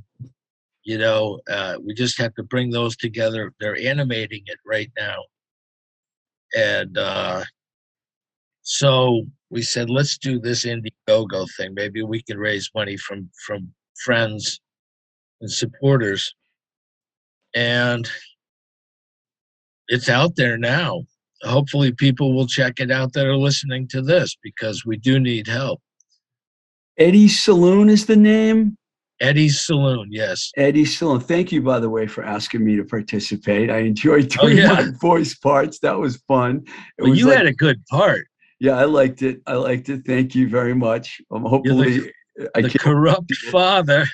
You 0.83 0.97
know, 0.97 1.41
uh, 1.47 1.75
we 1.85 1.93
just 1.93 2.17
have 2.17 2.33
to 2.35 2.43
bring 2.43 2.71
those 2.71 2.97
together. 2.97 3.53
They're 3.59 3.77
animating 3.77 4.41
it 4.47 4.57
right 4.65 4.91
now. 4.97 5.25
And 6.57 6.97
uh, 6.97 7.43
so 8.63 9.27
we 9.51 9.61
said, 9.61 9.89
let's 9.89 10.17
do 10.17 10.39
this 10.39 10.65
Indiegogo 10.65 11.45
thing. 11.57 11.73
Maybe 11.73 12.01
we 12.01 12.23
can 12.23 12.37
raise 12.37 12.69
money 12.73 12.97
from 12.97 13.29
from 13.45 13.71
friends 14.03 14.59
and 15.41 15.51
supporters. 15.51 16.33
And 17.53 18.09
it's 19.89 20.07
out 20.09 20.35
there 20.37 20.57
now. 20.57 21.03
Hopefully, 21.43 21.91
people 21.91 22.33
will 22.33 22.47
check 22.47 22.79
it 22.79 22.91
out 22.91 23.13
that 23.13 23.25
are 23.25 23.35
listening 23.35 23.87
to 23.89 24.01
this 24.01 24.37
because 24.41 24.85
we 24.85 24.95
do 24.97 25.19
need 25.19 25.47
help. 25.47 25.81
Eddie 26.97 27.27
Saloon 27.27 27.89
is 27.89 28.05
the 28.05 28.15
name. 28.15 28.77
Eddie 29.19 29.49
Saloon, 29.49 30.07
yes. 30.11 30.51
Eddie 30.55 30.85
Saloon. 30.85 31.19
Thank 31.19 31.51
you, 31.51 31.61
by 31.61 31.79
the 31.79 31.89
way, 31.89 32.07
for 32.07 32.23
asking 32.23 32.63
me 32.63 32.75
to 32.77 32.83
participate. 32.83 33.69
I 33.69 33.79
enjoyed 33.79 34.31
oh, 34.39 34.47
doing 34.47 34.59
Oh, 34.59 34.61
yeah. 34.61 34.73
my 34.73 34.91
voice 34.99 35.35
parts. 35.35 35.79
That 35.79 35.97
was 35.97 36.17
fun. 36.27 36.63
It 36.97 37.01
Well, 37.01 37.09
was 37.11 37.19
you 37.19 37.27
like- 37.27 37.37
had 37.37 37.45
a 37.47 37.53
good 37.53 37.83
part. 37.87 38.27
Yeah, 38.61 38.77
I 38.77 38.85
liked 38.85 39.23
it. 39.23 39.41
I 39.47 39.55
liked 39.55 39.89
it. 39.89 40.05
Thank 40.05 40.35
you 40.35 40.47
very 40.47 40.75
much. 40.75 41.19
Um, 41.31 41.41
hopefully, 41.43 42.11
I 42.53 42.61
The 42.61 42.69
can. 42.69 42.79
corrupt 42.79 43.35
father. 43.51 44.05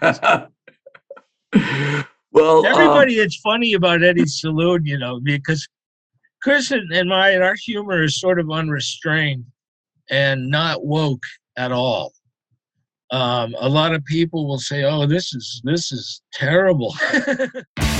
well, 0.00 0.48
um, 1.52 2.64
Everybody, 2.64 3.18
it's 3.18 3.36
funny 3.36 3.74
about 3.74 4.02
Eddie's 4.02 4.40
Saloon, 4.40 4.86
you 4.86 4.96
know, 4.96 5.20
because 5.22 5.68
Chris 6.42 6.70
and, 6.70 6.90
and 6.90 7.10
my 7.10 7.36
our 7.36 7.54
humor 7.54 8.02
is 8.02 8.18
sort 8.18 8.40
of 8.40 8.50
unrestrained 8.50 9.44
and 10.08 10.48
not 10.48 10.86
woke 10.86 11.24
at 11.58 11.70
all. 11.70 12.14
Um, 13.10 13.54
a 13.60 13.68
lot 13.68 13.94
of 13.94 14.02
people 14.06 14.48
will 14.48 14.58
say, 14.58 14.84
"Oh, 14.84 15.06
this 15.06 15.34
is 15.34 15.60
this 15.64 15.92
is 15.92 16.22
terrible." 16.32 16.96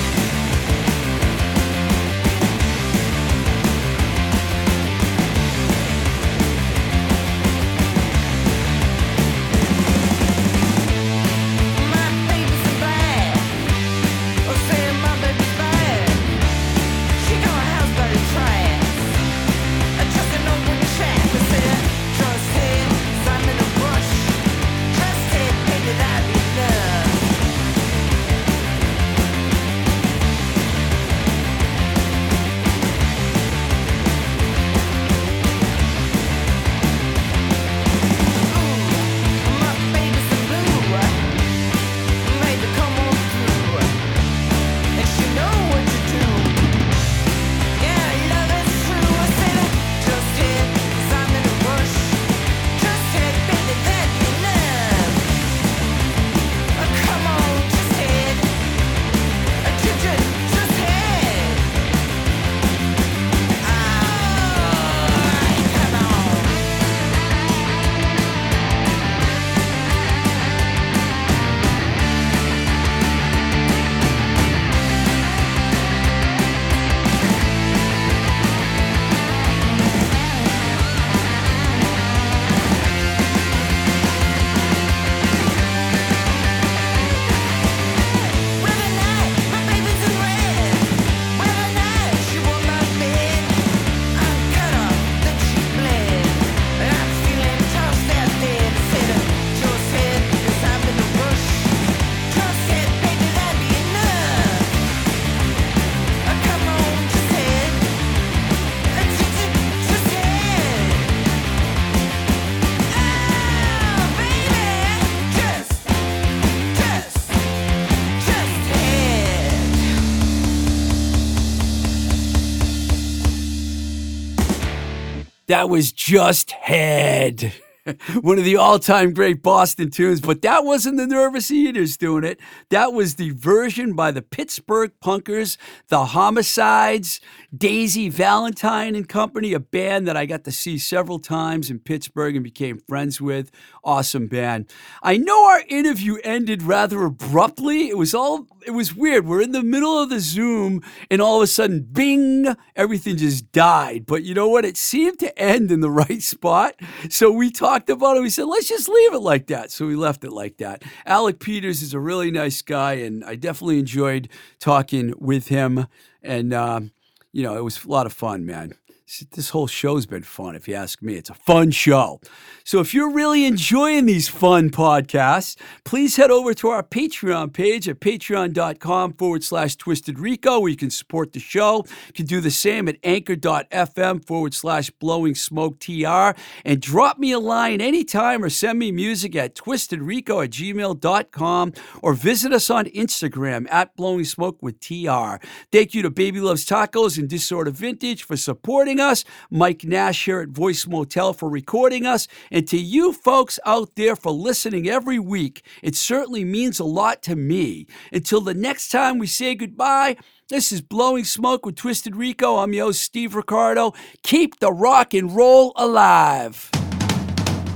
That 125.53 125.69
was 125.69 125.93
just 125.93 126.53
head. 126.53 127.53
One 128.23 128.39
of 128.39 128.45
the 128.47 128.57
all 128.57 128.79
time 128.79 129.13
great 129.13 129.43
Boston 129.43 129.91
tunes, 129.91 130.23
but 130.23 130.41
that 130.41 130.65
wasn't 130.65 130.97
the 130.97 131.07
Nervous 131.07 131.51
Eaters 131.51 131.99
doing 131.99 132.25
it. 132.25 132.41
That 132.71 132.95
was 132.95 133.17
the 133.17 133.33
version 133.33 133.93
by 133.93 134.13
the 134.13 134.23
Pittsburgh 134.23 134.93
Punkers, 135.05 135.59
the 135.89 136.07
Homicides, 136.07 137.21
Daisy 137.55 138.09
Valentine 138.09 138.95
and 138.95 139.07
Company, 139.07 139.53
a 139.53 139.61
band 139.61 140.09
that 140.09 140.17
I 140.17 140.25
got 140.25 140.45
to 140.45 140.53
see 140.53 140.79
several 140.79 141.19
times 141.19 141.71
in 141.71 141.81
Pittsburgh 141.81 142.35
and 142.35 142.43
became 142.43 142.79
friends 142.89 143.21
with. 143.21 143.51
Awesome 143.85 144.29
band. 144.29 144.71
I 145.03 145.17
know 145.17 145.49
our 145.49 145.63
interview 145.69 146.19
ended 146.23 146.63
rather 146.63 147.03
abruptly. 147.03 147.89
It 147.89 147.99
was 147.99 148.15
all, 148.15 148.47
it 148.65 148.71
was 148.71 148.95
weird. 148.95 149.27
We're 149.27 149.41
in 149.43 149.51
the 149.51 149.65
middle 149.65 150.01
of 150.01 150.09
the 150.09 150.21
Zoom 150.21 150.83
and 151.11 151.21
all 151.21 151.39
of 151.39 151.43
a 151.43 151.47
sudden, 151.49 151.89
bing, 151.91 152.55
everything 152.77 153.17
just 153.17 153.51
died. 153.51 154.07
But 154.07 154.23
you 154.23 154.35
know 154.35 154.49
what? 154.49 154.65
It 154.65 154.77
seemed 154.77 155.19
to 155.19 155.37
end 155.37 155.73
in 155.73 155.81
the 155.81 155.91
right 156.03 156.23
spot. 156.23 156.77
So 157.11 157.33
we 157.33 157.51
talked 157.51 157.91
about 157.91 158.17
it. 158.17 158.21
We 158.21 158.31
said, 158.31 158.45
let's 158.45 158.69
just 158.69 158.89
leave 158.89 159.15
it 159.15 159.21
like 159.21 159.49
that. 159.49 159.73
So 159.73 159.85
we 159.89 159.97
left 159.97 160.23
it 160.23 160.31
like 160.31 160.59
that. 160.59 160.85
Alec 161.05 161.41
Peters 161.41 161.83
is 161.83 161.93
a 161.93 161.99
really 161.99 162.31
nice 162.31 162.63
guy, 162.63 162.95
and 162.95 163.25
I 163.25 163.35
definitely 163.35 163.81
enjoyed 163.81 164.29
talking 164.61 165.13
with 165.19 165.49
him. 165.49 165.89
And, 166.23 166.55
um, 166.55 166.93
you 167.33 167.43
know, 167.43 167.57
it 167.57 167.65
was 167.65 167.85
a 167.85 167.89
lot 167.89 168.07
of 168.07 168.13
fun, 168.13 168.47
man. 168.47 168.75
This 169.21 169.51
whole 169.51 169.67
show's 169.67 170.07
been 170.07 170.23
fun, 170.23 170.57
if 170.57 170.67
you 170.67 170.75
ask 170.75 171.03
me. 171.03 171.17
It's 171.17 171.29
a 171.29 171.35
fun 171.35 171.71
show. 171.71 172.21
So, 172.65 172.81
if 172.81 172.95
you're 172.95 173.13
really 173.13 173.45
enjoying 173.45 174.07
these 174.07 174.27
fun 174.29 174.71
podcasts, 174.71 175.57
please 175.85 176.17
head 176.17 176.31
over 176.31 176.55
to 176.55 176.69
our 176.69 176.83
Patreon 176.83 177.53
page 177.53 177.89
at 177.89 178.01
patreon.com 178.01 179.13
forward 179.15 179.45
slash 179.45 179.77
twisted 179.77 180.19
rico, 180.19 180.61
where 180.61 180.71
you 180.71 180.77
can 180.77 180.91
support 180.91 181.35
the 181.35 181.41
show. 181.41 181.85
You 182.07 182.13
can 182.15 182.27
do 182.27 182.41
the 182.41 182.51
same 182.51 182.89
at 182.89 182.97
anchor.fm 183.03 184.27
forward 184.27 184.55
slash 184.55 184.89
blowing 184.91 185.35
smoke 185.35 185.79
tr. 185.79 186.31
And 186.65 186.81
drop 186.81 187.19
me 187.19 187.33
a 187.33 187.39
line 187.39 187.83
anytime 187.83 188.43
or 188.43 188.49
send 188.49 188.79
me 188.79 188.93
music 188.93 189.37
at 189.37 189.55
twistedrico 189.55 190.45
at 190.45 190.51
gmail.com 190.51 191.73
or 192.01 192.15
visit 192.15 192.53
us 192.53 192.71
on 192.71 192.87
Instagram 192.87 193.71
at 193.71 193.95
blowing 193.95 194.25
smoke 194.25 194.63
with 194.63 194.81
tr. 194.81 195.45
Thank 195.71 195.93
you 195.93 196.03
to 196.03 196.11
Baby 196.11 196.41
Loves 196.41 196.65
Tacos 196.65 197.19
and 197.19 197.29
Disorder 197.29 197.73
Vintage 197.73 198.23
for 198.23 198.37
supporting 198.39 199.02
us, 199.03 199.25
Mike 199.51 199.85
Nash 199.85 200.25
here 200.25 200.41
at 200.41 200.49
Voice 200.49 200.87
Motel 200.87 201.35
for 201.35 201.51
recording 201.51 202.07
us, 202.07 202.27
and 202.51 202.67
to 202.69 202.79
you 202.79 203.13
folks 203.13 203.59
out 203.67 203.97
there 203.97 204.17
for 204.17 204.33
listening 204.33 204.89
every 204.89 205.19
week. 205.19 205.63
It 205.83 205.97
certainly 205.97 206.45
means 206.45 206.79
a 206.79 206.85
lot 206.85 207.23
to 207.25 207.37
me. 207.37 207.87
Until 208.13 208.41
the 208.41 208.55
next 208.55 208.89
time 208.89 209.19
we 209.19 209.27
say 209.27 209.55
goodbye, 209.55 210.17
this 210.49 210.73
is 210.73 210.81
Blowing 210.81 211.25
Smoke 211.25 211.67
with 211.67 211.77
Twisted 211.77 212.17
Rico. 212.17 212.57
I'm 212.57 212.73
your 212.73 212.87
host, 212.87 213.03
Steve 213.03 213.35
Ricardo. 213.35 213.93
Keep 214.23 214.61
the 214.61 214.73
rock 214.73 215.13
and 215.13 215.35
roll 215.35 215.73
alive. 215.77 216.71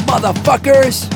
Motherfuckers! 0.07 1.16